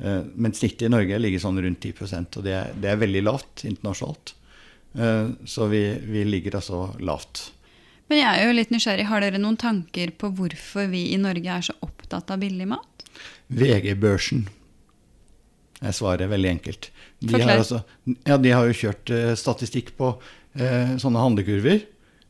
Eh, 0.03 0.21
men 0.36 0.53
snittet 0.53 0.88
i 0.88 0.91
Norge 0.91 1.19
ligger 1.19 1.41
sånn 1.41 1.62
rundt 1.63 1.86
10% 1.86 2.39
og 2.39 2.45
det 2.45 2.56
er, 2.58 2.71
det 2.75 2.91
er 2.91 3.01
veldig 3.01 3.23
lavt 3.23 3.65
internasjonalt. 3.69 4.36
Eh, 4.99 5.27
så 5.45 5.67
vi, 5.71 5.84
vi, 6.03 6.25
ligger 6.27 6.60
altså 6.60 6.86
lavt. 6.99 7.45
Men 8.12 8.20
jeg 8.20 8.39
er 8.39 8.50
jo 8.50 8.58
litt 8.58 8.74
nysgjerrig. 8.74 9.06
Har 9.10 9.24
dere 9.24 9.39
noen 9.42 9.58
tanker 9.60 10.12
på 10.20 10.30
hvorfor 10.38 10.89
vi 10.92 11.08
i 11.13 11.20
Norge 11.22 11.56
er 11.56 11.63
så 11.66 11.76
opptatt 11.86 12.34
av 12.34 12.42
billig 12.44 12.68
mat? 12.74 13.06
VG-børsen 13.54 14.48
Jeg 15.84 15.96
svarer 15.98 16.32
Veldig 16.32 16.50
enkelt. 16.50 16.89
De 17.24 17.39
har, 17.39 17.58
altså, 17.58 17.82
ja, 18.28 18.38
de 18.39 18.52
har 18.52 18.68
jo 18.68 18.76
kjørt 18.76 19.12
uh, 19.13 19.34
statistikk 19.39 19.94
på 20.00 20.13
uh, 20.16 20.96
sånne 21.00 21.22
handlekurver, 21.24 21.86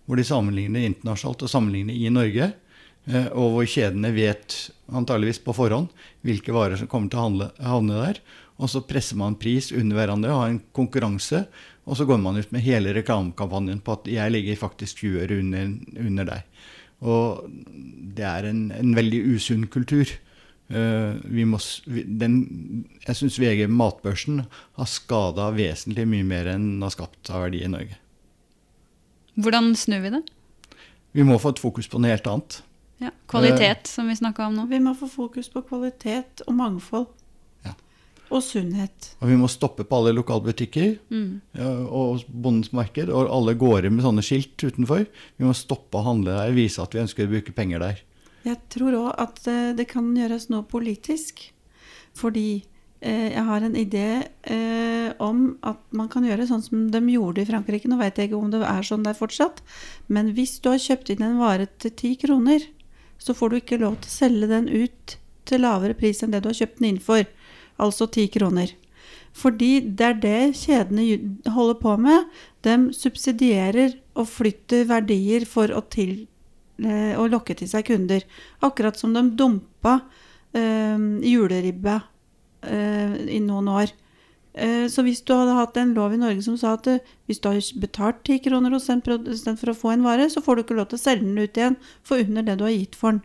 hvor 0.06 0.20
de 0.20 0.26
sammenligner 0.28 0.86
internasjonalt 0.86 1.46
og 1.46 1.52
sammenligner 1.52 1.98
i 1.98 2.12
Norge. 2.14 2.52
Uh, 3.10 3.28
og 3.34 3.58
hvor 3.58 3.70
kjedene 3.70 4.14
vet 4.16 4.58
antageligvis 4.94 5.42
på 5.44 5.56
forhånd 5.58 5.90
hvilke 6.26 6.54
varer 6.56 6.80
som 6.80 6.90
kommer 6.92 7.12
til 7.12 7.22
å 7.22 7.50
havne 7.66 8.00
der. 8.00 8.22
Og 8.62 8.70
så 8.70 8.84
presser 8.86 9.18
man 9.20 9.38
pris 9.40 9.72
under 9.74 9.98
hverandre 9.98 10.34
og 10.34 10.44
har 10.44 10.54
en 10.54 10.62
konkurranse. 10.76 11.44
Og 11.84 11.98
så 12.00 12.06
går 12.08 12.20
man 12.22 12.40
ut 12.40 12.52
med 12.56 12.64
hele 12.64 12.94
reklamekampanjen 12.96 13.82
på 13.84 13.98
at 13.98 14.08
'jeg 14.08 14.32
ligger 14.32 14.56
faktisk 14.56 15.04
20 15.04 15.20
øre 15.24 15.40
under, 15.40 15.74
under 16.00 16.24
deg'. 16.24 16.44
Og 17.04 17.50
det 18.16 18.24
er 18.24 18.48
en, 18.48 18.72
en 18.72 18.96
veldig 18.96 19.36
usunn 19.36 19.68
kultur. 19.68 20.08
Uh, 20.72 21.20
må, 21.46 21.60
den, 21.92 22.86
jeg 23.04 23.16
syns 23.16 23.40
VG 23.40 23.68
Matbørsen 23.68 24.46
har 24.80 24.88
skada 24.88 25.50
vesentlig 25.52 26.08
mye 26.08 26.24
mer 26.24 26.48
enn 26.48 26.70
den 26.70 26.86
har 26.86 26.94
skapt 26.96 27.30
av 27.30 27.44
verdi 27.44 27.66
i 27.66 27.68
Norge. 27.68 27.98
Hvordan 29.36 29.76
snur 29.76 30.00
vi 30.06 30.14
det? 30.16 30.24
Vi 31.12 31.26
må 31.28 31.38
få 31.38 31.52
et 31.54 31.62
fokus 31.62 31.90
på 31.92 32.00
noe 32.00 32.14
helt 32.14 32.30
annet. 32.30 32.62
Ja, 33.04 33.12
Kvalitet, 33.28 33.90
som 33.92 34.08
vi 34.08 34.16
snakka 34.16 34.48
om 34.48 34.56
nå. 34.56 34.66
Vi 34.72 34.80
må 34.80 34.96
få 34.96 35.10
fokus 35.12 35.50
på 35.52 35.62
kvalitet 35.68 36.46
og 36.48 36.56
mangfold. 36.56 37.10
Og 38.34 38.42
sunnhet. 38.42 39.12
Og 39.22 39.30
vi 39.30 39.38
må 39.38 39.50
stoppe 39.52 39.86
på 39.86 40.00
alle 40.00 40.16
lokalbutikker 40.18 40.96
mm. 41.14 41.60
og 41.86 42.24
Bondens 42.28 42.72
marked 42.74 43.12
og 43.14 43.30
alle 43.30 43.54
gårder 43.60 43.94
med 43.94 44.06
sånne 44.06 44.26
skilt 44.26 44.58
utenfor. 44.58 45.06
Vi 45.38 45.46
må 45.46 45.54
stoppe 45.58 46.00
å 46.00 46.08
handle 46.08 46.34
der, 46.34 46.56
vise 46.58 46.82
at 46.82 46.96
vi 46.96 47.04
ønsker 47.04 47.28
å 47.28 47.34
bruke 47.36 47.54
penger 47.54 47.84
der. 47.84 48.02
Jeg 48.44 48.60
tror 48.74 48.98
òg 48.98 49.12
at 49.22 49.44
det 49.78 49.86
kan 49.92 50.10
gjøres 50.18 50.50
noe 50.52 50.66
politisk. 50.68 51.46
Fordi 52.18 52.64
eh, 53.02 53.34
jeg 53.34 53.46
har 53.48 53.66
en 53.66 53.78
idé 53.78 54.08
eh, 54.44 55.10
om 55.24 55.46
at 55.66 55.82
man 55.96 56.10
kan 56.14 56.26
gjøre 56.28 56.48
sånn 56.50 56.64
som 56.66 56.86
de 56.94 57.02
gjorde 57.14 57.44
i 57.44 57.50
Frankrike. 57.50 57.90
Nå 57.90 57.98
vet 58.02 58.20
jeg 58.20 58.30
ikke 58.30 58.40
om 58.40 58.54
det 58.54 58.64
er 58.68 58.88
sånn 58.88 59.06
der 59.06 59.18
fortsatt. 59.18 59.64
Men 60.08 60.34
hvis 60.38 60.60
du 60.62 60.72
har 60.72 60.82
kjøpt 60.82 61.14
inn 61.14 61.26
en 61.26 61.42
vare 61.42 61.68
til 61.82 61.96
ti 61.98 62.16
kroner, 62.22 62.66
så 63.22 63.36
får 63.38 63.50
du 63.50 63.60
ikke 63.60 63.82
lov 63.82 64.00
til 64.04 64.12
å 64.12 64.18
selge 64.18 64.52
den 64.52 64.70
ut 64.70 65.18
til 65.48 65.64
lavere 65.64 65.96
pris 65.98 66.22
enn 66.24 66.34
det 66.34 66.44
du 66.44 66.52
har 66.52 66.60
kjøpt 66.60 66.80
den 66.80 66.94
inn 66.94 67.02
for, 67.04 67.26
altså 67.82 68.08
ti 68.12 68.28
kroner. 68.32 68.74
Fordi 69.34 69.80
det 69.98 70.06
er 70.06 70.20
det 70.22 70.42
kjedene 70.60 71.50
holder 71.56 71.80
på 71.82 71.96
med. 72.02 72.30
De 72.66 72.76
subsidierer 72.94 73.98
og 74.14 74.30
flytter 74.30 74.86
verdier 74.90 75.48
for 75.50 75.74
å, 75.74 75.82
til, 75.90 76.28
eh, 76.84 77.18
å 77.18 77.26
lokke 77.32 77.56
til 77.58 77.70
seg 77.70 77.88
kunder. 77.90 78.26
Akkurat 78.62 79.00
som 79.00 79.16
de 79.16 79.26
dumpa 79.40 80.00
eh, 80.54 81.02
juleribba 81.26 81.98
eh, 82.62 83.18
i 83.34 83.42
noen 83.42 83.74
år. 83.74 83.96
Eh, 84.54 84.86
så 84.86 85.02
hvis 85.02 85.24
du 85.26 85.34
hadde 85.34 85.58
hatt 85.58 85.78
en 85.82 85.96
lov 85.98 86.14
i 86.14 86.20
Norge 86.22 86.44
som 86.46 86.58
sa 86.62 86.76
at 86.78 86.86
eh, 86.92 87.02
hvis 87.26 87.42
du 87.42 87.50
har 87.50 87.58
betalt 87.82 88.22
10 88.22 88.44
kroner 88.46 88.76
hos 88.76 88.86
en 88.94 89.02
produsent 89.02 89.58
for 89.58 89.74
å 89.74 89.78
få 89.78 89.96
en 89.96 90.06
vare, 90.06 90.30
så 90.30 90.44
får 90.46 90.56
du 90.56 90.64
ikke 90.64 90.78
lov 90.78 90.92
til 90.92 91.02
å 91.02 91.06
selge 91.08 91.26
den 91.26 91.42
ut 91.42 91.58
igjen 91.58 91.78
for 92.06 92.22
under 92.22 92.46
det 92.46 92.60
du 92.60 92.68
har 92.68 92.76
gitt 92.76 92.98
for 93.00 93.18
den. 93.18 93.24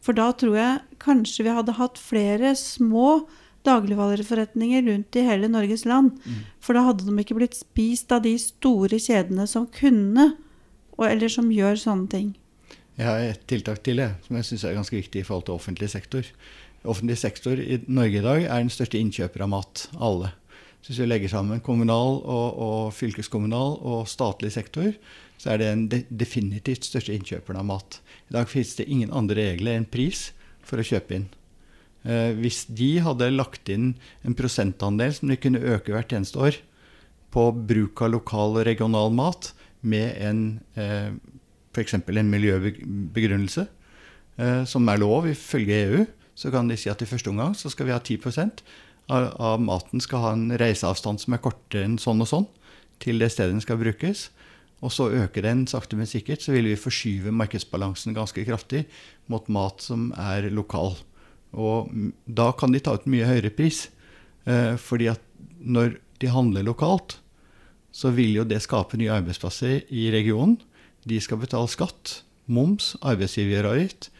For 0.00 0.16
da 0.16 0.30
tror 0.32 0.56
jeg 0.56 1.02
kanskje 1.04 1.44
vi 1.44 1.52
hadde 1.52 1.76
hatt 1.76 2.00
flere 2.00 2.54
små 2.56 3.26
dagligvareforretninger 3.66 4.84
rundt 4.86 5.16
i 5.18 5.24
hele 5.26 5.50
Norges 5.50 5.84
land. 5.88 6.18
Mm. 6.24 6.42
For 6.62 6.76
da 6.76 6.84
hadde 6.86 7.06
de 7.06 7.14
ikke 7.22 7.38
blitt 7.38 7.58
spist 7.58 8.12
av 8.14 8.22
de 8.26 8.34
store 8.40 9.00
kjedene 9.02 9.46
som 9.50 9.66
kunne, 9.74 10.32
eller 10.98 11.30
som 11.32 11.50
gjør 11.52 11.78
sånne 11.78 12.10
ting. 12.12 12.28
Jeg 12.98 13.06
har 13.06 13.22
et 13.22 13.44
tiltak 13.50 13.84
til 13.86 14.00
jeg, 14.02 14.16
som 14.26 14.38
jeg 14.38 14.48
syns 14.48 14.64
er 14.66 14.74
ganske 14.74 14.96
viktig 14.96 15.22
i 15.22 15.26
forhold 15.26 15.46
til 15.46 15.54
offentlig 15.54 15.90
sektor. 15.92 16.26
Offentlig 16.88 17.18
sektor 17.20 17.58
i 17.58 17.78
Norge 17.86 18.18
i 18.18 18.24
dag 18.24 18.42
er 18.42 18.58
den 18.58 18.72
største 18.74 18.98
innkjøper 18.98 19.44
av 19.46 19.52
mat 19.52 19.86
alle. 19.94 20.32
Så 20.82 20.92
hvis 20.92 21.00
vi 21.02 21.08
legger 21.08 21.30
sammen 21.30 21.62
kommunal 21.62 22.20
og, 22.22 22.58
og 22.58 22.92
fylkeskommunal 22.94 23.78
og 23.86 24.10
statlig 24.10 24.50
sektor, 24.54 24.92
så 25.38 25.52
er 25.52 25.60
det 25.60 25.70
den 25.70 25.86
de 25.90 26.02
definitivt 26.10 26.86
største 26.86 27.14
innkjøperen 27.14 27.60
av 27.60 27.66
mat. 27.70 27.98
I 28.30 28.38
dag 28.38 28.50
finnes 28.50 28.74
det 28.78 28.88
ingen 28.90 29.14
andre 29.14 29.50
regler 29.52 29.78
enn 29.78 29.86
pris 29.90 30.30
for 30.66 30.82
å 30.82 30.86
kjøpe 30.86 31.18
inn. 31.18 31.28
Eh, 32.08 32.32
hvis 32.40 32.64
de 32.72 32.96
hadde 33.04 33.28
lagt 33.34 33.68
inn 33.68 33.92
en 34.24 34.36
prosentandel 34.36 35.12
som 35.12 35.28
de 35.28 35.36
kunne 35.40 35.60
øke 35.60 35.92
hvert 35.92 36.14
eneste 36.16 36.40
år 36.40 36.60
på 37.34 37.50
bruk 37.68 38.00
av 38.00 38.14
lokal 38.14 38.56
og 38.56 38.64
regional 38.68 39.12
mat 39.12 39.50
med 39.84 40.14
en 40.24 40.40
eh, 40.80 41.12
f.eks. 41.74 41.98
en 42.00 42.32
miljøbegrunnelse, 42.32 43.66
eh, 44.40 44.62
som 44.64 44.88
er 44.88 45.02
lov 45.02 45.28
ifølge 45.28 45.82
EU, 45.84 46.06
så 46.38 46.50
kan 46.54 46.70
de 46.70 46.78
si 46.80 46.88
at 46.90 47.02
i 47.02 47.08
første 47.10 47.30
omgang 47.30 47.52
så 47.58 47.70
skal 47.70 47.88
vi 47.88 47.94
ha 47.94 48.00
10 48.00 48.24
av, 49.08 49.28
av 49.36 49.60
maten 49.60 50.00
skal 50.00 50.24
ha 50.24 50.32
en 50.32 50.48
reiseavstand 50.60 51.20
som 51.20 51.36
er 51.36 51.42
kortere 51.44 51.84
enn 51.84 51.98
sånn 52.00 52.24
og 52.24 52.30
sånn, 52.30 52.48
til 53.02 53.20
det 53.20 53.30
stedet 53.34 53.54
den 53.54 53.64
skal 53.64 53.80
brukes. 53.80 54.28
Og 54.78 54.92
så 54.94 55.08
øker 55.10 55.42
den 55.42 55.66
sakte, 55.66 55.98
men 55.98 56.06
sikkert, 56.06 56.40
så 56.44 56.54
vil 56.54 56.70
vi 56.70 56.78
forskyve 56.78 57.34
markedsbalansen 57.34 58.14
ganske 58.14 58.44
kraftig 58.46 58.84
mot 59.26 59.48
mat 59.50 59.82
som 59.82 60.12
er 60.14 60.46
lokal. 60.54 60.94
Og 61.56 61.88
da 62.26 62.50
kan 62.56 62.74
de 62.74 62.82
ta 62.82 62.96
ut 62.98 63.08
mye 63.08 63.28
høyere 63.28 63.52
pris. 63.54 63.86
Eh, 64.48 64.76
fordi 64.80 65.10
at 65.12 65.22
når 65.58 65.98
de 66.20 66.30
handler 66.32 66.66
lokalt, 66.66 67.18
så 67.92 68.12
vil 68.14 68.36
jo 68.36 68.46
det 68.46 68.60
skape 68.64 68.98
nye 69.00 69.12
arbeidsplasser 69.12 69.88
i 69.88 70.08
regionen. 70.14 70.58
De 71.08 71.18
skal 71.22 71.40
betale 71.40 71.70
skatt, 71.72 72.22
moms, 72.46 72.94
arbeidsgiveravgift, 73.00 74.10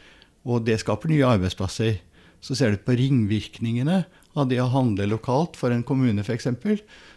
og 0.47 0.65
det 0.67 0.79
skaper 0.81 1.11
nye 1.11 1.27
arbeidsplasser. 1.27 1.99
Så 2.41 2.55
ser 2.55 2.73
du 2.73 2.83
på 2.83 2.95
ringvirkningene 2.97 4.03
av 4.37 4.49
det 4.49 4.59
å 4.63 4.69
handle 4.71 5.09
lokalt 5.09 5.57
for 5.59 5.73
en 5.73 5.83
kommune 5.83 6.23
f.eks., 6.23 6.47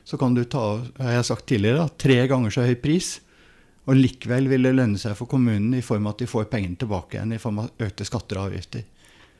så 0.04 0.18
kan 0.18 0.34
du 0.34 0.42
ta 0.50 0.80
har 0.98 1.18
jeg 1.18 1.28
sagt 1.28 1.46
tidligere, 1.46 1.86
tre 1.94 2.24
ganger 2.26 2.50
så 2.50 2.64
høy 2.66 2.74
pris. 2.82 3.20
Og 3.86 3.98
likevel 3.98 4.48
vil 4.50 4.66
det 4.66 4.74
lønne 4.74 4.98
seg 4.98 5.14
for 5.18 5.30
kommunen 5.30 5.74
i 5.78 5.82
form 5.82 6.06
av 6.06 6.16
at 6.16 6.22
de 6.22 6.30
får 6.30 6.48
pengene 6.50 6.78
tilbake 6.78 7.16
igjen 7.16 7.34
i 7.34 7.40
form 7.42 7.62
av 7.62 7.82
økte 7.82 8.06
skatter 8.06 8.38
og 8.38 8.50
avgifter. 8.50 8.84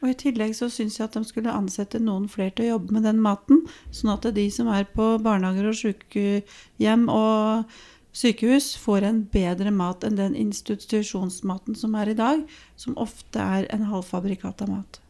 Og 0.02 0.10
I 0.10 0.18
tillegg 0.18 0.56
så 0.58 0.66
syns 0.72 0.98
jeg 0.98 1.06
at 1.06 1.14
de 1.14 1.22
skulle 1.26 1.54
ansette 1.54 2.00
noen 2.02 2.26
flere 2.30 2.50
til 2.56 2.66
å 2.66 2.70
jobbe 2.74 2.96
med 2.96 3.06
den 3.06 3.20
maten. 3.22 3.62
Sånn 3.94 4.10
at 4.16 4.26
de 4.34 4.48
som 4.50 4.70
er 4.74 4.88
på 4.90 5.14
barnehager 5.22 5.70
og 5.70 5.78
sykehjem 5.78 7.06
og 7.12 7.70
sykehus, 8.12 8.74
får 8.82 9.06
en 9.08 9.22
bedre 9.32 9.70
mat 9.74 10.02
enn 10.04 10.18
den 10.18 10.34
institusjonsmaten 10.36 11.78
som 11.78 11.94
er 11.96 12.10
i 12.12 12.18
dag, 12.18 12.42
som 12.76 12.98
ofte 13.00 13.40
er 13.40 13.70
en 13.72 13.86
halvfabrikat 13.92 14.66
av 14.66 14.74
mat. 14.74 15.00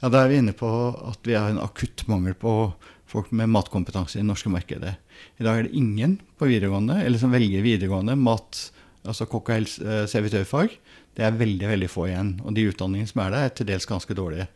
Ja, 0.00 0.08
Da 0.08 0.22
er 0.22 0.30
vi 0.30 0.38
inne 0.40 0.54
på 0.56 0.70
at 1.10 1.26
vi 1.26 1.36
har 1.36 1.50
en 1.50 1.60
akutt 1.60 2.06
mangel 2.08 2.34
på 2.38 2.72
folk 3.10 3.32
med 3.34 3.50
matkompetanse 3.50 4.16
i 4.16 4.22
det 4.22 4.28
norske 4.30 4.48
markedet. 4.48 4.94
I 5.42 5.44
dag 5.44 5.58
er 5.58 5.66
det 5.66 5.76
ingen 5.76 6.20
på 6.38 6.48
videregående, 6.48 7.02
eller 7.02 7.18
som 7.18 7.34
velger 7.34 7.66
videregående 7.66 8.16
mat, 8.16 8.70
altså 9.04 9.26
kokk- 9.26 9.50
og 9.50 9.66
eh, 9.84 10.06
servitørfag. 10.08 10.78
Det 11.20 11.26
er 11.28 11.36
veldig 11.36 11.66
veldig 11.68 11.88
få 11.92 12.06
igjen. 12.08 12.28
Og 12.48 12.54
de 12.56 12.62
utdanningene 12.70 13.10
som 13.10 13.20
er 13.20 13.34
der, 13.34 13.42
er 13.44 13.50
til 13.52 13.66
dels 13.68 13.84
ganske 13.84 14.14
dårlige. 14.16 14.46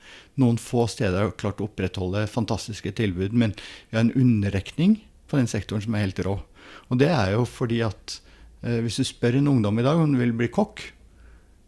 Noen 0.41 0.57
få 0.57 0.87
steder 0.89 1.27
har 1.27 1.35
klart 1.37 1.59
å 1.61 1.67
opprettholde 1.69 2.23
fantastiske 2.33 2.95
tilbud, 2.97 3.35
men 3.37 3.53
vi 3.91 3.99
har 3.99 4.07
en 4.07 4.15
underrekning 4.17 4.95
på 5.29 5.37
den 5.37 5.51
sektoren 5.51 5.85
som 5.85 5.93
er 5.93 6.07
helt 6.07 6.23
rå. 6.25 6.39
Og 6.89 7.01
det 7.03 7.11
er 7.13 7.35
jo 7.35 7.43
fordi 7.45 7.83
at 7.85 8.17
eh, 8.65 8.79
hvis 8.81 8.97
du 8.97 9.05
spør 9.05 9.37
en 9.43 9.51
ungdom 9.53 9.77
i 9.77 9.85
dag 9.85 10.01
om 10.01 10.15
du 10.15 10.23
vil 10.23 10.33
bli 10.39 10.49
kokk, 10.49 10.81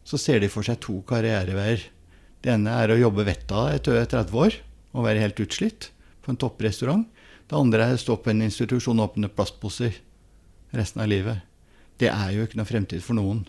så 0.08 0.16
ser 0.22 0.40
de 0.40 0.48
for 0.48 0.64
seg 0.64 0.80
to 0.80 1.02
karriereveier. 1.04 1.84
Det 2.40 2.54
ene 2.54 2.78
er 2.80 2.94
å 2.94 2.98
jobbe 3.02 3.26
vettet 3.28 3.52
av 3.52 3.74
etter 3.74 4.00
30 4.00 4.40
år 4.46 4.56
og 4.96 5.04
være 5.10 5.26
helt 5.26 5.44
utslitt 5.44 5.90
på 6.24 6.32
en 6.32 6.40
topprestaurant. 6.40 7.04
Det 7.44 7.58
andre 7.58 7.90
er 7.90 7.98
å 7.98 8.00
stå 8.00 8.16
på 8.22 8.32
en 8.32 8.46
institusjon 8.48 8.96
og 8.96 9.10
åpne 9.10 9.28
plastposer 9.28 10.00
resten 10.72 11.04
av 11.04 11.12
livet. 11.12 11.44
Det 12.00 12.08
er 12.08 12.32
jo 12.32 12.48
ikke 12.48 12.62
noe 12.62 12.72
fremtid 12.72 13.04
for 13.04 13.20
noen. 13.20 13.44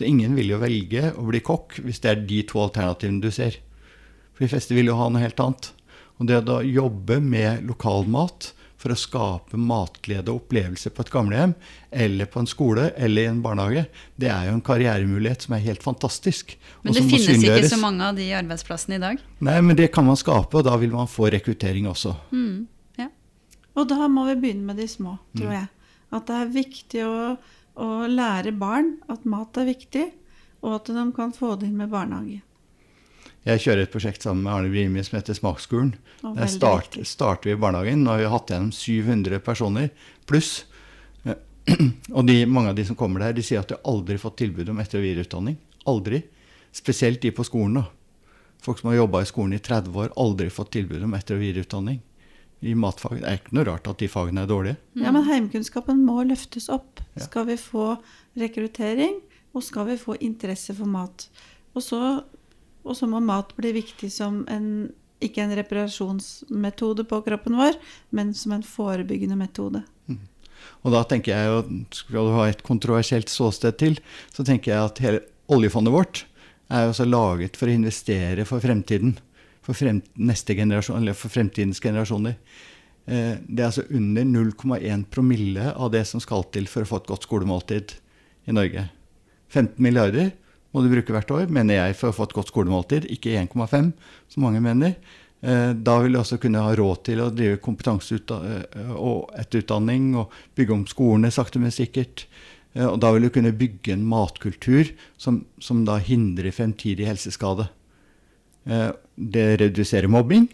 Så 0.00 0.06
ingen 0.08 0.32
vil 0.32 0.48
jo 0.48 0.56
velge 0.62 1.10
å 1.12 1.26
bli 1.28 1.42
kokk 1.44 1.74
hvis 1.84 1.98
det 2.00 2.08
er 2.08 2.20
de 2.24 2.38
to 2.48 2.62
alternativene 2.62 3.20
du 3.20 3.28
ser. 3.28 3.58
For 4.32 4.46
de 4.46 4.48
fleste 4.48 4.72
vil 4.72 4.88
jo 4.88 4.94
ha 4.96 5.10
noe 5.12 5.20
helt 5.20 5.42
annet. 5.44 5.66
Og 6.16 6.30
det 6.30 6.38
å 6.40 6.46
da 6.46 6.54
jobbe 6.64 7.18
med 7.20 7.66
lokalmat 7.68 8.46
for 8.80 8.94
å 8.94 8.96
skape 8.96 9.60
matglede 9.60 10.32
og 10.32 10.46
opplevelser 10.46 10.94
på 10.96 11.04
et 11.04 11.12
gamlehjem, 11.12 11.52
eller 11.92 12.30
på 12.32 12.40
en 12.40 12.48
skole 12.48 12.86
eller 12.96 13.26
i 13.26 13.28
en 13.34 13.42
barnehage, 13.44 13.84
det 14.16 14.30
er 14.32 14.48
jo 14.48 14.56
en 14.56 14.64
karrieremulighet 14.64 15.44
som 15.44 15.58
er 15.58 15.66
helt 15.66 15.84
fantastisk. 15.84 16.56
Men 16.80 16.96
det 16.96 17.04
finnes 17.04 17.44
ikke 17.44 17.74
så 17.74 17.80
mange 17.82 18.08
av 18.08 18.16
de 18.16 18.30
arbeidsplassene 18.40 18.96
i 18.96 19.04
dag? 19.04 19.20
Nei, 19.44 19.58
men 19.68 19.76
det 19.76 19.90
kan 19.92 20.08
man 20.08 20.16
skape, 20.16 20.62
og 20.62 20.64
da 20.64 20.80
vil 20.80 20.96
man 20.96 21.12
få 21.12 21.28
rekruttering 21.36 21.92
også. 21.92 22.14
Mm, 22.32 22.64
ja. 23.04 23.12
Og 23.76 23.92
da 23.92 24.08
må 24.08 24.24
vi 24.32 24.40
begynne 24.46 24.72
med 24.72 24.80
de 24.80 24.88
små, 24.88 25.18
tror 25.36 25.52
mm. 25.52 25.56
jeg. 25.58 25.68
At 26.16 26.32
det 26.32 26.40
er 26.40 26.54
viktig 26.56 27.04
å, 27.04 27.16
å 27.80 28.06
lære 28.10 28.52
barn 28.60 28.94
at 29.10 29.26
mat 29.28 29.56
er 29.60 29.70
viktig, 29.70 30.06
og 30.60 30.76
at 30.76 30.92
de 30.92 31.04
kan 31.16 31.32
få 31.32 31.54
det 31.58 31.70
inn 31.70 31.78
med 31.80 31.92
barnehage. 31.92 32.42
Jeg 33.48 33.62
kjører 33.64 33.86
et 33.86 33.92
prosjekt 33.92 34.24
sammen 34.24 34.44
med 34.44 34.52
Arne 34.52 34.72
Brimi 34.72 35.00
som 35.04 35.16
heter 35.16 35.36
Smaksskolen. 35.36 35.94
Der 36.20 36.50
start, 36.52 36.98
starter 37.08 37.48
vi 37.48 37.54
i 37.54 37.60
barnehagen. 37.60 38.02
Nå 38.04 38.12
har 38.12 38.20
vi 38.20 38.32
hatt 38.34 38.52
gjennom 38.52 38.72
700 38.76 39.40
personer 39.44 39.88
pluss. 40.28 40.66
Og 42.16 42.26
de, 42.28 42.42
mange 42.44 42.74
av 42.74 42.76
de 42.76 42.84
som 42.84 42.98
kommer 43.00 43.24
der, 43.24 43.32
de 43.36 43.44
sier 43.44 43.62
at 43.62 43.72
de 43.72 43.80
aldri 43.88 44.18
har 44.18 44.24
fått 44.26 44.42
tilbud 44.42 44.68
om 44.68 44.82
etter- 44.82 45.00
og 45.00 45.06
videreutdanning. 45.06 45.56
Aldri. 45.88 46.20
Spesielt 46.76 47.22
de 47.24 47.32
på 47.32 47.46
skolen. 47.48 47.80
da. 47.80 47.86
Folk 48.60 48.82
som 48.82 48.90
har 48.90 49.00
jobba 49.00 49.24
i 49.24 49.30
skolen 49.32 49.56
i 49.56 49.62
30 49.64 49.96
år, 49.96 50.12
aldri 50.20 50.50
fått 50.52 50.74
tilbud 50.76 51.08
om 51.08 51.16
etter- 51.16 51.40
og 51.40 51.44
videreutdanning. 51.46 52.02
I 52.60 52.74
matfag. 52.76 53.20
Det 53.22 53.28
er 53.28 53.38
ikke 53.40 53.56
noe 53.56 53.68
rart 53.70 53.88
at 53.88 54.02
de 54.02 54.08
fagene 54.10 54.44
er 54.44 54.50
dårlige. 54.50 54.76
Ja, 55.00 55.12
Men 55.14 55.24
heimkunnskapen 55.28 56.02
må 56.04 56.20
løftes 56.28 56.68
opp. 56.72 57.00
Skal 57.20 57.46
vi 57.48 57.56
få 57.60 57.94
rekruttering, 58.38 59.16
og 59.56 59.64
skal 59.66 59.88
vi 59.88 59.96
få 59.98 60.18
interesse 60.20 60.76
for 60.76 60.90
mat. 60.90 61.24
Og 61.74 61.82
så 61.82 62.00
og 62.86 62.96
så 62.96 63.08
må 63.10 63.20
mat 63.24 63.52
bli 63.58 63.72
viktig 63.76 64.10
som 64.12 64.42
en, 64.50 64.88
ikke 65.22 65.44
en 65.44 65.54
reparasjonsmetode 65.58 67.04
på 67.08 67.20
kroppen 67.26 67.58
vår, 67.60 67.76
men 68.16 68.32
som 68.36 68.56
en 68.56 68.64
forebyggende 68.66 69.38
metode. 69.38 69.82
Mm. 70.08 70.22
Og 70.84 70.94
da 70.94 71.04
tenker 71.08 71.34
jeg 71.34 71.50
jo, 71.50 71.60
Skal 71.96 72.30
du 72.30 72.34
ha 72.36 72.48
et 72.48 72.64
kontroversielt 72.64 73.32
ståsted 73.32 73.78
til, 73.80 74.00
så 74.32 74.44
tenker 74.46 74.72
jeg 74.72 74.90
at 74.90 75.04
hele 75.04 75.24
oljefondet 75.52 75.94
vårt 75.94 76.24
er 76.70 76.86
jo 76.86 76.92
også 76.94 77.08
laget 77.08 77.58
for 77.58 77.68
å 77.68 77.74
investere 77.74 78.46
for 78.48 78.62
fremtiden. 78.62 79.16
For, 79.74 81.14
for 81.14 81.32
fremtidens 81.32 81.80
generasjoner. 81.82 82.36
Eh, 83.10 83.38
det 83.46 83.62
er 83.62 83.70
altså 83.70 83.86
under 83.90 84.26
0,1 84.28 85.06
promille 85.10 85.72
av 85.72 85.90
det 85.94 86.04
som 86.08 86.22
skal 86.22 86.44
til 86.54 86.68
for 86.70 86.84
å 86.84 86.90
få 86.90 87.00
et 87.00 87.08
godt 87.10 87.26
skolemåltid 87.26 87.96
i 88.50 88.54
Norge. 88.56 88.86
15 89.50 89.80
milliarder 89.82 90.30
må 90.70 90.84
du 90.84 90.92
bruke 90.92 91.14
hvert 91.14 91.32
år, 91.34 91.48
mener 91.50 91.80
jeg, 91.80 91.96
for 91.98 92.10
å 92.10 92.16
få 92.16 92.28
et 92.28 92.36
godt 92.36 92.52
skolemåltid. 92.52 93.08
Ikke 93.10 93.34
1,5, 93.40 93.90
som 94.30 94.46
mange 94.46 94.62
mener. 94.62 94.94
Eh, 95.40 95.72
da 95.74 95.96
vil 96.04 96.14
du 96.14 96.20
også 96.20 96.38
kunne 96.42 96.62
ha 96.62 96.76
råd 96.76 97.02
til 97.08 97.24
å 97.24 97.32
drive 97.34 97.58
kompetanse 97.64 98.20
eh, 98.20 98.94
og 98.94 99.32
etterutdanning 99.40 100.12
og 100.20 100.30
bygge 100.58 100.76
om 100.76 100.86
skolene 100.90 101.32
sakte, 101.34 101.62
men 101.62 101.74
sikkert. 101.74 102.28
Og 102.70 103.00
da 103.02 103.08
vil 103.10 103.24
du 103.26 103.32
kunne 103.34 103.50
bygge 103.50 103.96
en 103.96 104.04
matkultur 104.06 104.92
som, 105.18 105.40
som 105.58 105.80
da 105.82 105.96
hindrer 105.98 106.54
fremtidig 106.54 107.08
helseskade. 107.08 107.64
Det 108.70 109.46
reduserer 109.60 110.10
mobbing. 110.10 110.46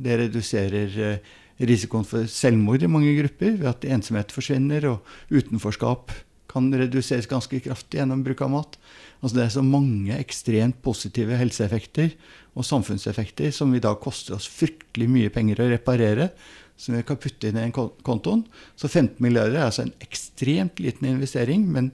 Det 0.00 0.16
reduserer 0.24 1.20
risikoen 1.60 2.06
for 2.08 2.26
selvmord 2.30 2.82
i 2.82 2.90
mange 2.90 3.12
grupper 3.18 3.54
ved 3.60 3.68
at 3.70 3.86
ensomhet 3.86 4.32
forsvinner 4.34 4.86
og 4.90 5.06
utenforskap 5.30 6.14
kan 6.50 6.66
reduseres 6.74 7.28
ganske 7.30 7.60
kraftig 7.62 8.00
gjennom 8.00 8.24
bruk 8.26 8.40
av 8.42 8.50
mat. 8.52 8.78
Altså 9.20 9.36
det 9.36 9.44
er 9.44 9.52
så 9.54 9.62
mange 9.64 10.16
ekstremt 10.16 10.80
positive 10.82 11.36
helseeffekter 11.38 12.14
og 12.58 12.66
samfunnseffekter 12.66 13.52
som 13.54 13.74
i 13.76 13.82
dag 13.82 14.00
koster 14.02 14.34
oss 14.38 14.48
fryktelig 14.50 15.06
mye 15.12 15.32
penger 15.34 15.62
å 15.62 15.68
reparere, 15.70 16.30
som 16.80 16.96
vi 16.96 17.04
kan 17.06 17.20
putte 17.20 17.50
inn 17.50 17.60
i 17.60 17.66
en 17.68 17.74
kontoen. 17.76 18.46
Så 18.74 18.88
15 18.88 19.20
milliarder 19.22 19.60
er 19.60 19.68
altså 19.68 19.84
en 19.84 19.94
ekstremt 20.02 20.80
liten 20.82 21.12
investering, 21.12 21.68
men 21.70 21.92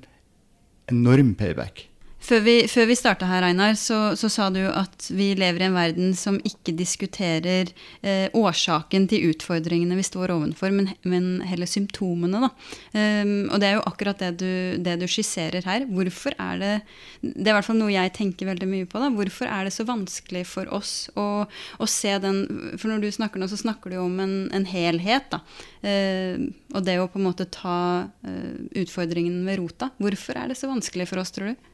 enorm 0.89 1.35
payback. 1.37 1.89
Før 2.27 2.41
vi, 2.43 2.55
før 2.67 2.89
vi 2.91 2.97
starta 2.99 3.27
her, 3.31 3.45
Einar, 3.47 3.77
så, 3.79 4.17
så, 4.19 4.27
sa 4.33 4.49
du 4.51 4.65
at 4.67 5.05
vi 5.15 5.29
lever 5.39 5.63
i 5.63 5.67
en 5.69 5.77
verden 5.77 6.15
som 6.19 6.41
ikke 6.49 6.73
diskuterer 6.75 7.69
eh, 8.03 8.27
årsaken 8.35 9.05
til 9.13 9.29
utfordringene 9.29 9.95
vi 9.95 10.07
står 10.07 10.33
ovenfor, 10.35 10.75
men, 10.75 10.89
men 11.07 11.29
heller 11.47 11.71
symptomene. 11.71 12.49
Um, 12.91 13.47
og 13.53 13.61
det 13.63 13.69
er 13.69 13.77
jo 13.77 13.85
akkurat 13.87 14.25
det 14.25 14.33
du, 14.43 14.51
det 14.83 14.97
du, 14.99 15.07
skisserer 15.11 15.69
her. 15.69 15.87
Hvorfor 15.87 16.35
er 16.43 16.59
det 16.59 16.73
Det 17.21 17.47
er 17.47 17.53
i 17.53 17.57
hvert 17.61 17.69
fall 17.69 17.79
noe 17.79 17.95
jeg 17.95 18.15
tenker 18.17 18.51
veldig 18.51 18.71
mye 18.73 18.91
på. 18.91 18.99
Da. 19.03 19.13
Hvorfor 19.15 19.53
er 19.53 19.69
det 19.69 19.77
så 19.77 19.87
vanskelig 19.87 20.43
for 20.51 20.73
oss 20.75 20.97
å, 21.15 21.47
å 21.47 21.91
se 21.91 22.17
den 22.23 22.43
For 22.75 22.91
når 22.91 23.07
du 23.07 23.09
snakker 23.15 23.39
nå, 23.39 23.47
så 23.53 23.61
snakker 23.61 23.95
du 23.95 24.01
om 24.03 24.19
en, 24.25 24.35
en 24.57 24.67
helhet. 24.67 25.31
Da. 25.31 25.45
Uh, 25.87 26.51
og 26.75 26.83
det 26.91 26.99
å 26.99 27.07
på 27.07 27.23
en 27.23 27.29
måte 27.31 27.47
ta 27.55 27.79
uh, 28.11 28.61
utfordringen 28.75 29.45
ved 29.47 29.63
rota. 29.63 29.93
Hvorfor 30.03 30.43
er 30.43 30.51
det 30.51 30.59
så 30.59 30.75
vanskelig 30.75 31.07
for 31.13 31.23
oss, 31.23 31.35
tror 31.37 31.55
du? 31.55 31.73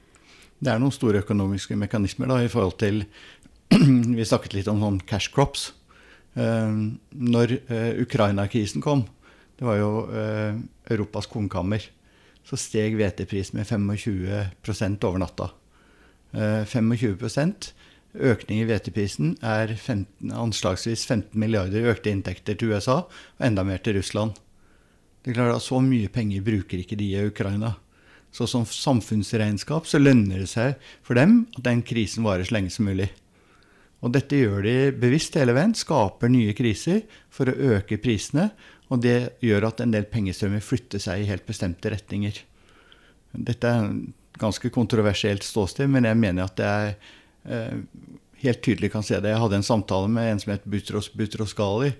Det 0.62 0.70
er 0.70 0.78
noen 0.78 0.94
store 0.94 1.24
økonomiske 1.24 1.74
mekanismer 1.78 2.30
da, 2.30 2.38
i 2.42 2.50
forhold 2.50 2.76
til 2.78 3.02
Vi 4.18 4.26
snakket 4.28 4.54
litt 4.54 4.68
om 4.70 4.82
sånn 4.82 5.00
cash 5.08 5.32
crops. 5.34 5.70
Eh, 6.38 6.76
når 7.12 7.56
eh, 7.66 7.90
Ukraina-krisen 8.04 8.84
kom, 8.84 9.06
det 9.58 9.66
var 9.66 9.80
jo 9.80 9.90
eh, 10.14 10.60
Europas 10.92 11.26
kornkammer, 11.30 11.84
så 12.46 12.58
steg 12.58 12.96
hveteprisen 12.98 13.58
med 13.58 13.68
25 13.68 15.02
over 15.06 15.20
natta. 15.22 15.52
25% 16.32 17.66
økning 18.24 18.62
i 18.62 18.64
hveteprisen 18.64 19.34
er 19.44 19.74
15, 19.74 20.30
anslagsvis 20.32 21.04
15 21.04 21.36
milliarder 21.38 21.90
økte 21.92 22.08
inntekter 22.08 22.56
til 22.56 22.72
USA, 22.72 23.02
og 23.04 23.44
enda 23.44 23.64
mer 23.68 23.82
til 23.84 23.98
Russland. 23.98 24.32
Det 25.22 25.32
er 25.32 25.36
klart 25.36 25.58
at 25.58 25.62
Så 25.62 25.78
mye 25.84 26.08
penger 26.08 26.42
bruker 26.42 26.80
ikke 26.80 26.96
de 26.96 27.12
i 27.12 27.26
Ukraina. 27.26 27.76
Så 28.32 28.48
som 28.48 28.64
samfunnsregnskap 28.64 29.88
så 29.88 30.00
lønner 30.00 30.40
det 30.42 30.50
seg 30.52 30.78
for 31.04 31.18
dem 31.20 31.42
at 31.52 31.66
den 31.66 31.82
krisen 31.84 32.24
varer 32.24 32.48
så 32.48 32.56
lenge 32.56 32.72
som 32.72 32.88
mulig. 32.88 33.10
Og 34.02 34.14
dette 34.14 34.38
gjør 34.40 34.64
de 34.66 34.76
bevisst 34.98 35.36
hele 35.38 35.54
veien, 35.54 35.74
skaper 35.78 36.32
nye 36.32 36.54
kriser 36.58 37.04
for 37.30 37.50
å 37.50 37.76
øke 37.76 38.00
prisene. 38.02 38.48
Og 38.90 39.04
det 39.04 39.36
gjør 39.44 39.68
at 39.68 39.84
en 39.84 39.92
del 39.94 40.08
pengestrømmer 40.10 40.64
flytter 40.64 41.00
seg 41.02 41.22
i 41.22 41.28
helt 41.28 41.46
bestemte 41.48 41.92
retninger. 41.92 42.40
Dette 43.32 43.68
er 43.68 43.86
en 43.86 44.02
ganske 44.40 44.72
kontroversielt 44.74 45.46
ståsted, 45.46 45.88
men 45.92 46.08
jeg 46.08 46.18
mener 46.18 46.48
at 46.48 46.60
er 46.66 46.90
eh, 47.46 47.78
helt 48.42 48.62
tydelig 48.64 48.90
kan 48.92 49.06
se 49.06 49.20
det. 49.20 49.32
Jeg 49.32 49.42
hadde 49.44 49.60
en 49.60 49.66
samtale 49.66 50.10
med 50.10 50.32
en 50.32 50.42
som 50.42 50.54
het 50.54 50.66
Butros 50.68 51.12
Butroskali, 51.14 51.92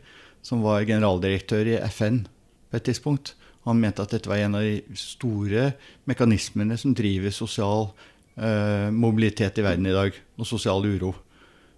som 0.43 0.64
var 0.64 0.85
generaldirektør 0.89 1.70
i 1.70 1.78
FN 1.93 2.24
på 2.72 2.80
et 2.80 2.89
tidspunkt. 2.89 3.37
Han 3.67 3.79
mente 3.81 4.03
at 4.03 4.11
dette 4.11 4.31
var 4.31 4.41
en 4.43 4.57
av 4.59 4.65
de 4.67 4.97
store 4.99 5.73
mekanismene 6.11 6.77
som 6.81 6.95
driver 6.99 7.31
sosial 7.35 7.93
eh, 8.35 8.89
mobilitet 8.91 9.61
i 9.61 9.67
verden 9.67 9.87
i 9.87 9.95
dag, 9.95 10.17
og 10.39 10.49
sosial 10.49 10.83
uro. 10.87 11.13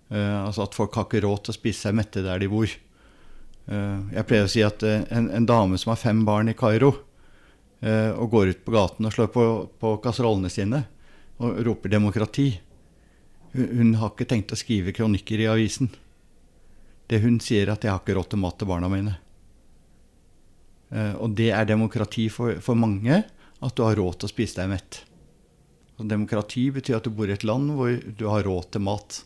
Eh, 0.08 0.38
altså 0.46 0.64
at 0.64 0.76
folk 0.76 0.96
har 0.96 1.08
ikke 1.08 1.24
råd 1.26 1.44
til 1.44 1.54
å 1.54 1.58
spise 1.58 1.86
seg 1.86 1.98
mette 1.98 2.24
der 2.24 2.40
de 2.40 2.48
bor. 2.48 2.72
Eh, 3.64 3.98
jeg 4.16 4.28
pleier 4.28 4.48
å 4.48 4.52
si 4.52 4.64
at 4.64 4.84
eh, 4.84 5.04
en, 5.12 5.28
en, 5.32 5.48
dame 5.48 5.80
som 5.80 5.92
har 5.92 6.00
fem 6.00 6.24
barn 6.24 6.52
i 6.52 6.56
Kairo, 6.56 6.92
eh, 7.80 8.12
og 8.12 8.32
går 8.32 8.54
ut 8.54 8.64
på 8.64 8.74
gaten 8.76 9.08
og 9.08 9.16
slår 9.16 9.30
på, 9.34 9.44
på 9.80 9.96
kasserollene 10.04 10.52
sine 10.52 10.86
og 11.42 11.60
roper 11.66 11.90
'demokrati', 11.90 12.52
hun, 13.54 13.68
hun 13.78 13.92
har 14.00 14.12
ikke 14.12 14.28
tenkt 14.30 14.52
å 14.54 14.58
skrive 14.58 14.94
kronikker 14.94 15.40
i 15.40 15.50
avisen. 15.50 15.90
Det 17.10 17.20
hun 17.20 17.40
sier, 17.40 17.66
er 17.66 17.74
at 17.74 17.84
'jeg 17.84 17.92
har 17.92 18.00
ikke 18.00 18.16
råd 18.16 18.30
til 18.32 18.40
mat 18.40 18.58
til 18.58 18.70
barna 18.70 18.88
mine'. 18.88 19.16
Eh, 20.94 21.14
og 21.18 21.34
det 21.38 21.50
er 21.54 21.66
demokrati 21.68 22.28
for, 22.32 22.60
for, 22.62 22.78
mange, 22.78 23.24
at 23.64 23.74
du 23.74 23.84
har 23.86 23.98
råd 23.98 24.20
til 24.20 24.30
å 24.30 24.32
spise 24.32 24.60
deg 24.60 24.70
mett. 24.70 25.00
Og 25.98 26.08
demokrati 26.10 26.68
betyr 26.74 26.98
at 26.98 27.06
du 27.06 27.14
bor 27.14 27.30
i 27.30 27.34
et 27.34 27.46
land 27.46 27.74
hvor 27.74 27.94
du 27.94 28.26
har 28.30 28.46
råd 28.46 28.70
til 28.74 28.84
mat. 28.86 29.20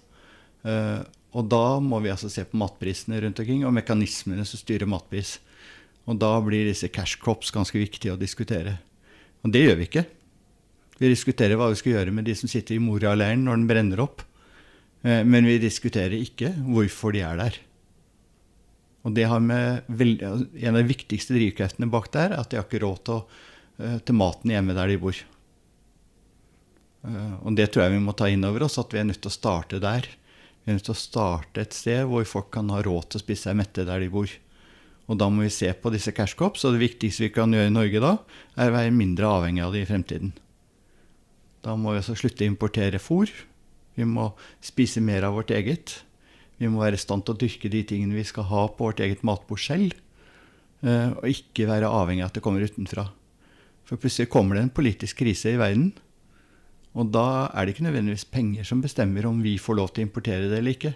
Eh, 0.64 1.00
og 1.36 1.48
da 1.52 1.78
må 1.84 2.00
vi 2.04 2.12
altså 2.12 2.30
se 2.32 2.46
på 2.48 2.58
matprisene 2.60 3.20
rundt 3.22 3.40
omkring, 3.42 3.66
og 3.68 3.76
mekanismene 3.76 4.46
som 4.48 4.60
styrer 4.60 4.88
matpris. 4.88 5.36
Og 6.08 6.16
da 6.20 6.32
blir 6.40 6.68
disse 6.70 6.88
cash 6.92 7.20
crops 7.20 7.52
ganske 7.52 7.76
viktige 7.76 8.14
å 8.14 8.20
diskutere. 8.20 8.78
Og 9.44 9.52
det 9.52 9.66
gjør 9.66 9.78
vi 9.80 9.88
ikke. 9.90 10.06
Vi 10.98 11.12
diskuterer 11.12 11.58
hva 11.58 11.68
vi 11.70 11.78
skal 11.78 11.98
gjøre 11.98 12.14
med 12.14 12.26
de 12.26 12.34
som 12.34 12.50
sitter 12.50 12.78
i 12.78 12.82
Moria-leiren 12.82 13.44
når 13.46 13.60
den 13.60 13.68
brenner 13.68 14.02
opp. 14.02 14.24
Eh, 15.04 15.20
men 15.22 15.46
vi 15.46 15.60
diskuterer 15.62 16.16
ikke 16.16 16.54
hvorfor 16.64 17.14
de 17.14 17.22
er 17.26 17.38
der. 17.38 17.60
Og 19.06 19.14
det 19.14 19.28
har 19.30 19.40
med 19.40 19.86
veld, 19.86 20.22
En 20.22 20.74
av 20.74 20.82
de 20.82 20.88
viktigste 20.88 21.36
drivkreftene 21.36 21.90
bak 21.90 22.10
der 22.12 22.32
er 22.32 22.40
at 22.40 22.50
de 22.50 22.58
har 22.58 22.66
ikke 22.66 22.82
råd 22.82 23.04
til, 23.04 23.22
eh, 23.78 23.98
til 23.98 24.14
maten 24.14 24.50
hjemme 24.50 24.74
der 24.74 24.88
de 24.88 24.98
bor. 24.98 25.14
Eh, 27.04 27.34
og 27.44 27.54
det 27.54 27.70
tror 27.72 27.86
jeg 27.86 27.94
vi 27.94 28.04
må 28.04 28.16
ta 28.16 28.26
inn 28.26 28.44
over 28.44 28.66
oss, 28.66 28.78
at 28.78 28.92
vi 28.92 28.98
er 28.98 29.08
nødt 29.08 29.22
til 29.22 29.30
å 29.30 29.38
starte 29.38 29.80
der. 29.80 30.08
Vi 30.64 30.72
er 30.72 30.78
nødt 30.78 30.88
til 30.88 30.96
å 30.96 31.00
starte 31.00 31.62
et 31.62 31.72
sted 31.72 32.04
hvor 32.06 32.26
folk 32.26 32.50
kan 32.50 32.68
ha 32.74 32.82
råd 32.82 33.10
til 33.10 33.20
å 33.20 33.24
spise 33.24 33.48
seg 33.48 33.56
mette 33.56 33.86
der 33.86 34.00
de 34.00 34.10
bor. 34.12 34.28
Og 35.08 35.16
da 35.16 35.30
må 35.32 35.46
vi 35.46 35.52
se 35.54 35.70
på 35.72 35.92
disse 35.94 36.12
cash 36.12 36.36
crops, 36.36 36.66
og 36.68 36.74
det 36.76 36.84
viktigste 36.84 37.24
vi 37.24 37.32
kan 37.32 37.54
gjøre 37.54 37.70
i 37.70 37.72
Norge 37.72 38.02
da, 38.04 38.18
er 38.60 38.68
å 38.68 38.76
være 38.76 38.92
mindre 38.92 39.30
avhengig 39.30 39.64
av 39.64 39.72
det 39.72 39.86
i 39.86 39.88
fremtiden. 39.88 40.34
Da 41.64 41.74
må 41.76 41.94
vi 41.94 42.02
altså 42.02 42.16
slutte 42.18 42.44
å 42.44 42.50
importere 42.50 43.00
fôr. 43.00 43.30
Vi 43.96 44.04
må 44.06 44.28
spise 44.60 45.00
mer 45.02 45.24
av 45.26 45.38
vårt 45.38 45.50
eget. 45.56 46.02
Vi 46.58 46.68
må 46.70 46.82
være 46.82 46.98
i 46.98 47.02
stand 47.02 47.24
til 47.24 47.36
å 47.36 47.38
dyrke 47.38 47.70
de 47.70 47.84
tingene 47.86 48.18
vi 48.18 48.26
skal 48.26 48.48
ha 48.50 48.66
på 48.74 48.88
vårt 48.88 49.02
eget 49.04 49.22
matbord 49.26 49.62
selv. 49.62 49.94
Eh, 50.82 51.10
og 51.14 51.26
ikke 51.30 51.68
være 51.70 51.90
avhengig 51.90 52.24
av 52.24 52.32
at 52.32 52.38
det 52.38 52.44
kommer 52.44 52.66
utenfra. 52.66 53.08
For 53.86 54.00
plutselig 54.00 54.30
kommer 54.32 54.58
det 54.58 54.66
en 54.66 54.74
politisk 54.74 55.22
krise 55.22 55.54
i 55.54 55.60
verden. 55.60 55.92
Og 56.98 57.12
da 57.14 57.48
er 57.54 57.64
det 57.64 57.76
ikke 57.76 57.86
nødvendigvis 57.86 58.26
penger 58.32 58.66
som 58.66 58.82
bestemmer 58.82 59.26
om 59.28 59.38
vi 59.44 59.54
får 59.60 59.78
lov 59.78 59.92
til 59.92 60.02
å 60.02 60.08
importere 60.08 60.50
det 60.50 60.58
eller 60.58 60.74
ikke. 60.74 60.94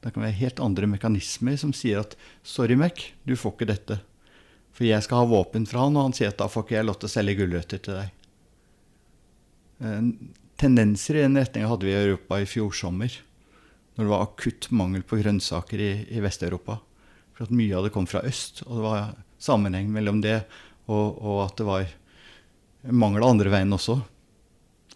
Det 0.00 0.12
kan 0.12 0.24
være 0.24 0.38
helt 0.40 0.60
andre 0.64 0.88
mekanismer 0.88 1.56
som 1.60 1.72
sier 1.76 2.00
at 2.00 2.16
'sorry, 2.42 2.76
Mac, 2.76 3.12
du 3.24 3.36
får 3.36 3.52
ikke 3.52 3.72
dette'. 3.72 4.00
For 4.72 4.84
jeg 4.84 5.02
skal 5.02 5.24
ha 5.24 5.24
våpen 5.28 5.66
fra 5.66 5.84
han, 5.84 5.96
og 5.96 6.08
han 6.08 6.12
sier 6.12 6.28
at 6.28 6.38
da 6.38 6.48
får 6.48 6.64
ikke 6.64 6.76
jeg 6.76 6.86
lov 6.86 6.98
til 7.00 7.08
å 7.08 7.12
selge 7.12 7.36
gulrøtter 7.36 7.78
til 7.78 7.94
deg. 7.94 8.10
Eh, 9.80 10.02
tendenser 10.56 11.16
i 11.16 11.24
den 11.24 11.36
retninga 11.36 11.68
hadde 11.68 11.84
vi 11.88 11.92
i 11.92 12.04
Europa 12.04 12.40
i 12.40 12.48
fjor 12.48 12.72
sommer 12.72 13.10
når 14.00 14.06
det 14.06 14.12
var 14.14 14.22
akutt 14.24 14.70
mangel 14.72 15.02
på 15.04 15.18
grønnsaker 15.20 15.80
i, 15.84 15.90
i 16.08 16.22
Vest-Europa. 16.24 16.78
For 17.36 17.44
at 17.44 17.52
mye 17.52 17.76
av 17.76 17.84
det 17.84 17.92
kom 17.92 18.06
fra 18.08 18.22
øst, 18.24 18.62
og 18.64 18.78
det 18.78 18.84
var 18.86 19.10
sammenheng 19.40 19.90
mellom 19.92 20.22
det 20.24 20.38
og, 20.88 21.20
og 21.20 21.42
at 21.44 21.58
det 21.60 21.66
var 21.68 21.90
mangel 22.96 23.26
andre 23.26 23.52
veien 23.52 23.76
også. 23.76 23.98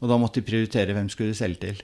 Og 0.01 0.09
da 0.09 0.17
måtte 0.21 0.41
de 0.41 0.49
prioritere 0.49 0.97
hvem 0.97 1.11
skulle 1.13 1.35
de 1.35 1.39
selge 1.39 1.61
til. 1.67 1.83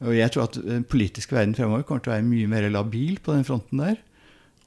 Og 0.00 0.16
jeg 0.16 0.32
tror 0.32 0.48
at 0.48 0.56
den 0.64 0.86
politiske 0.88 1.36
verden 1.36 1.52
fremover 1.56 1.84
kommer 1.84 2.00
til 2.04 2.12
å 2.12 2.16
være 2.16 2.28
mye 2.30 2.48
mer 2.48 2.70
labil 2.72 3.20
på 3.20 3.36
den 3.36 3.44
fronten 3.44 3.82
der. 3.84 4.00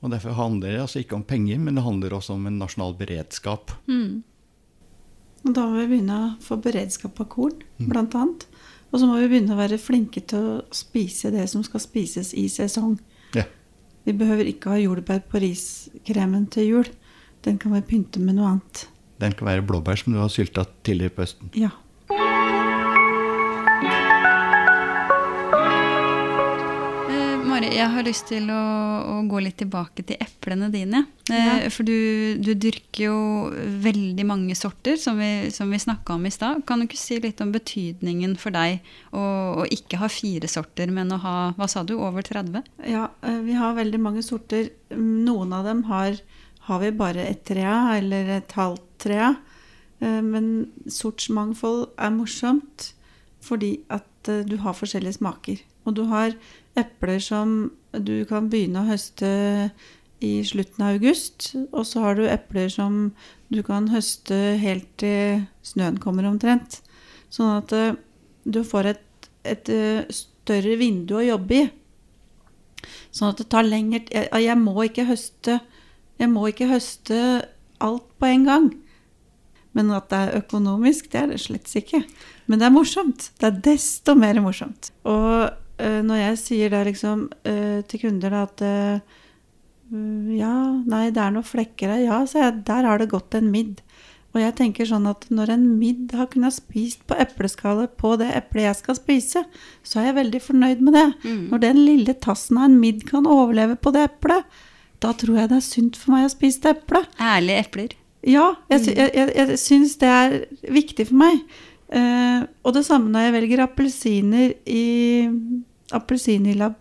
Og 0.04 0.14
derfor 0.14 0.38
handler 0.38 0.76
det 0.76 0.84
altså 0.84 1.02
ikke 1.02 1.18
om 1.18 1.26
penger, 1.26 1.58
men 1.58 1.80
det 1.80 1.86
handler 1.86 2.14
også 2.14 2.36
om 2.36 2.46
en 2.46 2.60
nasjonal 2.62 2.94
beredskap. 3.00 3.74
Mm. 3.90 4.22
Og 5.44 5.56
da 5.58 5.66
må 5.68 5.82
vi 5.82 5.90
begynne 5.96 6.20
å 6.20 6.34
få 6.44 6.60
beredskap 6.62 7.18
av 7.24 7.30
korn, 7.34 7.56
mm. 7.82 7.88
blant 7.90 8.14
annet. 8.20 8.46
Og 8.94 9.02
så 9.02 9.10
må 9.10 9.18
vi 9.18 9.30
begynne 9.32 9.56
å 9.56 9.60
være 9.60 9.82
flinke 9.82 10.22
til 10.30 10.46
å 10.46 10.58
spise 10.76 11.32
det 11.34 11.48
som 11.50 11.64
skal 11.66 11.82
spises 11.82 12.30
i 12.38 12.46
sesong. 12.52 13.00
Ja. 13.34 13.48
Vi 14.06 14.14
behøver 14.18 14.46
ikke 14.52 14.76
ha 14.76 14.82
jordbær 14.82 15.24
på 15.32 15.42
riskremen 15.42 16.46
til 16.54 16.70
jul. 16.70 16.92
Den 17.44 17.58
kan 17.60 17.74
vi 17.74 17.82
pynte 17.88 18.22
med 18.22 18.38
noe 18.38 18.52
annet. 18.54 18.86
Den 19.24 19.34
kan 19.34 19.50
være 19.50 19.66
blåbær 19.66 19.98
som 19.98 20.14
du 20.14 20.20
har 20.22 20.30
sylta 20.32 20.68
tidligere 20.86 21.16
på 21.16 21.26
høsten. 21.26 21.50
Ja. 21.58 21.72
Jeg 27.72 27.86
har 27.94 28.06
lyst 28.06 28.28
til 28.30 28.50
å, 28.52 28.62
å, 29.10 29.16
gå 29.30 29.40
litt 29.44 29.58
tilbake 29.62 30.04
til 30.08 30.20
eplene 30.22 30.70
dine. 30.74 31.04
Eh, 31.30 31.48
ja. 31.48 31.56
For 31.74 31.88
du, 31.88 32.36
du, 32.42 32.52
dyrker 32.60 33.06
jo 33.06 33.18
veldig 33.84 34.26
mange 34.28 34.56
sorter, 34.58 34.98
som 35.00 35.20
vi, 35.22 35.50
som 35.54 35.72
vi 35.72 35.80
snakka 35.82 36.18
om 36.18 36.28
i 36.28 36.34
stad. 36.34 36.64
Kan 36.68 36.82
du 36.82 36.88
ikke 36.88 37.00
si 37.00 37.20
litt 37.24 37.42
om 37.44 37.54
betydningen 37.54 38.36
for 38.42 38.56
deg 38.56 38.84
å, 39.12 39.24
å, 39.64 39.68
ikke 39.72 40.02
ha 40.02 40.10
fire 40.12 40.50
sorter, 40.52 40.92
men 40.94 41.14
å 41.16 41.20
ha 41.24 41.36
hva 41.58 41.70
sa 41.72 41.86
du, 41.88 41.96
over 42.00 42.26
30? 42.26 42.64
Ja, 42.90 43.10
eh, 43.26 43.42
vi 43.46 43.58
har 43.60 43.78
veldig 43.80 44.02
mange 44.04 44.24
sorter. 44.26 44.72
Noen 44.98 45.54
av 45.56 45.68
dem 45.70 45.86
har, 45.92 46.18
har 46.70 46.84
vi 46.84 46.94
bare 47.04 47.28
et 47.30 47.46
tre 47.48 47.68
av, 47.70 47.94
eller 48.00 48.38
et 48.40 48.58
halvt 48.58 48.90
tre 49.06 49.22
av. 49.32 49.38
Eh, 50.04 50.20
men 50.26 50.72
sortsmangfold 50.92 51.88
er 51.98 52.16
morsomt 52.16 52.92
fordi 53.44 53.78
at 53.92 54.08
du 54.48 54.56
har 54.64 54.76
forskjellige 54.78 55.18
smaker. 55.18 55.64
Og 55.84 55.98
du 55.98 56.06
har 56.08 56.32
epler 56.80 57.20
som 57.22 57.72
du 57.94 58.24
kan 58.30 58.50
begynne 58.50 58.82
å 58.82 58.90
høste 58.90 59.30
i 60.24 60.34
slutten 60.48 60.86
av 60.86 60.96
august. 60.96 61.52
Og 61.72 61.86
så 61.88 62.04
har 62.06 62.18
du 62.18 62.26
epler 62.28 62.72
som 62.72 63.12
du 63.54 63.62
kan 63.66 63.90
høste 63.94 64.58
helt 64.62 64.88
til 65.02 65.44
snøen 65.66 66.00
kommer 66.02 66.28
omtrent. 66.30 66.80
Sånn 67.34 67.58
at 67.60 67.74
eh, 67.76 67.96
du 68.44 68.62
får 68.66 68.94
et, 68.94 69.30
et 69.48 69.72
eh, 69.74 70.06
større 70.14 70.78
vindu 70.80 71.18
å 71.20 71.26
jobbe 71.26 71.60
i. 71.60 71.66
Sånn 73.14 73.32
at 73.32 73.42
det 73.42 73.50
tar 73.54 73.64
lengre 73.64 74.02
tid 74.04 74.34
Jeg 74.44 75.08
høste 75.08 75.60
Jeg 76.20 76.30
må 76.30 76.48
ikke 76.50 76.68
høste 76.68 77.18
alt 77.84 78.08
på 78.20 78.30
en 78.30 78.48
gang. 78.48 78.72
Men 79.74 79.90
at 79.96 80.10
det 80.12 80.20
er 80.20 80.40
økonomisk, 80.44 81.10
det 81.12 81.20
er 81.20 81.32
det 81.32 81.40
slett 81.42 81.72
ikke. 81.76 82.04
Men 82.46 82.62
det 82.62 82.68
er 82.68 82.76
morsomt. 82.76 83.32
Det 83.42 83.48
er 83.50 83.62
desto 83.66 84.14
mer 84.16 84.38
morsomt. 84.44 84.92
Og 85.10 85.50
når 86.06 86.22
jeg 86.22 86.40
sier 86.42 86.74
det 86.74 86.86
liksom 86.92 87.28
uh, 87.48 87.80
til 87.90 88.06
kunder 88.06 88.34
da, 88.34 88.44
at 88.48 88.64
uh, 88.66 89.20
Ja, 90.34 90.56
nei, 90.90 91.06
det 91.14 91.22
er 91.22 91.34
noen 91.36 91.46
flekker 91.46 91.94
her. 91.94 92.04
Ja, 92.06 92.22
så 92.30 92.46
jeg, 92.46 92.64
der 92.68 92.88
har 92.90 93.02
det 93.02 93.12
gått 93.12 93.36
en 93.38 93.52
midd. 93.54 93.84
Og 94.34 94.42
jeg 94.42 94.56
tenker 94.58 94.88
sånn 94.90 95.06
at 95.10 95.28
når 95.30 95.52
en 95.54 95.66
midd 95.78 96.14
har 96.18 96.30
kunnet 96.34 96.56
spist 96.56 97.04
på 97.10 97.18
epleskallet 97.22 97.94
på 98.02 98.16
det 98.18 98.32
eplet 98.34 98.66
jeg 98.66 98.80
skal 98.80 98.98
spise, 98.98 99.44
så 99.86 100.00
er 100.02 100.10
jeg 100.10 100.18
veldig 100.18 100.42
fornøyd 100.42 100.82
med 100.82 100.98
det. 100.98 101.10
Mm. 101.22 101.44
Når 101.52 101.62
den 101.62 101.82
lille 101.86 102.16
tassen 102.18 102.58
av 102.58 102.66
en 102.66 102.80
midd 102.82 103.04
kan 103.10 103.30
overleve 103.30 103.78
på 103.78 103.94
det 103.94 104.08
eplet, 104.08 104.48
da 105.04 105.12
tror 105.20 105.38
jeg 105.38 105.52
det 105.52 105.60
er 105.60 105.68
sunt 105.68 106.00
for 106.00 106.16
meg 106.16 106.26
å 106.26 106.32
spise 106.34 106.64
det 106.64 106.74
eplet. 106.80 107.14
Ærlige 107.22 107.68
epler. 107.68 107.94
Ja, 108.24 108.48
jeg, 108.72 108.82
mm. 108.88 108.98
jeg, 109.04 109.30
jeg, 109.36 109.60
syns 109.60 109.96
det 110.02 110.10
er 110.10 110.36
viktig 110.72 111.08
for 111.12 111.20
meg. 111.22 111.44
Eh, 111.94 112.46
og 112.64 112.74
det 112.74 112.86
samme 112.88 113.12
når 113.14 113.28
jeg 113.28 113.36
velger 113.36 113.66
appelsiner 113.68 114.56
i 114.66 114.86
appelsinhylla 115.94 116.74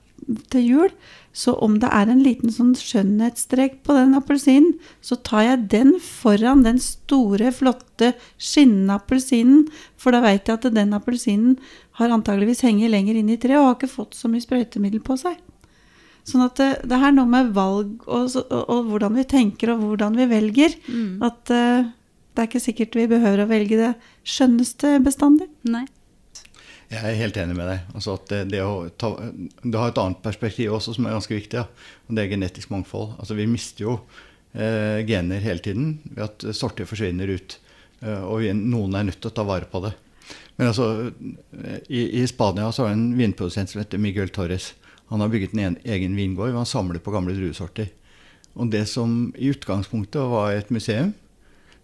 til 0.53 0.65
jul. 0.67 0.95
Så 1.33 1.55
om 1.65 1.79
det 1.81 1.89
er 1.89 2.11
en 2.13 2.21
liten 2.23 2.53
sånn 2.53 2.75
skjønnhetsstrek 2.77 3.79
på 3.87 3.95
den 3.97 4.13
appelsinen, 4.19 4.75
så 5.01 5.17
tar 5.25 5.47
jeg 5.47 5.63
den 5.73 5.95
foran 6.05 6.65
den 6.67 6.81
store, 6.83 7.49
flotte, 7.57 8.13
skinnende 8.37 8.99
appelsinen. 9.01 9.65
For 9.97 10.13
da 10.13 10.21
veit 10.25 10.51
jeg 10.51 10.61
at 10.61 10.69
den 10.77 10.93
appelsinen 10.97 11.57
har 12.01 12.13
antageligvis 12.13 12.61
hengt 12.67 12.85
lenger 12.93 13.17
inn 13.19 13.33
i 13.33 13.39
treet 13.41 13.63
og 13.63 13.71
har 13.71 13.79
ikke 13.79 13.95
fått 13.95 14.19
så 14.19 14.29
mye 14.29 14.45
sprøytemiddel 14.45 15.01
på 15.05 15.17
seg. 15.21 15.41
Sånn 16.29 16.45
at 16.45 16.61
det, 16.61 16.69
det 16.87 17.01
er 17.01 17.17
noe 17.17 17.27
med 17.27 17.51
valg 17.57 18.05
og, 18.07 18.29
og, 18.37 18.53
og, 18.61 18.93
hvordan 18.93 19.17
vi 19.17 19.27
tenker 19.27 19.73
og 19.73 19.83
hvordan 19.89 20.21
vi 20.21 20.29
velger. 20.31 20.77
Mm. 20.87 21.17
At 21.25 21.51
uh, 21.51 21.89
det 22.33 22.45
er 22.45 22.51
ikke 22.51 22.63
sikkert 22.63 23.01
vi 23.01 23.09
behøver 23.11 23.43
å 23.43 23.51
velge 23.51 23.81
det 23.81 23.91
skjønneste 24.29 24.99
bestandig. 25.03 25.49
Nei. 25.67 25.87
Jeg 26.93 27.09
er 27.09 27.17
helt 27.23 27.39
enig 27.41 27.57
med 27.57 27.71
deg. 27.71 27.87
Altså 27.97 28.19
det, 28.29 28.43
det, 28.53 28.61
ta, 29.01 29.15
det, 29.63 29.79
har 29.79 29.93
et 29.93 30.01
annet 30.03 30.21
perspektiv 30.25 30.75
også 30.77 30.93
som 30.97 31.09
er 31.09 31.17
ganske 31.17 31.39
viktig. 31.39 31.63
Ja. 31.63 31.65
og 32.07 32.17
Det 32.17 32.25
er 32.25 32.33
genetisk 32.35 32.73
mangfold. 32.75 33.15
Altså 33.19 33.37
Vi 33.39 33.49
mister 33.49 33.87
jo 33.87 33.95
eh, 34.53 35.01
gener 35.09 35.41
hele 35.41 35.65
tiden 35.65 35.95
ved 36.11 36.27
at 36.27 36.47
sorter 36.57 36.89
forsvinner 36.89 37.33
ut. 37.33 37.57
Eh, 38.05 38.21
og 38.21 38.43
vi, 38.43 38.53
noen 38.53 38.99
er 38.99 39.09
nødt 39.09 39.23
til 39.25 39.33
å 39.33 39.37
ta 39.39 39.47
vare 39.49 39.71
på 39.73 39.81
det. 39.87 39.95
Men 40.59 40.69
altså, 40.69 41.11
i, 41.89 42.05
i 42.21 42.27
Spania 42.29 42.69
så 42.71 42.85
har 42.87 42.95
en 42.95 43.09
vinprodusent 43.17 43.73
som 43.73 43.81
heter 43.81 44.03
Miguel 44.03 44.29
Torres. 44.29 44.75
Han 45.09 45.25
har 45.25 45.33
bygget 45.33 45.57
en 45.57 45.81
egen 45.81 46.17
vingård 46.17 46.53
hvor 46.53 46.61
han 46.61 46.69
samler 46.69 47.01
på 47.03 47.15
gamle 47.15 47.35
druesorter. 47.39 47.89
Og 48.53 48.69
det 48.73 48.85
som 48.91 49.33
i 49.33 49.49
utgangspunktet 49.49 50.29
var 50.29 50.53
et 50.53 50.71
museum, 50.73 51.15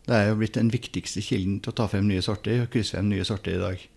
det 0.09 0.17
er 0.17 0.31
jo 0.31 0.39
blitt 0.41 0.57
den 0.57 0.73
viktigste 0.73 1.25
kilden 1.25 1.63
til 1.65 1.73
å 1.73 1.79
ta 1.81 1.89
frem 1.89 2.07
nye 2.09 2.25
sorter 2.25 2.63
og 2.63 2.71
krysse 2.73 2.97
frem 2.97 3.09
nye 3.09 3.25
sorter 3.29 3.57
i 3.57 3.63
dag. 3.63 3.89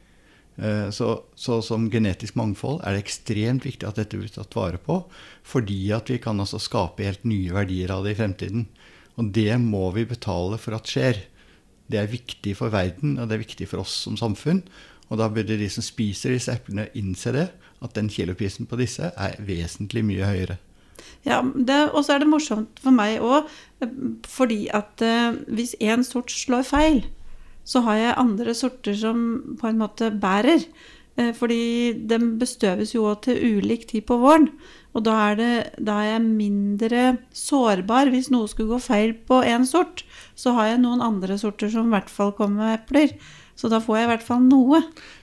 Eh, 0.61 0.89
så, 0.93 1.23
så, 1.35 1.57
som 1.65 1.87
genetisk 1.89 2.37
mangfold 2.37 2.83
er 2.85 2.93
det 2.93 3.01
ekstremt 3.01 3.65
viktig 3.65 3.87
at 3.87 3.97
dette 3.97 4.19
blir 4.19 4.29
tatt 4.29 4.55
vare 4.55 4.77
på. 4.81 4.99
Fordi 5.47 5.81
at 5.95 6.11
vi 6.13 6.19
kan 6.21 6.39
altså 6.41 6.61
skape 6.61 7.07
helt 7.07 7.25
nye 7.25 7.53
verdier 7.55 7.93
av 7.95 8.05
det 8.05 8.15
i 8.15 8.21
fremtiden. 8.21 8.67
Og 9.17 9.33
det 9.35 9.57
må 9.61 9.89
vi 9.95 10.05
betale 10.07 10.59
for 10.61 10.77
at 10.77 10.89
skjer. 10.89 11.23
Det 11.91 11.99
er 11.99 12.11
viktig 12.11 12.53
for 12.55 12.71
verden, 12.71 13.17
og 13.19 13.27
det 13.27 13.35
er 13.35 13.43
viktig 13.43 13.67
for 13.67 13.83
oss 13.83 14.03
som 14.05 14.19
samfunn. 14.19 14.61
Og 15.11 15.19
da 15.19 15.27
burde 15.33 15.57
de 15.59 15.67
som 15.69 15.83
spiser 15.83 16.31
disse 16.31 16.53
eplene, 16.53 16.87
innse 16.95 17.33
det. 17.35 17.49
At 17.81 17.97
den 17.97 18.11
kiloprisen 18.13 18.69
på 18.69 18.77
disse 18.79 19.09
er 19.09 19.39
vesentlig 19.41 20.05
mye 20.05 20.27
høyere. 20.29 20.61
Ja, 21.25 21.41
Og 21.41 22.03
så 22.05 22.13
er 22.13 22.21
det 22.21 22.29
morsomt 22.29 22.79
for 22.81 22.93
meg 22.93 23.21
òg, 23.25 23.49
eh, 23.81 23.89
fordi 24.29 24.67
at 24.69 25.01
uh, 25.01 25.33
hvis 25.49 25.73
én 25.81 26.05
sort 26.05 26.29
slår 26.29 26.63
feil, 26.65 27.01
så 27.71 27.83
har 27.85 27.99
jeg 27.99 28.17
andre 28.19 28.55
sorter 28.57 28.97
som 28.99 29.21
på 29.59 29.69
en 29.69 29.79
måte 29.79 30.11
bærer. 30.11 30.65
Eh, 31.19 31.31
fordi 31.35 31.93
de 32.07 32.19
bestøves 32.39 32.93
jo 32.95 33.09
til 33.23 33.39
ulik 33.57 33.87
tid 33.89 34.05
på 34.07 34.17
våren. 34.21 34.49
Og 34.95 35.05
da 35.07 35.15
er, 35.29 35.37
det, 35.39 35.51
da 35.79 35.99
er, 36.01 36.09
jeg 36.13 36.23
mindre 36.25 37.03
sårbar 37.35 38.11
hvis 38.11 38.31
noe 38.31 38.49
skulle 38.51 38.73
gå 38.73 38.81
feil 38.83 39.13
på 39.27 39.41
én 39.47 39.67
sort. 39.67 40.03
Så 40.35 40.55
har 40.57 40.71
jeg 40.71 40.83
noen 40.83 41.03
andre 41.03 41.37
sorter 41.39 41.71
som 41.71 41.87
i 41.87 41.95
hvert 41.95 42.11
fall 42.11 42.33
kommer 42.35 42.65
med 42.65 42.79
epler. 42.79 43.15
Så 43.55 43.69
da 43.71 43.81
får 43.83 43.99
jeg 43.99 44.07
i 44.07 44.11
hvert 44.13 44.25
fall 44.25 44.47
noe. 44.47 44.81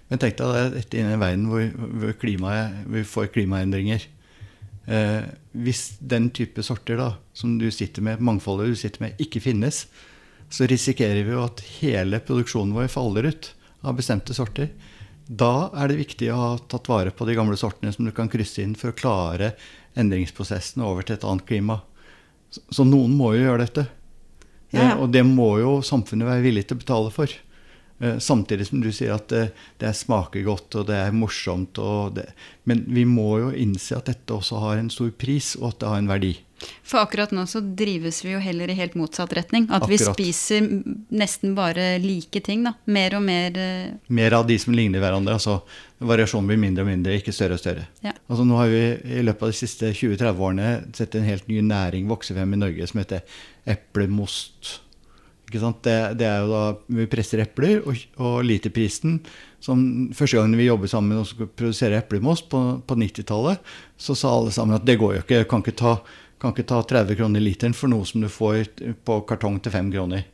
Men 0.09 0.21
tenk 0.21 0.39
deg 0.39 0.77
dette 0.77 1.01
inne 1.01 1.13
i 1.13 1.17
en 1.17 1.25
verden 1.25 1.49
hvor, 1.51 1.65
hvor 2.01 2.15
klimaet, 2.21 2.85
vi 2.89 3.05
får 3.05 3.33
klimaendringer. 3.35 4.07
Eh, 4.89 5.25
hvis 5.59 5.83
den 6.01 6.31
type 6.33 6.63
sorter 6.65 7.01
da, 7.01 7.11
som 7.37 7.59
du 7.61 7.69
sitter 7.75 8.05
med, 8.05 8.23
mangfoldet 8.25 8.71
du 8.73 8.79
sitter 8.79 9.05
med, 9.05 9.21
ikke 9.21 9.43
finnes, 9.45 9.87
så 10.51 10.67
risikerer 10.69 11.25
vi 11.25 11.35
jo 11.35 11.45
at 11.45 11.63
hele 11.79 12.21
produksjonen 12.25 12.75
vår 12.77 12.89
faller 12.93 13.29
ut 13.29 13.51
av 13.87 13.99
bestemte 13.99 14.35
sorter. 14.37 14.71
Da 15.29 15.69
er 15.77 15.91
det 15.91 15.99
viktig 16.01 16.31
å 16.33 16.39
ha 16.41 16.53
tatt 16.73 16.89
vare 16.89 17.13
på 17.13 17.27
de 17.29 17.37
gamle 17.37 17.59
sortene 17.61 17.93
som 17.93 18.07
du 18.07 18.13
kan 18.17 18.31
krysse 18.33 18.63
inn 18.65 18.73
for 18.79 18.93
å 18.93 18.97
klare 18.97 19.53
endringsprosessen 19.99 20.85
over 20.85 21.05
til 21.05 21.19
et 21.19 21.27
annet 21.29 21.45
klima. 21.49 21.83
Så, 22.49 22.87
noen 22.89 23.13
må 23.13 23.35
jo 23.37 23.45
gjøre 23.45 23.67
dette. 23.67 23.85
Ja, 24.73 24.81
ja. 24.81 24.89
Eh, 24.95 25.03
og 25.03 25.13
det 25.13 25.25
må 25.29 25.51
jo 25.61 25.79
samfunnet 25.85 26.29
være 26.29 26.45
villig 26.47 26.65
til 26.69 26.79
å 26.79 26.81
betale 26.81 27.13
for. 27.13 27.35
Eh, 28.01 28.19
samtidig 28.19 28.69
som 28.69 28.83
du 28.83 28.91
sier 28.95 29.17
at 29.17 29.29
det, 29.33 29.49
det 29.83 29.95
smaker 29.99 30.45
godt 30.47 30.77
og 30.79 30.91
det 30.91 30.99
er 31.03 31.15
morsomt. 31.15 31.81
Det, 32.15 32.29
men 32.69 32.85
vi 32.87 33.07
må 33.09 33.31
jo 33.43 33.55
innse 33.55 33.99
at 33.99 34.11
dette 34.11 34.37
også 34.37 34.61
har 34.63 34.79
en 34.79 34.93
stor 34.93 35.11
pris, 35.19 35.57
og 35.59 35.73
at 35.73 35.81
det 35.83 35.91
har 35.93 36.03
en 36.03 36.13
verdi. 36.13 36.37
For 36.83 36.99
akkurat 36.99 37.31
nå 37.35 37.45
så 37.47 37.61
drives 37.63 38.21
vi 38.25 38.33
jo 38.33 38.41
heller 38.43 38.71
i 38.71 38.75
helt 38.79 38.97
motsatt 38.99 39.33
retning. 39.37 39.69
At 39.69 39.85
akkurat. 39.85 39.93
vi 39.93 39.99
spiser 40.07 40.65
nesten 41.15 41.55
bare 41.59 41.99
like 42.03 42.41
ting. 42.43 42.65
da. 42.67 42.75
Mer 42.91 43.15
og 43.19 43.23
mer 43.23 43.59
uh... 43.59 43.93
Mer 44.11 44.39
av 44.41 44.49
de 44.49 44.57
som 44.59 44.75
ligner 44.75 45.03
hverandre. 45.03 45.37
altså 45.39 45.61
Variasjonen 45.99 46.51
blir 46.51 46.61
mindre 46.63 46.87
og 46.87 46.91
mindre, 46.91 47.15
ikke 47.19 47.35
større 47.35 47.59
og 47.59 47.63
større. 47.63 47.87
Ja. 48.03 48.15
Altså 48.27 48.47
Nå 48.47 48.59
har 48.59 48.73
vi 48.73 48.83
i 49.19 49.23
løpet 49.27 49.47
av 49.47 49.55
de 49.55 49.61
siste 49.61 49.93
20-30 49.93 50.45
årene 50.49 50.75
sett 50.99 51.15
en 51.19 51.27
helt 51.27 51.47
ny 51.51 51.63
næring 51.67 52.11
vokse 52.11 52.35
frem 52.35 52.55
i 52.55 52.61
Norge 52.63 52.91
som 52.91 53.03
heter 53.03 53.23
eplemost. 53.69 54.79
Det, 55.49 55.97
det 56.21 56.27
er 56.29 56.43
jo 56.45 56.49
da 56.53 56.63
Vi 56.93 57.07
presser 57.09 57.41
epler, 57.41 57.81
og, 57.89 57.97
og 58.21 58.43
literprisen 58.45 59.19
Første 59.59 60.37
gangen 60.37 60.59
vi 60.59 60.69
jobbet 60.69 60.93
sammen 60.93 61.19
og 61.19 61.27
skulle 61.27 61.51
produsere 61.51 61.99
eplemost 61.99 62.51
på, 62.53 62.61
på 62.87 62.97
90-tallet, 63.01 63.59
så 63.99 64.15
sa 64.15 64.31
alle 64.31 64.53
sammen 64.55 64.77
at 64.77 64.85
det 64.87 64.99
går 65.01 65.17
jo 65.17 65.23
ikke, 65.25 65.45
kan 65.51 65.65
kan 66.39 66.55
ikke 66.55 66.69
ta 66.71 66.83
30 66.83 67.19
kroner 67.19 67.43
literen 67.43 67.75
for 67.75 67.91
noe 67.91 68.07
som 68.07 68.23
du 68.23 68.29
får 68.31 68.69
på 69.05 69.17
kartong 69.27 69.59
til 69.63 69.75
5 69.75 69.91
kroner. 69.91 70.27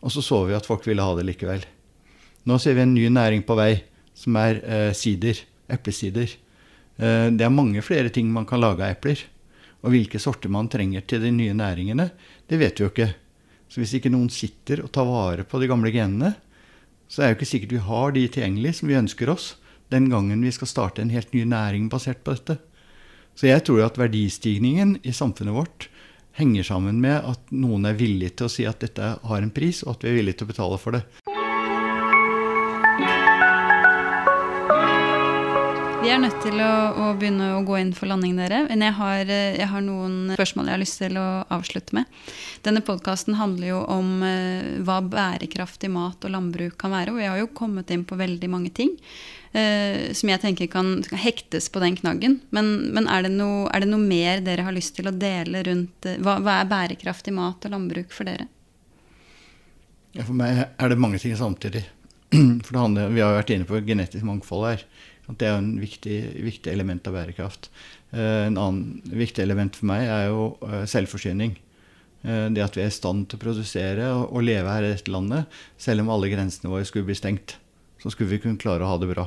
Og 0.00 0.12
så 0.12 0.22
så 0.24 0.42
vi 0.48 0.56
at 0.56 0.66
folk 0.68 0.86
ville 0.88 1.04
ha 1.04 1.16
det 1.16 1.26
likevel. 1.28 1.64
Nå 2.44 2.58
ser 2.60 2.76
vi 2.76 2.84
en 2.84 2.94
ny 2.94 3.08
næring 3.12 3.44
på 3.44 3.56
vei, 3.56 3.82
som 4.16 4.36
er 4.40 4.60
eh, 4.64 4.92
sider. 4.96 5.40
Eplesider. 5.68 6.32
Eh, 6.96 7.28
det 7.32 7.44
er 7.44 7.52
mange 7.52 7.82
flere 7.84 8.12
ting 8.12 8.28
man 8.32 8.48
kan 8.48 8.60
lage 8.60 8.84
av 8.84 8.96
epler. 8.96 9.20
Og 9.84 9.92
hvilke 9.92 10.20
sorter 10.20 10.52
man 10.52 10.68
trenger 10.72 11.04
til 11.08 11.24
de 11.24 11.32
nye 11.32 11.56
næringene, 11.56 12.10
det 12.48 12.60
vet 12.60 12.80
vi 12.80 12.84
jo 12.84 12.92
ikke. 12.92 13.10
Så 13.74 13.82
hvis 13.82 13.96
ikke 13.98 14.12
noen 14.14 14.28
sitter 14.30 14.84
og 14.84 14.92
tar 14.94 15.08
vare 15.08 15.42
på 15.42 15.58
de 15.58 15.66
gamle 15.66 15.90
genene, 15.90 16.36
så 17.10 17.24
er 17.24 17.26
det 17.26 17.32
jo 17.32 17.38
ikke 17.40 17.48
sikkert 17.50 17.74
vi 17.74 17.80
har 17.88 18.14
de 18.14 18.22
tilgjengelig 18.28 18.76
som 18.78 18.86
vi 18.86 19.00
ønsker 19.00 19.32
oss 19.32 19.48
den 19.90 20.06
gangen 20.12 20.46
vi 20.46 20.52
skal 20.54 20.70
starte 20.70 21.02
en 21.02 21.10
helt 21.10 21.34
ny 21.34 21.42
næring 21.50 21.90
basert 21.90 22.22
på 22.22 22.36
dette. 22.36 22.60
Så 23.34 23.50
jeg 23.50 23.66
tror 23.66 23.82
at 23.82 23.98
verdistigningen 23.98 25.00
i 25.02 25.10
samfunnet 25.10 25.58
vårt 25.58 25.88
henger 26.38 26.70
sammen 26.70 27.02
med 27.02 27.18
at 27.18 27.50
noen 27.50 27.90
er 27.90 27.98
villig 27.98 28.36
til 28.38 28.46
å 28.46 28.54
si 28.54 28.66
at 28.66 28.78
dette 28.86 29.16
har 29.18 29.42
en 29.42 29.54
pris, 29.54 29.82
og 29.82 29.96
at 29.96 30.06
vi 30.06 30.12
er 30.12 30.20
villige 30.20 30.38
til 30.38 30.46
å 30.46 30.54
betale 30.54 30.78
for 30.78 30.94
det. 30.94 31.33
Vi 36.04 36.10
er 36.12 36.18
nødt 36.20 36.42
til 36.44 36.58
å, 36.60 36.72
å, 37.00 37.04
begynne 37.16 37.46
å 37.56 37.62
gå 37.64 37.78
inn 37.80 37.94
for 37.96 38.10
landing, 38.10 38.34
dere. 38.36 38.58
Men 38.68 38.82
jeg 38.84 38.92
har, 38.98 39.22
jeg 39.24 39.68
har, 39.70 39.80
noen 39.80 40.34
spørsmål 40.34 40.66
jeg 40.68 40.74
har 40.74 40.82
lyst 40.82 40.98
til 41.00 41.14
å 41.16 41.28
avslutte 41.56 41.96
med. 41.96 42.18
Denne 42.66 42.82
podkasten 42.84 43.38
handler 43.38 43.70
jo 43.70 43.78
om 43.88 44.10
uh, 44.20 44.82
hva 44.84 44.98
bærekraftig 45.00 45.88
mat 45.94 46.26
og 46.28 46.34
landbruk 46.34 46.76
kan 46.82 46.92
være. 46.92 47.14
Og 47.14 47.22
vi 47.22 47.30
har 47.30 47.40
jo 47.40 47.48
kommet 47.56 47.88
inn 47.94 48.04
på 48.04 48.18
veldig 48.20 48.50
mange 48.52 48.74
ting 48.76 48.92
uh, 48.98 50.12
som 50.12 50.34
jeg 50.34 50.42
tenker 50.42 50.68
kan, 50.74 50.98
kan, 51.08 51.22
hektes 51.22 51.70
på 51.72 51.80
den 51.80 51.96
knaggen. 51.96 52.36
Men, 52.52 52.68
men 52.92 53.08
er, 53.08 53.24
det 53.24 53.32
noe, 53.38 53.64
er, 53.72 53.86
det 53.86 53.88
noe, 53.94 54.04
mer 54.04 54.44
dere 54.44 54.68
har 54.68 54.76
lyst 54.76 54.98
til 55.00 55.08
å 55.08 55.14
dele 55.16 55.64
rundt 55.70 56.10
uh, 56.10 56.18
hva, 56.20 56.36
hva, 56.44 56.58
er 56.58 56.68
bærekraftig 56.74 57.32
mat 57.32 57.64
og 57.64 57.72
landbruk 57.78 58.12
for 58.12 58.28
dere? 58.28 58.50
Ja, 60.12 60.20
for 60.20 60.36
meg 60.36 60.66
er 60.68 60.92
det 60.92 61.00
mange 61.00 61.24
ting 61.24 61.32
samtidig. 61.40 61.86
For 62.66 62.76
handler, 62.76 63.12
Vi 63.14 63.22
har 63.22 63.32
jo 63.32 63.40
vært 63.40 63.50
inne 63.54 63.66
på 63.68 63.78
genetisk 63.86 64.24
mangfold 64.26 64.64
her. 64.66 64.86
Det 65.28 65.48
er 65.48 65.56
en 65.56 65.74
viktig, 65.80 66.16
viktig 66.44 66.72
element 66.72 67.06
av 67.08 67.16
bærekraft. 67.16 67.70
Uh, 68.12 68.46
en 68.46 68.58
annen 68.60 69.04
viktig 69.08 69.40
element 69.44 69.76
for 69.78 69.88
meg 69.88 70.04
er 70.04 70.26
jo 70.28 70.50
selvforsyning. 70.90 71.56
Det 72.24 72.62
at 72.64 72.72
vi 72.72 72.80
er 72.80 72.88
i 72.88 72.94
stand 72.94 73.26
til 73.28 73.36
å 73.36 73.42
produsere 73.42 74.06
og, 74.16 74.38
leve 74.46 74.72
her 74.72 74.86
i 74.86 74.94
dette 74.94 75.12
landet, 75.12 75.44
selv 75.76 76.00
om 76.00 76.12
alle 76.14 76.30
grensene 76.32 76.70
våre 76.72 76.86
skulle 76.88 77.04
bli 77.04 77.16
stengt. 77.18 77.58
Så 78.00 78.14
skulle 78.14 78.30
vi 78.32 78.38
kunne 78.40 78.56
klare 78.60 78.86
å 78.86 78.94
ha 78.94 78.96
det 78.96 79.10
bra. 79.10 79.26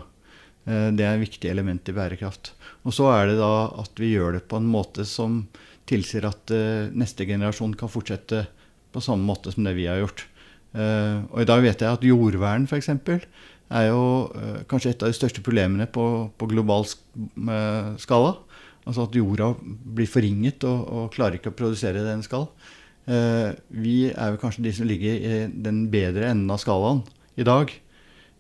Eh, 0.68 0.90
det 0.96 1.06
er 1.06 1.16
et 1.16 1.24
viktig 1.24 1.50
element 1.52 1.88
i 1.88 1.96
bærekraft. 1.96 2.52
Og 2.84 2.96
så 2.96 3.08
er 3.14 3.32
det 3.32 3.40
da 3.40 3.70
at 3.82 4.02
vi 4.02 4.14
gjør 4.14 4.38
det 4.38 4.48
på 4.52 4.60
en 4.60 4.70
måte 4.70 5.08
som 5.08 5.46
tilsier 5.88 6.28
at 6.28 6.52
eh, 6.54 6.90
neste 6.92 7.28
generasjon 7.28 7.76
kan 7.80 7.92
fortsette 7.92 8.46
på 8.92 9.04
samme 9.04 9.28
måte 9.28 9.54
som 9.54 9.68
det 9.68 9.78
vi 9.78 9.88
har 9.88 10.02
gjort. 10.02 10.26
Eh, 10.76 11.24
og 11.32 11.44
i 11.44 11.48
dag 11.48 11.64
vet 11.64 11.84
jeg 11.84 12.00
at 12.00 12.08
jordvern 12.08 12.68
f.eks. 12.68 12.92
er 13.70 13.90
jo 13.90 14.02
kanskje 14.72 14.94
et 14.94 15.04
av 15.04 15.12
de 15.12 15.18
største 15.18 15.44
problemene 15.44 15.90
på, 15.92 16.04
på 16.40 16.48
global 16.48 16.86
skala. 16.88 18.38
Altså 18.88 19.04
at 19.04 19.18
jorda 19.20 19.50
blir 19.60 20.08
forringet 20.08 20.64
og, 20.70 20.86
og 20.88 21.10
klarer 21.16 21.36
ikke 21.36 21.52
å 21.52 21.58
produsere 21.58 22.00
det 22.00 22.08
den 22.08 22.24
skal. 22.24 22.48
Vi 23.04 23.98
er 24.08 24.32
jo 24.32 24.40
kanskje 24.40 24.64
de 24.64 24.72
som 24.78 24.88
ligger 24.88 25.20
i 25.20 25.42
den 25.52 25.86
bedre 25.92 26.30
enden 26.32 26.54
av 26.56 26.62
skalaen 26.64 27.04
i 27.36 27.44
dag. 27.48 27.76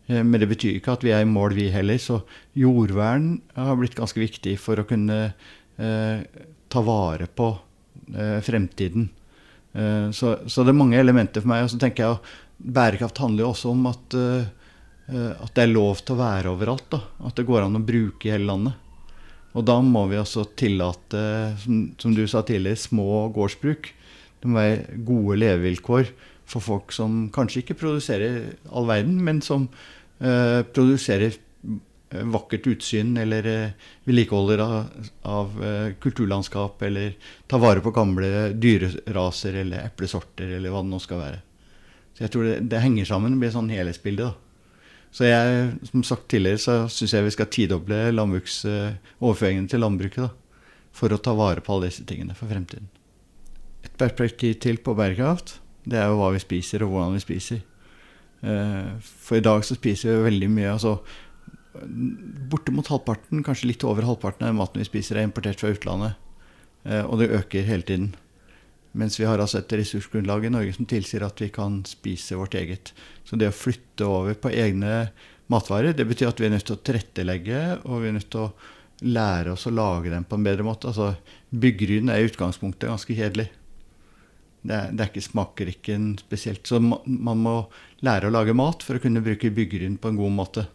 Eh, 0.07 0.23
men 0.23 0.41
det 0.41 0.49
betyr 0.51 0.78
ikke 0.78 0.97
at 0.97 1.05
vi 1.05 1.13
er 1.15 1.23
i 1.23 1.30
mål, 1.30 1.55
vi 1.57 1.69
heller. 1.73 1.99
Så 2.01 2.21
jordvern 2.57 3.38
har 3.55 3.78
blitt 3.80 3.97
ganske 3.97 4.21
viktig 4.21 4.57
for 4.61 4.80
å 4.80 4.88
kunne 4.88 5.19
eh, 5.28 6.19
ta 6.71 6.84
vare 6.86 7.28
på 7.28 7.51
eh, 8.15 8.39
fremtiden. 8.45 9.09
Eh, 9.73 10.09
så, 10.15 10.38
så, 10.47 10.63
det 10.63 10.73
er 10.73 10.82
mange 10.82 10.99
elementer 10.99 11.43
for 11.43 11.53
meg. 11.53 11.65
Og 11.65 11.73
så 11.73 11.82
tenker 11.82 12.05
jeg 12.05 12.17
at 12.17 12.36
bærekraft 12.57 13.21
handler 13.21 13.45
jo 13.45 13.51
også 13.53 13.73
om 13.75 13.89
at 13.91 14.17
eh, 14.17 14.47
eh, 14.47 14.57
at 15.08 15.53
det 15.55 15.64
er 15.64 15.70
lov 15.72 16.01
til 16.03 16.18
å 16.18 16.20
være 16.20 16.51
overalt. 16.51 16.89
da, 16.91 16.99
At 17.30 17.38
det 17.39 17.45
går 17.47 17.64
an 17.64 17.80
å 17.80 17.84
bruke 17.88 18.28
i 18.28 18.34
hele 18.34 18.49
landet. 18.49 18.76
Og 19.58 19.66
da 19.66 19.80
må 19.82 20.03
vi 20.12 20.20
også 20.20 20.43
tillate, 20.60 21.22
som, 21.64 21.80
som 21.97 22.14
du 22.14 22.26
sa 22.30 22.43
tidligere, 22.45 22.78
små 22.78 23.28
gårdsbruk. 23.34 23.89
Det 24.38 24.49
må 24.49 24.60
være 24.60 25.01
gode 25.08 25.39
levevilkår 25.41 26.12
for 26.47 26.64
folk 26.64 26.93
som 26.95 27.26
kanskje 27.34 27.64
ikke 27.64 27.80
produserer 27.82 28.53
all 28.70 28.88
verden, 28.88 29.18
men 29.24 29.41
som 29.43 29.66
eh, 30.22 30.62
produserer 30.62 31.34
eh, 31.34 32.24
vakkert 32.38 32.70
utsyn, 32.72 33.16
eller 33.20 33.49
eh, 33.51 33.89
vedlikeholder 34.08 34.64
av, 34.64 35.10
av 35.28 35.58
eh, 35.66 35.89
kulturlandskap, 36.05 36.86
eller 36.88 37.18
tar 37.49 37.64
vare 37.64 37.84
på 37.84 37.95
gamle 37.95 38.51
dyreraser 38.55 39.64
eller 39.64 39.89
eplesorter, 39.89 40.53
eller 40.60 40.72
hva 40.72 40.86
det 40.86 40.93
nå 40.93 41.01
skal 41.03 41.24
være. 41.26 41.41
Så 42.14 42.28
jeg 42.28 42.34
tror 42.34 42.47
det, 42.47 42.60
det 42.72 42.84
henger 42.86 43.10
sammen, 43.10 43.36
det 43.36 43.41
blir 43.41 43.58
sånn 43.58 43.74
helhetsbilde. 43.74 44.30
da. 44.30 44.47
Så 45.12 45.26
jeg, 45.26 45.70
som 45.89 46.03
sagt 46.05 46.28
tidligere, 46.30 46.62
så 46.62 46.76
syns 46.91 47.14
jeg 47.16 47.26
vi 47.26 47.34
skal 47.34 47.49
tidoble 47.53 47.99
landbruksoverføringene 48.14 49.72
til 49.72 49.82
landbruket. 49.82 50.28
da, 50.28 50.66
For 50.91 51.14
å 51.14 51.22
ta 51.22 51.34
vare 51.38 51.64
på 51.64 51.74
alle 51.74 51.89
disse 51.89 52.05
tingene 52.05 52.36
for 52.36 52.49
fremtiden. 52.51 52.89
Et 53.84 53.93
perspektiv 53.97 54.60
til 54.60 54.78
på 54.78 54.95
bærekraft, 54.97 55.60
det 55.88 55.99
er 56.01 56.12
jo 56.12 56.20
hva 56.20 56.34
vi 56.36 56.43
spiser 56.43 56.84
og 56.84 56.91
hvordan 56.91 57.16
vi 57.16 57.24
spiser. 57.24 57.64
Eh, 58.43 58.91
for 59.01 59.39
i 59.39 59.45
dag 59.45 59.64
så 59.66 59.78
spiser 59.78 60.12
vi 60.12 60.28
veldig 60.30 60.49
mye 60.53 60.76
altså 60.76 60.99
Bortimot 61.78 62.88
halvparten, 62.89 63.43
kanskje 63.45 63.68
litt 63.70 63.84
over 63.86 64.05
halvparten 64.05 64.47
av 64.47 64.55
maten 64.58 64.82
vi 64.82 64.88
spiser, 64.88 65.20
er 65.20 65.28
importert 65.28 65.62
fra 65.62 65.70
utlandet. 65.70 66.18
Eh, 66.86 67.03
og 67.05 67.20
det 67.22 67.30
øker 67.38 67.68
hele 67.68 67.86
tiden. 67.86 68.16
Mens 68.98 69.20
vi 69.20 69.28
har 69.30 69.39
altså 69.39 69.62
et 69.62 69.74
ressursgrunnlag 69.78 70.48
i 70.48 70.54
Norge 70.54 70.74
som 70.74 70.88
tilsier 70.89 71.26
at 71.28 71.41
vi 71.41 71.52
kan 71.54 71.84
spise 71.86 72.38
vårt 72.39 72.58
eget. 72.58 72.93
Så 73.28 73.38
det 73.38 73.52
å 73.52 73.56
flytte 73.56 74.08
over 74.10 74.38
på 74.41 74.50
egne 74.50 75.12
matvarer, 75.52 75.93
det 75.93 76.08
betyr 76.10 76.32
at 76.32 76.41
vi 76.41 76.48
er 76.48 76.56
nødt 76.56 76.66
til 76.68 76.78
å 76.78 76.82
tilrettelegge, 76.82 77.62
og 77.86 78.02
vi 78.02 78.10
er 78.10 78.18
nødt 78.18 78.32
til 78.34 78.48
å 78.48 79.06
lære 79.06 79.54
oss 79.54 79.68
å 79.70 79.76
lage 79.76 80.10
dem 80.10 80.26
på 80.26 80.38
en 80.38 80.48
bedre 80.48 80.66
måte. 80.66 80.89
Altså, 80.89 81.14
Byggryn 81.54 82.10
er 82.10 82.24
i 82.24 82.30
utgangspunktet 82.32 82.89
ganske 82.89 83.18
kjedelig. 83.18 83.48
Det 84.68 84.76
er, 84.76 84.89
det 84.91 85.04
er 85.04 85.12
ikke 85.12 85.28
smakerikken 85.28 86.10
spesielt. 86.20 86.66
Så 86.68 86.82
man 86.82 87.43
må 87.43 87.58
lære 88.04 88.28
å 88.28 88.34
lage 88.34 88.58
mat 88.58 88.84
for 88.84 88.98
å 88.98 89.04
kunne 89.04 89.24
bruke 89.24 89.54
byggryn 89.54 90.00
på 90.02 90.12
en 90.12 90.20
god 90.20 90.34
måte. 90.41 90.66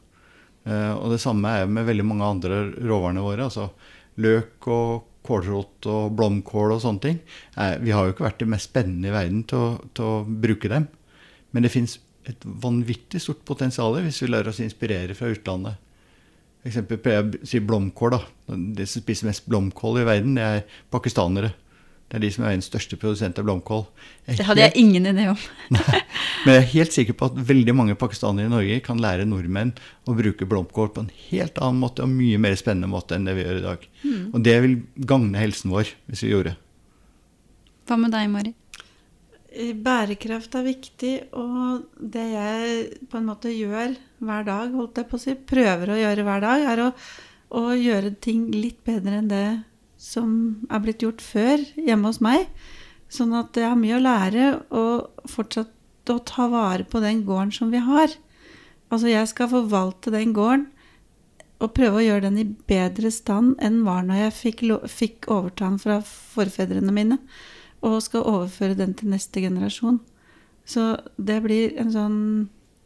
Uh, 0.63 0.95
og 0.95 1.11
det 1.13 1.21
samme 1.21 1.51
er 1.59 1.67
med 1.67 1.89
veldig 1.89 2.07
mange 2.07 2.29
andre 2.37 2.63
råvarene 2.79 3.25
våre. 3.25 3.49
altså 3.51 3.73
Løk 4.23 4.69
og 4.71 5.09
kålrot 5.27 5.89
og 5.91 6.17
blomkål 6.19 6.77
og 6.77 6.83
sånne 6.85 7.05
ting. 7.05 7.21
Uh, 7.57 7.77
vi 7.83 7.95
har 7.95 8.07
jo 8.07 8.15
ikke 8.15 8.27
vært 8.27 8.43
det 8.43 8.51
mest 8.53 8.71
spennende 8.71 9.11
i 9.11 9.15
verden 9.15 9.45
til 9.49 9.59
å, 9.59 9.71
til 9.95 10.09
å 10.09 10.17
bruke 10.27 10.71
dem. 10.73 10.89
Men 11.53 11.67
det 11.67 11.73
fins 11.75 11.99
et 12.29 12.45
vanvittig 12.45 13.21
stort 13.23 13.43
potensial 13.47 13.97
hvis 14.03 14.23
vi 14.23 14.31
lar 14.31 14.49
oss 14.49 14.63
inspirere 14.63 15.17
fra 15.19 15.33
utlandet. 15.33 15.81
Eksempel 16.67 17.01
pleier 17.03 17.25
jeg 17.25 17.41
å 17.43 17.49
si 17.51 17.61
blomkål. 17.65 18.15
da. 18.15 18.21
De 18.79 18.87
som 18.87 19.03
spiser 19.03 19.27
mest 19.27 19.49
blomkål 19.51 20.03
i 20.03 20.07
verden, 20.07 20.37
det 20.39 20.47
er 20.47 20.81
pakistanere. 20.95 21.51
Det 22.13 22.19
er 22.19 22.25
de 22.27 22.29
som 22.29 22.43
er 22.43 22.51
verdens 22.51 22.67
største 22.69 22.97
produsent 23.01 23.39
av 23.41 23.47
blomkål. 23.47 23.87
Det 24.37 24.45
hadde 24.45 24.67
jeg 24.67 24.83
ingen 24.83 25.09
idé 25.09 25.31
om. 25.31 25.39
Nei, 25.73 26.01
men 26.45 26.59
jeg 26.59 26.61
er 26.61 26.67
helt 26.75 26.93
sikker 26.93 27.17
på 27.17 27.31
at 27.31 27.39
veldig 27.49 27.73
mange 27.79 27.97
pakistanere 27.97 28.51
i 28.51 28.53
Norge 28.53 28.77
kan 28.85 29.01
lære 29.01 29.25
nordmenn 29.25 29.71
å 30.05 30.17
bruke 30.19 30.45
blomkål 30.51 30.91
på 30.93 31.07
en 31.07 31.09
helt 31.31 31.57
annen 31.65 31.81
måte 31.81 32.05
og 32.05 32.13
mye 32.13 32.37
mer 32.45 32.59
spennende 32.61 32.93
måte 32.93 33.17
enn 33.17 33.25
det 33.25 33.39
vi 33.39 33.47
gjør 33.47 33.63
i 33.63 33.65
dag. 33.65 33.89
Mm. 34.03 34.27
Og 34.29 34.45
det 34.45 34.59
vil 34.67 34.77
gagne 35.09 35.41
helsen 35.41 35.73
vår 35.73 35.95
hvis 36.13 36.27
vi 36.27 36.35
gjorde. 36.35 36.55
Hva 37.89 38.01
med 38.05 38.13
deg, 38.13 38.29
Mari? 38.37 38.55
Bærekraft 39.89 40.61
er 40.61 40.69
viktig, 40.69 41.17
og 41.33 41.89
det 41.97 42.29
jeg 42.35 42.87
på 43.09 43.23
en 43.23 43.29
måte 43.33 43.57
gjør 43.57 43.97
hver 44.21 44.49
dag, 44.53 44.77
holdt 44.77 45.01
jeg 45.01 45.09
på 45.09 45.17
å 45.17 45.25
si, 45.25 45.41
prøver 45.49 45.97
å 45.97 46.01
gjøre 46.05 46.29
hver 46.29 46.45
dag, 46.45 46.71
er 46.77 46.87
å, 46.91 46.95
å 47.57 47.67
gjøre 47.73 48.19
ting 48.21 48.51
litt 48.53 48.85
bedre 48.85 49.25
enn 49.25 49.33
det 49.33 49.47
som 50.03 50.33
er 50.73 50.83
blitt 50.83 51.05
gjort 51.05 51.23
før 51.23 51.63
hjemme 51.79 52.11
hos 52.11 52.21
meg. 52.25 52.49
Sånn 53.13 53.35
at 53.37 53.57
jeg 53.57 53.69
har 53.69 53.79
mye 53.79 53.99
å 53.99 54.03
lære 54.03 54.47
og 54.75 55.29
fortsatt 55.31 56.11
å 56.11 56.19
ta 56.27 56.49
vare 56.51 56.87
på 56.89 57.01
den 57.05 57.23
gården 57.29 57.53
som 57.55 57.71
vi 57.71 57.83
har. 57.85 58.11
Altså 58.93 59.13
jeg 59.13 59.29
skal 59.31 59.51
forvalte 59.53 60.13
den 60.13 60.35
gården 60.37 60.67
og 61.63 61.75
prøve 61.77 62.01
å 62.01 62.05
gjøre 62.05 62.27
den 62.27 62.41
i 62.43 62.49
bedre 62.69 63.13
stand 63.15 63.55
enn 63.63 63.85
var 63.87 64.03
når 64.07 64.25
jeg 64.25 64.39
fikk, 64.39 64.65
fikk 64.91 65.29
overta 65.31 65.69
den 65.69 65.79
fra 65.79 66.01
forfedrene 66.03 66.95
mine, 66.95 67.21
og 67.87 68.01
skal 68.03 68.27
overføre 68.27 68.75
den 68.79 68.97
til 68.99 69.13
neste 69.13 69.45
generasjon. 69.45 70.01
Så 70.67 70.97
det 71.19 71.39
blir 71.47 71.79
en 71.81 71.95
sånn 71.95 72.19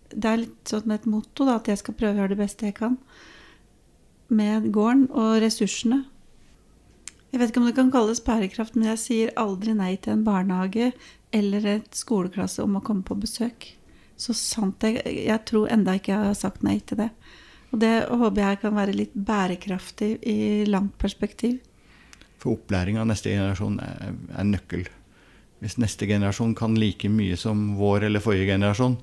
Det 0.06 0.28
er 0.30 0.38
litt 0.38 0.70
sånn 0.70 0.92
et 0.94 1.06
motto, 1.10 1.44
da, 1.44 1.56
at 1.58 1.66
jeg 1.66 1.80
skal 1.80 1.96
prøve 1.98 2.14
å 2.14 2.20
gjøre 2.20 2.36
det 2.36 2.38
beste 2.38 2.68
jeg 2.68 2.76
kan 2.76 2.94
med 4.30 4.68
gården 4.72 5.08
og 5.10 5.40
ressursene. 5.42 6.04
Jeg 7.36 7.42
vet 7.42 7.50
ikke 7.52 7.60
om 7.60 7.66
det 7.68 7.76
kan 7.76 7.90
kalles 7.92 8.22
bærekraft, 8.24 8.76
men 8.78 8.86
jeg 8.94 8.98
sier 9.02 9.32
aldri 9.36 9.74
nei 9.76 9.90
til 10.00 10.14
en 10.14 10.22
barnehage 10.24 10.86
eller 11.36 11.66
et 11.68 11.90
skoleklasse 11.92 12.64
om 12.64 12.78
å 12.78 12.80
komme 12.80 13.04
på 13.04 13.12
besøk. 13.20 13.66
Så 14.16 14.32
sant 14.32 14.80
jeg, 14.80 15.02
jeg 15.04 15.44
tror 15.44 15.66
enda 15.68 15.98
ikke 15.98 16.14
jeg 16.14 16.30
har 16.30 16.38
sagt 16.38 16.64
nei 16.64 16.78
til 16.80 17.02
det. 17.02 17.10
Og 17.74 17.82
det 17.82 17.92
håper 18.08 18.40
jeg 18.40 18.60
kan 18.62 18.74
være 18.78 18.96
litt 18.96 19.12
bærekraftig 19.12 20.08
i 20.24 20.38
langt 20.64 20.96
perspektiv. 20.96 21.58
For 22.40 22.56
opplæring 22.56 22.96
av 23.02 23.10
neste 23.12 23.34
generasjon 23.34 23.76
er, 23.84 24.16
er 24.32 24.48
nøkkel. 24.54 24.88
Hvis 25.60 25.76
neste 25.76 26.08
generasjon 26.08 26.56
kan 26.56 26.80
like 26.80 27.12
mye 27.12 27.36
som 27.36 27.74
vår 27.76 28.08
eller 28.08 28.24
forrige 28.24 28.54
generasjon, 28.54 28.96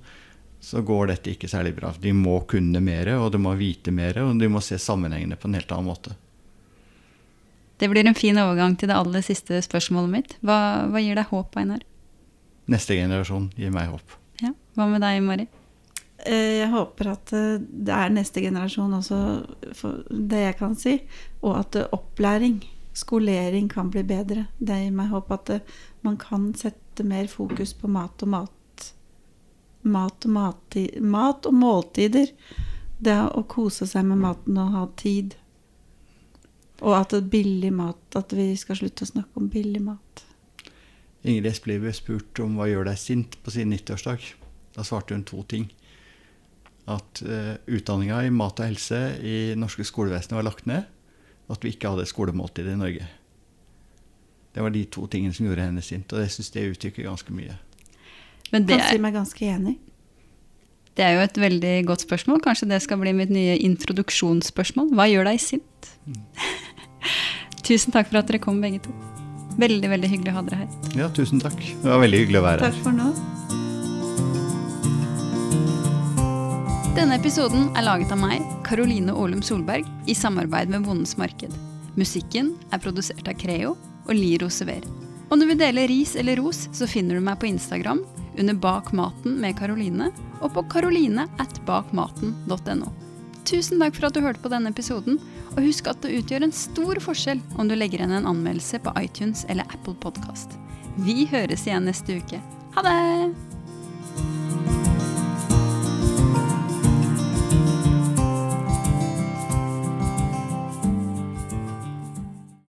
så 0.58 0.82
går 0.82 1.14
dette 1.14 1.36
ikke 1.38 1.54
særlig 1.54 1.78
bra. 1.78 1.94
De 2.02 2.18
må 2.18 2.40
kunne 2.50 2.82
mer, 2.82 3.14
og 3.20 3.30
de 3.38 3.46
må 3.46 3.54
vite 3.62 3.94
mer, 3.94 4.24
og 4.26 4.42
de 4.42 4.50
må 4.50 4.66
se 4.66 4.82
sammenhengene 4.82 5.38
på 5.38 5.54
en 5.54 5.62
helt 5.62 5.78
annen 5.78 5.94
måte. 5.94 6.18
Det 7.84 7.90
blir 7.92 8.08
en 8.08 8.16
fin 8.16 8.38
overgang 8.40 8.78
til 8.80 8.88
det 8.88 8.96
aller 8.96 9.24
siste 9.26 9.58
spørsmålet 9.60 10.12
mitt. 10.14 10.34
Hva, 10.40 10.86
hva 10.88 11.02
gir 11.04 11.18
deg 11.20 11.28
håp, 11.28 11.58
Einar? 11.60 11.82
Neste 12.72 12.96
generasjon 12.96 13.50
gir 13.60 13.74
meg 13.76 13.90
håp. 13.92 14.14
Ja. 14.40 14.54
Hva 14.78 14.86
med 14.88 15.04
deg, 15.04 15.18
Mari? 15.26 15.50
Eh, 16.24 16.62
jeg 16.62 16.70
håper 16.72 17.10
at 17.12 17.34
eh, 17.36 17.58
det 17.60 17.98
er 17.98 18.16
neste 18.16 18.40
generasjon 18.46 18.96
også, 19.02 19.20
det 20.08 20.46
jeg 20.46 20.58
kan 20.62 20.80
si. 20.80 20.96
Og 21.42 21.58
at 21.60 21.76
eh, 21.76 21.92
opplæring, 21.92 22.62
skolering, 22.96 23.68
kan 23.68 23.92
bli 23.92 24.06
bedre. 24.08 24.46
Det 24.64 24.80
gir 24.80 24.96
meg 24.96 25.12
håp 25.12 25.36
at 25.36 25.52
man 26.08 26.16
kan 26.24 26.54
sette 26.56 27.04
mer 27.04 27.28
fokus 27.28 27.76
på 27.76 27.92
mat 27.92 28.24
og 28.24 28.32
mat. 28.38 28.92
Mat 29.84 30.24
og, 30.24 30.36
mat, 30.40 30.84
mat 31.04 31.52
og 31.52 31.60
måltider. 31.68 32.32
Det 33.04 33.20
å 33.28 33.44
kose 33.44 33.92
seg 33.92 34.08
med 34.08 34.24
maten 34.24 34.64
og 34.70 34.72
ha 34.80 34.90
tid. 34.96 35.36
Og 36.84 36.96
at 36.98 37.14
det 37.16 37.30
billig 37.32 37.72
mat 37.72 38.18
At 38.20 38.34
vi 38.36 38.50
skal 38.60 38.76
slutte 38.76 39.06
å 39.06 39.12
snakke 39.14 39.40
om 39.40 39.50
billig 39.52 39.82
mat. 39.84 40.24
Ingrid 41.24 41.48
Espelid 41.48 41.84
ble 41.86 41.94
spurt 41.96 42.40
om 42.44 42.58
hva 42.60 42.68
gjør 42.68 42.90
deg 42.90 43.00
sint 43.00 43.38
på 43.44 43.54
sin 43.56 43.72
90-årsdag. 43.72 44.26
Da 44.76 44.84
svarte 44.84 45.16
hun 45.16 45.24
to 45.24 45.40
ting. 45.48 45.70
At 46.92 47.22
uh, 47.24 47.56
utdanninga 47.72 48.26
i 48.28 48.34
mat 48.34 48.60
og 48.60 48.68
helse 48.68 49.00
i 49.24 49.38
norske 49.56 49.86
skolevesenet 49.88 50.36
var 50.36 50.48
lagt 50.50 50.68
ned. 50.68 50.84
Og 51.48 51.56
at 51.56 51.64
vi 51.64 51.72
ikke 51.72 51.94
hadde 51.94 52.10
skolemåltid 52.10 52.68
i 52.68 52.76
Norge. 52.80 53.08
Det 54.54 54.66
var 54.66 54.76
de 54.76 54.84
to 54.92 55.08
tingene 55.08 55.34
som 55.34 55.48
gjorde 55.48 55.64
henne 55.64 55.86
sint. 55.86 56.12
Og 56.12 56.26
jeg 56.26 56.36
syns 56.36 56.52
det 56.54 56.68
uttrykker 56.74 57.08
ganske 57.08 57.36
mye. 57.36 57.56
Men 58.52 58.68
det 58.68 58.76
er, 58.76 58.84
kan 58.84 58.92
si 58.92 59.04
meg 59.08 59.16
ganske 59.16 59.48
enig. 59.56 59.78
Det 60.94 61.08
er 61.08 61.16
jo 61.16 61.24
et 61.24 61.40
veldig 61.42 61.74
godt 61.88 62.04
spørsmål. 62.06 62.44
Kanskje 62.44 62.70
det 62.70 62.84
skal 62.84 63.00
bli 63.02 63.16
mitt 63.18 63.32
nye 63.34 63.56
introduksjonsspørsmål. 63.66 64.92
Hva 64.94 65.08
gjør 65.10 65.32
deg 65.32 65.42
sint? 65.42 65.90
Mm. 66.06 66.20
Tusen 67.68 67.96
takk 67.96 68.10
for 68.10 68.20
at 68.20 68.30
dere 68.30 68.42
kom, 68.44 68.62
begge 68.64 68.84
to. 68.86 68.96
Veldig 69.60 69.90
veldig 69.92 70.10
hyggelig 70.10 70.34
å 70.34 70.38
ha 70.40 70.44
dere 70.48 70.64
her. 70.64 70.70
Ja, 70.98 71.08
tusen 71.14 71.42
takk. 71.44 71.60
Det 71.60 71.88
var 71.88 72.02
veldig 72.02 72.24
hyggelig 72.24 72.42
å 72.42 72.46
være 72.48 72.66
her. 72.66 72.74
Takk 72.74 72.84
for 72.86 72.98
nå. 72.98 73.12
Denne 76.94 77.18
episoden 77.18 77.70
er 77.78 77.86
laget 77.88 78.12
av 78.14 78.20
meg, 78.22 78.44
Karoline 78.66 79.14
Aalum 79.14 79.42
Solberg, 79.46 79.88
i 80.06 80.16
samarbeid 80.18 80.70
med 80.74 80.86
Bondens 80.86 81.16
Marked. 81.18 81.54
Musikken 81.98 82.54
er 82.74 82.82
produsert 82.82 83.28
av 83.30 83.38
Creo 83.38 83.76
og 84.06 84.14
Liro 84.14 84.50
Sever. 84.50 84.86
Om 85.34 85.42
du 85.42 85.48
vil 85.50 85.58
dele 85.58 85.88
ris 85.90 86.16
eller 86.20 86.38
ros, 86.38 86.68
så 86.74 86.86
finner 86.90 87.18
du 87.18 87.26
meg 87.26 87.40
på 87.42 87.50
Instagram 87.50 88.04
under 88.38 88.54
Bak 88.54 88.92
maten 88.94 89.40
med 89.42 89.58
Karoline 89.58 90.12
og 90.42 90.54
på 90.54 90.66
karoline 90.70 91.26
at 91.42 91.58
bakmaten.no. 91.68 93.03
Tusen 93.44 93.82
takk 93.82 93.98
for 93.98 94.08
at 94.08 94.16
du 94.16 94.24
hørte 94.24 94.40
på 94.44 94.52
denne 94.52 94.72
episoden, 94.72 95.20
og 95.54 95.64
husk 95.66 95.90
at 95.92 96.00
det 96.04 96.16
utgjør 96.22 96.48
en 96.48 96.56
stor 96.56 97.02
forskjell 97.04 97.44
om 97.60 97.70
du 97.70 97.76
legger 97.76 98.02
igjen 98.02 98.16
en 98.20 98.30
anmeldelse 98.32 98.80
på 98.84 98.96
iTunes 99.04 99.44
eller 99.52 99.68
Apple 99.76 99.98
Podkast. 100.00 100.56
Vi 101.04 101.26
høres 101.30 101.68
igjen 101.68 101.90
neste 101.90 102.22
uke. 102.22 102.40
Ha 102.78 102.86
det! 102.86 103.53